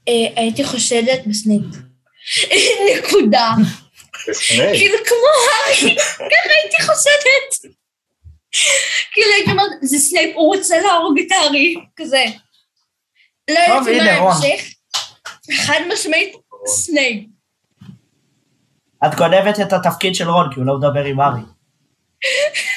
אה, 0.09 0.27
הייתי 0.37 0.65
חושדת 0.65 1.27
בסנייפ. 1.27 1.65
נקודה. 2.99 3.51
בסנייפ. 4.29 4.77
כאילו, 4.77 4.99
כמו 5.05 5.17
הארי, 5.51 5.97
ככה 5.99 6.51
הייתי 6.63 6.83
חושדת. 6.83 7.75
כאילו, 9.13 9.29
הייתי 9.37 9.51
אומרת, 9.51 9.71
זה 9.83 9.99
סנייפ, 9.99 10.37
הוא 10.37 10.57
רוצה 10.57 10.81
להרוג 10.81 11.19
את 11.19 11.33
הארי, 11.33 11.75
כזה. 11.97 12.25
לא 13.51 13.59
יודעת 13.59 14.21
מה. 14.21 14.33
ההמשך. 14.33 14.65
חד 15.67 15.81
משמעית, 15.93 16.35
סנייפ. 16.67 17.25
את 19.07 19.15
גונבת 19.15 19.61
את 19.61 19.73
התפקיד 19.73 20.15
של 20.15 20.29
רון, 20.29 20.51
כי 20.55 20.61
הוא 20.61 20.67
לא 20.67 20.79
מדבר 20.79 21.05
עם 21.05 21.21
הארי. 21.21 21.41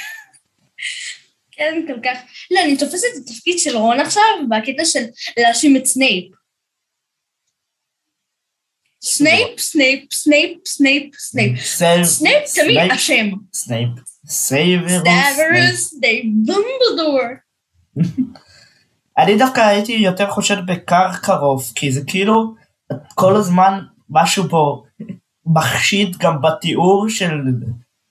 כן, 1.59 1.81
כל 1.87 1.99
כך. 2.03 2.17
לא, 2.51 2.59
אני 2.61 2.77
תופסת 2.77 3.07
את 3.15 3.21
התפקיד 3.29 3.59
של 3.59 3.77
רון 3.77 3.99
עכשיו, 3.99 4.23
בקטע 4.49 4.85
של 4.85 5.03
להאשים 5.37 5.77
את 5.77 5.85
סנייפ. 5.85 6.25
סנייפ, 9.03 9.59
סנייפ, 9.59 10.13
סנייפ, 10.13 10.57
סנייפ, 10.65 11.15
סנייפ. 11.15 11.59
סנייפ 12.05 12.43
תמיד 12.55 12.91
אשם. 12.91 13.29
סנייפ. 13.53 13.89
סוורוס. 14.25 14.91
סנייפ. 15.35 15.75
סנייפ, 15.75 16.25
דומבלדור. 16.25 17.19
אני 19.19 19.37
דווקא 19.37 19.61
הייתי 19.61 19.93
יותר 19.93 20.29
חושד 20.29 20.57
בקרקרוף, 20.67 21.71
כי 21.75 21.91
זה 21.91 22.01
כאילו 22.07 22.55
כל 23.15 23.35
הזמן 23.35 23.79
משהו 24.09 24.49
פה 24.49 24.83
מחשיד 25.45 26.17
גם 26.17 26.41
בתיאור 26.41 27.09
של, 27.09 27.31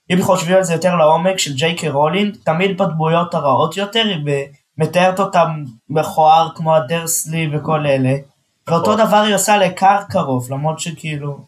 אם 0.09 0.21
חושבים 0.21 0.55
על 0.55 0.63
זה 0.63 0.73
יותר 0.73 0.95
לעומק, 0.95 1.37
של 1.37 1.53
ג'יי 1.53 1.75
קי 1.75 1.89
רולינג, 1.89 2.35
תמיד 2.43 2.77
בדמויות 2.77 3.33
הרעות 3.33 3.77
יותר, 3.77 4.03
היא 4.05 4.47
מתארת 4.77 5.19
אותם 5.19 5.63
מכוער 5.89 6.49
כמו 6.55 6.75
הדרסלי 6.75 7.49
וכל 7.53 7.85
אלה. 7.85 8.15
ואותו 8.67 8.95
דבר 8.95 9.17
היא 9.17 9.35
עושה 9.35 9.57
לקרקרוף, 9.57 10.49
למרות 10.51 10.79
שכאילו... 10.79 11.39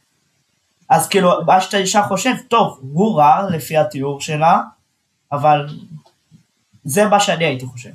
אז 0.89 1.07
כאילו, 1.07 1.31
מה 1.45 1.61
שאתה 1.61 1.77
אישה 1.77 2.03
חושב, 2.03 2.33
טוב, 2.47 2.79
הוא 2.93 3.17
רע 3.17 3.49
לפי 3.49 3.77
התיאור 3.77 4.21
שלה, 4.21 4.61
אבל 5.31 5.67
זה 6.83 7.05
מה 7.05 7.19
שאני 7.19 7.45
הייתי 7.45 7.65
חושב. 7.65 7.89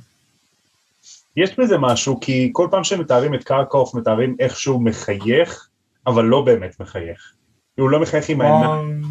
יש 1.36 1.58
בזה 1.58 1.78
משהו, 1.78 2.20
כי 2.20 2.50
כל 2.52 2.68
פעם 2.70 2.84
שמתארים 2.84 3.34
את 3.34 3.44
קרקוף, 3.44 3.94
מתארים 3.94 4.36
איך 4.38 4.58
שהוא 4.58 4.82
מחייך, 4.82 5.68
אבל 6.06 6.24
לא 6.24 6.40
באמת 6.40 6.80
מחייך. 6.80 7.32
הוא 7.78 7.90
לא 7.90 8.00
מחייך 8.00 8.28
עם 8.28 8.40
העיניים, 8.40 9.02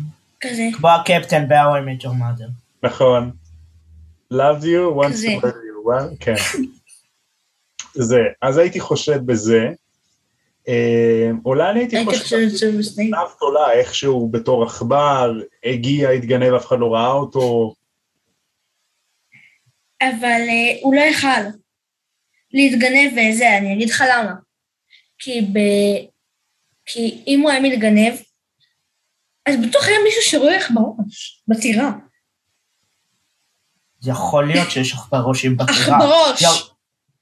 כזה. 0.41 0.63
כמו 0.73 0.89
הקפטן 0.89 1.47
ב-How 1.47 1.53
I 1.53 2.01
Met 2.01 2.03
Your 2.03 2.09
Mother. 2.09 2.49
נכון. 2.83 3.31
Love 4.33 4.63
you, 4.63 5.01
want 5.01 5.07
כזה. 5.07 5.27
to 5.27 5.41
love 5.41 5.45
you, 5.45 5.87
well, 5.87 6.15
כן. 6.19 6.35
זה, 7.93 8.19
אז 8.41 8.57
הייתי 8.57 8.79
חושד 8.79 9.25
בזה. 9.25 9.69
אה, 10.67 11.29
אולי 11.45 11.71
אני 11.71 11.79
הייתי 11.79 12.05
חושד. 12.05 12.37
עליו 12.97 13.29
תולה, 13.39 13.71
איכשהו 13.71 14.29
בתור 14.29 14.63
עכבר, 14.63 15.33
הגיע, 15.63 16.09
התגנב, 16.09 16.53
אף 16.53 16.65
אחד 16.65 16.79
לא 16.79 16.93
ראה 16.93 17.11
אותו. 17.11 17.75
אבל 20.01 20.41
אה, 20.49 20.77
הוא 20.81 20.95
לא 20.95 21.01
יכל 21.01 21.27
להתגנב 22.53 23.11
וזה, 23.11 23.57
אני 23.57 23.73
אגיד 23.73 23.89
לך 23.89 24.03
למה. 24.09 24.33
כי, 25.19 25.41
ב... 25.41 25.59
כי 26.85 27.23
אם 27.27 27.39
הוא 27.41 27.49
היה 27.49 27.59
מתגנב, 27.59 28.13
אז 29.49 29.55
בטוח 29.69 29.87
היה 29.87 29.97
מישהו 30.03 30.21
שרואה 30.21 30.57
בראש, 30.73 31.43
בטירה. 31.47 31.91
יכול 34.03 34.47
להיות 34.47 34.71
שיש 34.71 34.93
לך 34.93 34.99
בראשים 35.11 35.57
אך 35.61 35.69
בטירה. 35.69 35.99
בראש. 35.99 36.41
י- 36.41 36.45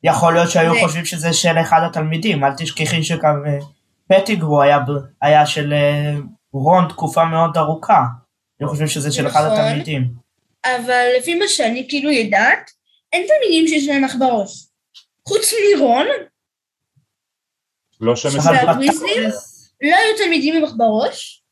יכול 0.03 0.33
להיות 0.33 0.51
שהיו 0.51 0.73
זה- 0.73 0.79
חושבים 0.85 1.05
שזה 1.05 1.33
של 1.33 1.57
אחד 1.61 1.79
התלמידים, 1.89 2.43
אל 2.43 2.49
תשכחי 2.57 3.03
שגם 3.03 3.43
אה, 3.47 3.59
פטיגרו 4.07 4.61
היה, 4.61 4.79
ב- 4.79 4.91
היה 5.25 5.45
של 5.45 5.73
אה, 5.73 6.15
רון 6.53 6.87
תקופה 6.89 7.25
מאוד 7.25 7.57
ארוכה. 7.57 8.01
אני 8.61 8.67
חושב 8.69 8.87
שזה 8.87 9.11
של 9.11 9.27
אחד 9.27 9.45
נכון. 9.45 9.57
התלמידים. 9.59 10.13
אבל 10.65 11.05
לפי 11.19 11.35
מה 11.35 11.45
שאני 11.47 11.85
כאילו 11.89 12.11
יודעת, 12.11 12.71
אין 13.13 13.27
תלמידים 13.27 13.67
שיש 13.67 13.87
להם 13.87 14.03
עכברוש. 14.03 14.65
חוץ 15.27 15.53
מרון, 15.75 16.05
לא 18.01 18.15
והוויזלים? 18.67 19.23
בתכלס- 19.29 19.73
לא 19.81 19.95
היו 19.95 20.17
תלמידים 20.17 20.55
עם 20.55 20.63
עכברוש. 20.63 21.42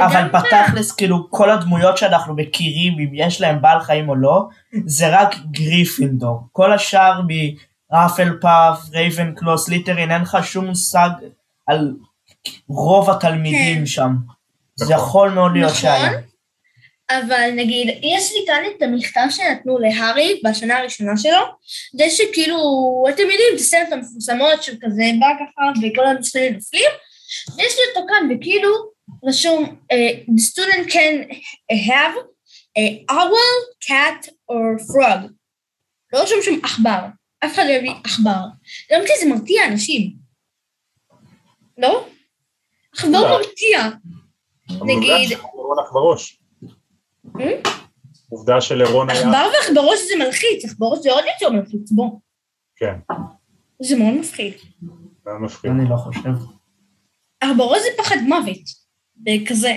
אבל 0.00 0.28
בתכלס, 0.28 0.92
כאילו, 0.92 1.30
כל 1.30 1.50
הדמויות 1.50 1.98
שאנחנו 1.98 2.34
מכירים, 2.34 2.92
אם 2.92 3.08
יש 3.14 3.40
להם 3.40 3.62
בעל 3.62 3.80
חיים 3.80 4.08
או 4.08 4.14
לא, 4.14 4.42
זה 4.86 5.20
רק 5.20 5.36
גריפינדור. 5.50 6.40
כל 6.52 6.72
השאר 6.72 7.20
מהאפלפאף, 7.90 8.78
רייבנקלו, 8.92 9.58
סלית'רין, 9.58 10.10
אין 10.10 10.22
לך 10.22 10.38
שום 10.42 10.64
מושג 10.64 11.10
על 11.66 11.92
רוב 12.68 13.10
התלמידים 13.10 13.78
כן. 13.78 13.86
שם. 13.86 14.12
זה 14.76 14.84
נכון. 14.84 14.96
יכול 14.96 15.30
מאוד 15.30 15.52
להיות 15.52 15.70
נכון, 15.70 15.80
שהיה. 15.80 16.10
אבל 17.10 17.50
נגיד, 17.56 17.88
יש 18.02 18.32
לי 18.32 18.46
כאן 18.46 18.62
את 18.76 18.82
המכתב 18.82 19.26
שנתנו 19.30 19.78
להארי 19.78 20.40
בשנה 20.44 20.78
הראשונה 20.78 21.16
שלו, 21.16 21.40
זה 21.98 22.04
שכאילו, 22.10 22.58
אתם 23.08 23.22
יודעים, 23.22 23.54
את 23.54 23.60
הסרט 23.60 23.92
המפורסמות 23.92 24.62
של 24.62 24.72
כזה 24.80 25.02
בא 25.20 25.26
ככה 25.26 25.62
וכל 25.82 26.06
המשחקים 26.06 26.54
נופלים, 26.54 26.90
ויש 27.56 27.74
לי 27.78 27.82
אותו 27.88 28.06
כאן, 28.08 28.28
וכאילו 28.30 28.68
רשום, 29.24 29.64
uh, 29.92 30.30
the 30.30 30.42
student 30.52 30.90
can 30.90 31.30
have 31.72 32.14
a 32.78 33.04
owl, 33.10 33.86
cat 33.88 34.28
or 34.50 34.78
frog. 34.86 35.30
לא 36.12 36.18
רשום 36.22 36.38
שם 36.42 36.64
עכבר, 36.64 37.06
אף 37.44 37.54
אחד 37.54 37.62
לא 37.66 37.72
יביא 37.72 37.90
עכבר. 38.04 38.40
גם 38.92 39.00
כי 39.06 39.12
זה 39.24 39.34
מרתיע 39.34 39.66
אנשים. 39.68 40.12
לא? 41.78 42.06
עכבר 42.94 43.08
לא. 43.10 43.28
מרתיע. 43.38 43.88
נגיד- 44.86 45.10
עובדה 45.12 45.28
שלרון 45.28 45.78
אח 45.86 45.92
בראש. 45.92 46.40
אה? 47.40 47.70
עובדה 48.28 48.60
שלרון 48.60 49.10
היה... 49.10 49.20
עכבר 49.20 49.46
ועכברוש 49.54 49.98
זה 50.08 50.24
מלחיץ, 50.24 50.64
עכברוש 50.64 50.98
זה 51.02 51.12
עוד 51.12 51.24
יותר 51.34 51.56
מלחיץ, 51.56 51.90
בוא. 51.90 52.10
כן, 52.76 52.94
זה 53.82 53.96
מאוד 53.96 54.14
מפחיד. 54.14 54.54
זה 55.24 55.30
היה 55.30 55.38
מפחיד. 55.38 55.70
אני 55.70 55.88
לא 55.90 55.96
חושב. 55.96 56.30
עכברוש 57.40 57.78
זה 57.82 57.88
פחד 57.98 58.16
מוות, 58.28 58.83
וכזה. 59.22 59.74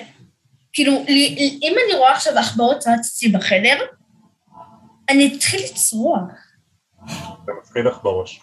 כאילו, 0.74 1.04
לי- 1.08 1.60
אם 1.64 1.76
אני 1.86 1.98
רואה 1.98 2.12
עכשיו 2.12 2.38
עכברות 2.38 2.78
רץ 2.88 2.88
אצלי 3.00 3.30
בחדר, 3.30 3.78
אני 5.10 5.36
אתחיל 5.36 5.60
לצרוח. 5.64 6.22
זה 7.46 7.52
מפחיד 7.62 7.86
עכברוש. 7.86 8.42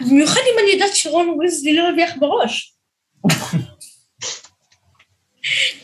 במיוחד 0.00 0.40
אם 0.54 0.58
אני 0.62 0.70
יודעת 0.72 0.94
שרון 0.96 1.36
ויזלי 1.40 1.76
לא 1.76 1.88
הביא 1.88 2.04
עכברוש. 2.04 2.74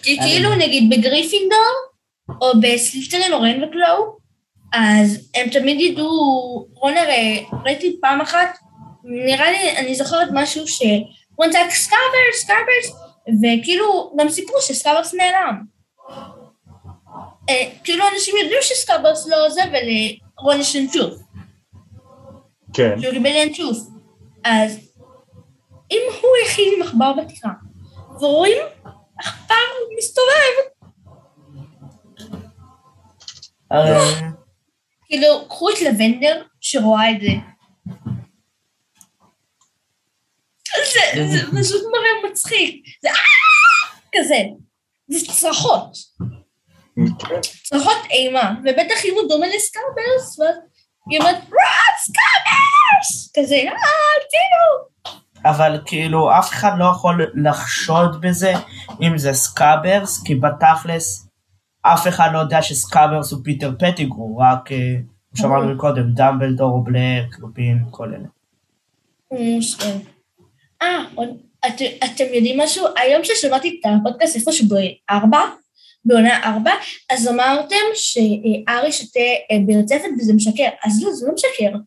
כי 0.03 0.19
כאילו, 0.21 0.55
נגיד 0.55 0.91
בגריפינדור, 0.91 1.75
או 2.41 2.61
בסלית'רין 2.61 3.33
או 3.33 3.41
רייבנקלו, 3.41 4.17
אז 4.73 5.31
הם 5.35 5.51
תמיד 5.51 5.81
ידעו, 5.81 6.09
רון 6.75 6.97
הרי, 6.97 7.47
ראיתי 7.64 7.97
פעם 8.01 8.21
אחת, 8.21 8.59
נראה 9.05 9.51
לי, 9.51 9.77
אני 9.79 9.95
זוכרת 9.95 10.29
משהו 10.33 10.69
ש... 10.69 10.83
רון 11.39 11.51
צעק 11.53 11.71
סקאברס, 11.71 12.37
סקאברס, 12.37 13.06
וכאילו, 13.29 14.12
גם 14.18 14.29
סיפרו 14.29 14.61
שסקאברס 14.61 15.14
נעלם. 15.14 15.62
אה, 17.49 17.70
כאילו, 17.85 18.05
אנשים 18.14 18.35
ידעו 18.37 18.59
שסקאברס 18.62 19.27
לא 19.29 19.51
זה, 19.51 19.61
ולרון 19.68 20.61
יש 20.61 20.77
אינצ'וף, 20.77 21.14
כן, 22.72 23.01
שהוא 23.01 23.12
קיבל 23.12 23.27
אינצ'וף. 23.27 23.79
אז 24.45 24.79
אם 25.91 26.01
הוא 26.22 26.31
הכין 26.47 26.72
עם 26.77 26.83
עכבר 26.83 27.12
בתקרה, 27.12 27.53
ורואים 28.20 28.62
עכבר 29.18 29.55
מסתובב, 29.99 30.77
הרי 33.70 33.99
כאילו, 35.07 35.49
קחו 35.49 35.70
את 35.70 35.81
לבנדר 35.81 36.43
שרואה 36.61 37.11
את 37.11 37.20
זה. 37.20 37.56
זה, 41.31 41.39
פשוט 41.61 41.83
מראה 41.93 42.31
מצחיק. 42.31 42.85
זה 43.03 43.09
אה! 43.09 43.15
כזה. 44.15 44.43
זה 45.09 45.27
צרחות. 45.33 45.97
צרחות 47.65 47.97
אימה. 48.11 48.55
ובטח 48.61 49.05
אם 49.05 49.15
הוא 49.15 49.29
דומה 49.29 49.47
לסקאברס, 49.47 50.39
ואז 50.39 50.57
היא 51.11 51.19
אומרת, 51.21 51.37
רץ 51.37 52.01
סקאברס! 52.01 53.33
כזה, 53.37 53.55
אה, 53.55 53.73
תראו. 54.31 55.17
אבל 55.45 55.81
כאילו 55.87 56.39
אף 56.39 56.51
אחד 56.51 56.73
לא 56.79 56.85
יכול 56.85 57.33
לחשוד 57.35 58.21
בזה 58.21 58.53
אם 59.03 59.19
זה 59.19 59.33
סקאברס, 59.33 60.23
כי 60.25 60.35
בתכלס 60.35 61.27
אף 61.83 62.09
אחד 62.09 62.29
לא 62.33 62.39
יודע 62.39 62.63
שסקאברס 62.63 63.33
הוא 63.33 63.41
פיטר 63.45 63.73
פטיגרו, 63.79 64.39
רק 64.39 64.73
אה, 64.73 64.97
כמו 65.31 65.43
שאמרנו 65.43 65.75
מקודם, 65.75 66.13
דמבלדור, 66.15 66.85
בלק, 66.85 67.39
לופין, 67.39 67.85
כל 67.91 68.09
אלה. 68.15 68.29
אה, 70.83 71.05
את, 71.66 71.83
אתם 72.05 72.24
יודעים 72.35 72.61
משהו? 72.61 72.87
היום 72.97 73.24
ששמעתי 73.24 73.81
את 73.81 73.91
הפודקאסט 74.01 74.37
איפשהו 74.37 74.66
בארבע, 74.68 75.39
בעונה 76.05 76.43
ארבע, 76.45 76.72
אז 77.11 77.29
אמרתם 77.29 77.77
שארי 77.95 78.93
שותה 78.93 79.20
אה, 79.20 79.57
ברצפת 79.66 80.09
וזה 80.18 80.33
משקר. 80.35 80.68
אז 80.85 81.03
לא, 81.03 81.12
זה 81.12 81.27
לא 81.27 81.33
משקר. 81.35 81.79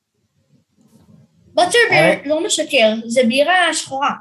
בוטרביר 1.53 1.77
האמת- 1.91 2.21
לא 2.25 2.45
משקר, 2.45 2.93
זה 3.05 3.21
בירה 3.27 3.73
שחורה. 3.73 4.11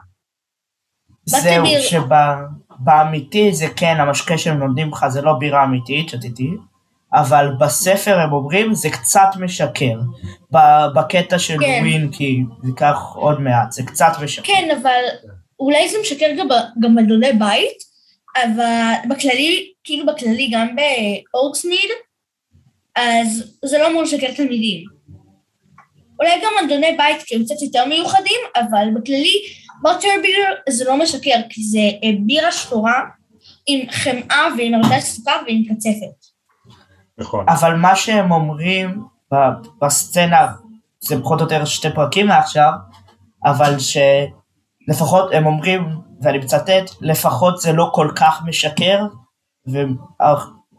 זהו, 1.25 1.65
שבאמיתי 1.81 3.53
זה 3.53 3.67
כן, 3.77 3.97
המשקה 3.99 4.39
שהם 4.39 4.59
נותנים 4.59 4.91
לך 4.91 5.07
זה 5.09 5.23
לא 5.23 5.33
בירה 5.39 5.65
אמיתית, 5.65 6.09
שתיתי, 6.09 6.51
אבל 7.15 7.49
בספר 7.61 8.19
הם 8.19 8.33
אומרים 8.33 8.75
זה 8.75 8.91
קצת 8.91 9.29
משקר. 9.41 9.95
בקטע 10.95 11.39
של 11.39 11.59
כן. 11.61 11.79
ווינקי, 11.83 12.43
זה 12.63 12.69
ייקח 12.69 12.97
עוד 13.15 13.41
מעט, 13.41 13.73
זה 13.73 13.83
קצת 13.83 14.13
משקר. 14.23 14.43
כן, 14.43 14.77
אבל 14.83 15.03
אולי 15.61 15.89
זה 15.89 15.99
משקר 16.01 16.27
גם, 16.39 16.49
גם 16.81 16.95
בלולי 16.95 17.33
בית, 17.33 17.79
אבל 18.37 19.09
בכללי, 19.09 19.73
כאילו 19.85 20.07
בכללי, 20.07 20.51
גם 20.53 20.77
באורקסמיד, 21.33 21.91
אז 22.97 23.57
זה 23.65 23.79
לא 23.79 23.91
אמור 23.91 24.03
לשקר 24.03 24.33
תלמידים. 24.37 24.85
אולי 26.21 26.31
גם 26.43 26.53
אדוני 26.65 26.97
בית 26.97 27.23
כי 27.23 27.35
הם 27.35 27.45
קצת 27.45 27.63
יותר 27.63 27.85
מיוחדים, 27.85 28.41
אבל 28.57 28.89
בכללי, 28.95 29.43
בוטרביר 29.83 30.45
זה 30.69 30.85
לא 30.85 30.97
משקר, 30.97 31.41
כי 31.49 31.63
זה 31.63 31.81
בירה 32.21 32.53
שחורה 32.53 33.01
עם 33.67 33.91
חמאה 33.91 34.49
ועם 34.59 34.75
הרבה 34.75 35.01
סוכר 35.01 35.37
ועם 35.47 35.65
קצפת. 35.65 36.28
נכון. 37.19 37.45
אבל 37.49 37.77
מה 37.77 37.97
שהם 37.97 38.33
אומרים 38.33 39.03
בסצנה, 39.83 40.47
זה 41.01 41.21
פחות 41.23 41.41
או 41.41 41.45
יותר 41.45 41.65
שתי 41.65 41.89
פרקים 41.95 42.27
מעכשיו, 42.27 42.73
אבל 43.45 43.75
שלפחות 43.79 45.31
הם 45.33 45.47
אומרים, 45.47 45.89
ואני 46.23 46.39
מצטט, 46.39 46.91
לפחות 47.01 47.61
זה 47.61 47.73
לא 47.73 47.91
כל 47.95 48.11
כך 48.17 48.43
משקר, 48.47 49.07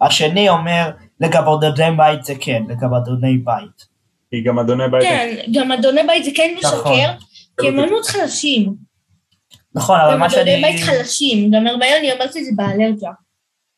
והשני 0.01 0.49
אומר, 0.49 0.91
לגבי 1.19 1.51
בית 1.97 2.23
זה 2.23 2.33
כן, 2.39 2.63
לגבי 2.67 2.95
אדוני 2.97 3.37
בית. 3.37 3.89
כי 4.29 4.43
גם 4.43 4.59
אדוני 4.59 4.89
בית... 4.91 5.03
כן, 5.03 5.35
גם 5.53 5.71
אדוני 5.71 6.01
בית 6.07 6.23
זה 6.23 6.31
כן 6.35 6.55
נכון. 6.63 6.91
משקר, 6.91 7.11
כי 7.61 7.67
הם 7.67 7.75
מאוד 7.75 8.05
חלשים. 8.05 8.73
נכון, 9.75 9.99
אבל 9.99 10.13
גם 10.13 10.19
מה 10.19 10.25
אדוני 10.25 10.45
שאני... 10.45 10.61
בית 10.61 10.83
חלשים, 10.83 11.51
גם 11.51 11.67
הרמיוני 11.67 12.11
אומרת 12.11 12.37
את 12.37 12.45
זה 12.45 12.51
באלרגיה. 12.55 13.11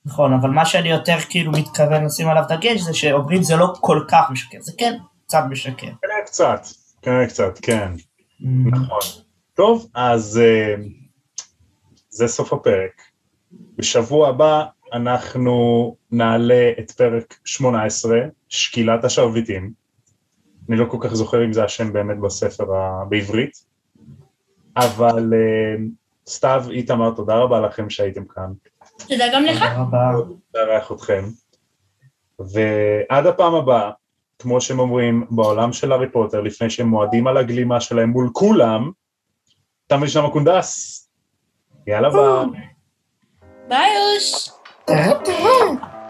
נכון, 0.05 0.33
אבל 0.33 0.49
מה 0.49 0.65
שאני 0.65 0.89
יותר 0.89 1.17
כאילו 1.29 1.51
מתכוון 1.51 2.05
לשים 2.05 2.27
עליו 2.29 2.43
דגש 2.49 2.81
זה 2.81 2.93
שאומרים 2.93 3.43
זה 3.43 3.55
לא 3.55 3.73
כל 3.81 4.03
כך 4.07 4.31
משקר, 4.31 4.57
זה 4.61 4.71
כן 4.77 4.97
קצת 5.25 5.43
משקר. 5.49 5.87
כנראה 6.01 6.25
קצת, 6.25 6.61
כנראה 7.01 7.27
קצת, 7.27 7.59
כן. 7.61 7.91
נכון. 8.65 8.99
טוב, 9.53 9.89
אז 9.93 10.39
אה, 10.43 10.75
זה 12.09 12.27
סוף 12.27 12.53
הפרק. 12.53 13.01
בשבוע 13.75 14.29
הבא 14.29 14.63
אנחנו 14.93 15.95
נעלה 16.11 16.71
את 16.79 16.91
פרק 16.91 17.37
18, 17.45 18.17
שקילת 18.49 19.03
השרביטים. 19.03 19.71
אני 20.69 20.77
לא 20.77 20.85
כל 20.85 20.97
כך 21.01 21.13
זוכר 21.13 21.45
אם 21.45 21.53
זה 21.53 21.63
השם 21.63 21.93
באמת 21.93 22.19
בספר 22.19 22.75
ה- 22.75 23.05
בעברית, 23.09 23.65
אבל 24.77 25.33
אה, 25.33 25.83
סתיו, 26.27 26.65
איתמר, 26.69 27.11
תודה 27.15 27.35
רבה 27.35 27.59
לכם 27.59 27.89
שהייתם 27.89 28.25
כאן. 28.25 28.51
תודה 29.07 29.25
גם 29.33 29.43
לך. 29.45 29.59
תודה 29.59 29.77
רבה. 29.77 30.11
לארח 30.53 30.91
אתכם. 30.91 31.23
ועד 32.39 33.25
הפעם 33.25 33.55
הבאה, 33.55 33.91
כמו 34.39 34.61
שהם 34.61 34.79
אומרים 34.79 35.25
בעולם 35.29 35.73
של 35.73 35.91
הארי 35.91 36.11
פוטר, 36.11 36.41
לפני 36.41 36.69
שהם 36.69 36.87
מועדים 36.87 37.27
על 37.27 37.37
הגלימה 37.37 37.81
שלהם 37.81 38.09
מול 38.09 38.29
כולם, 38.33 38.91
תם 39.87 39.99
ונשלם 40.01 40.25
הקונדס. 40.25 40.97
יאללה 41.87 42.09
ביי. 42.09 42.61
ביי 43.67 43.89
אוש. 44.15 44.49
ta-ta. 44.85 46.00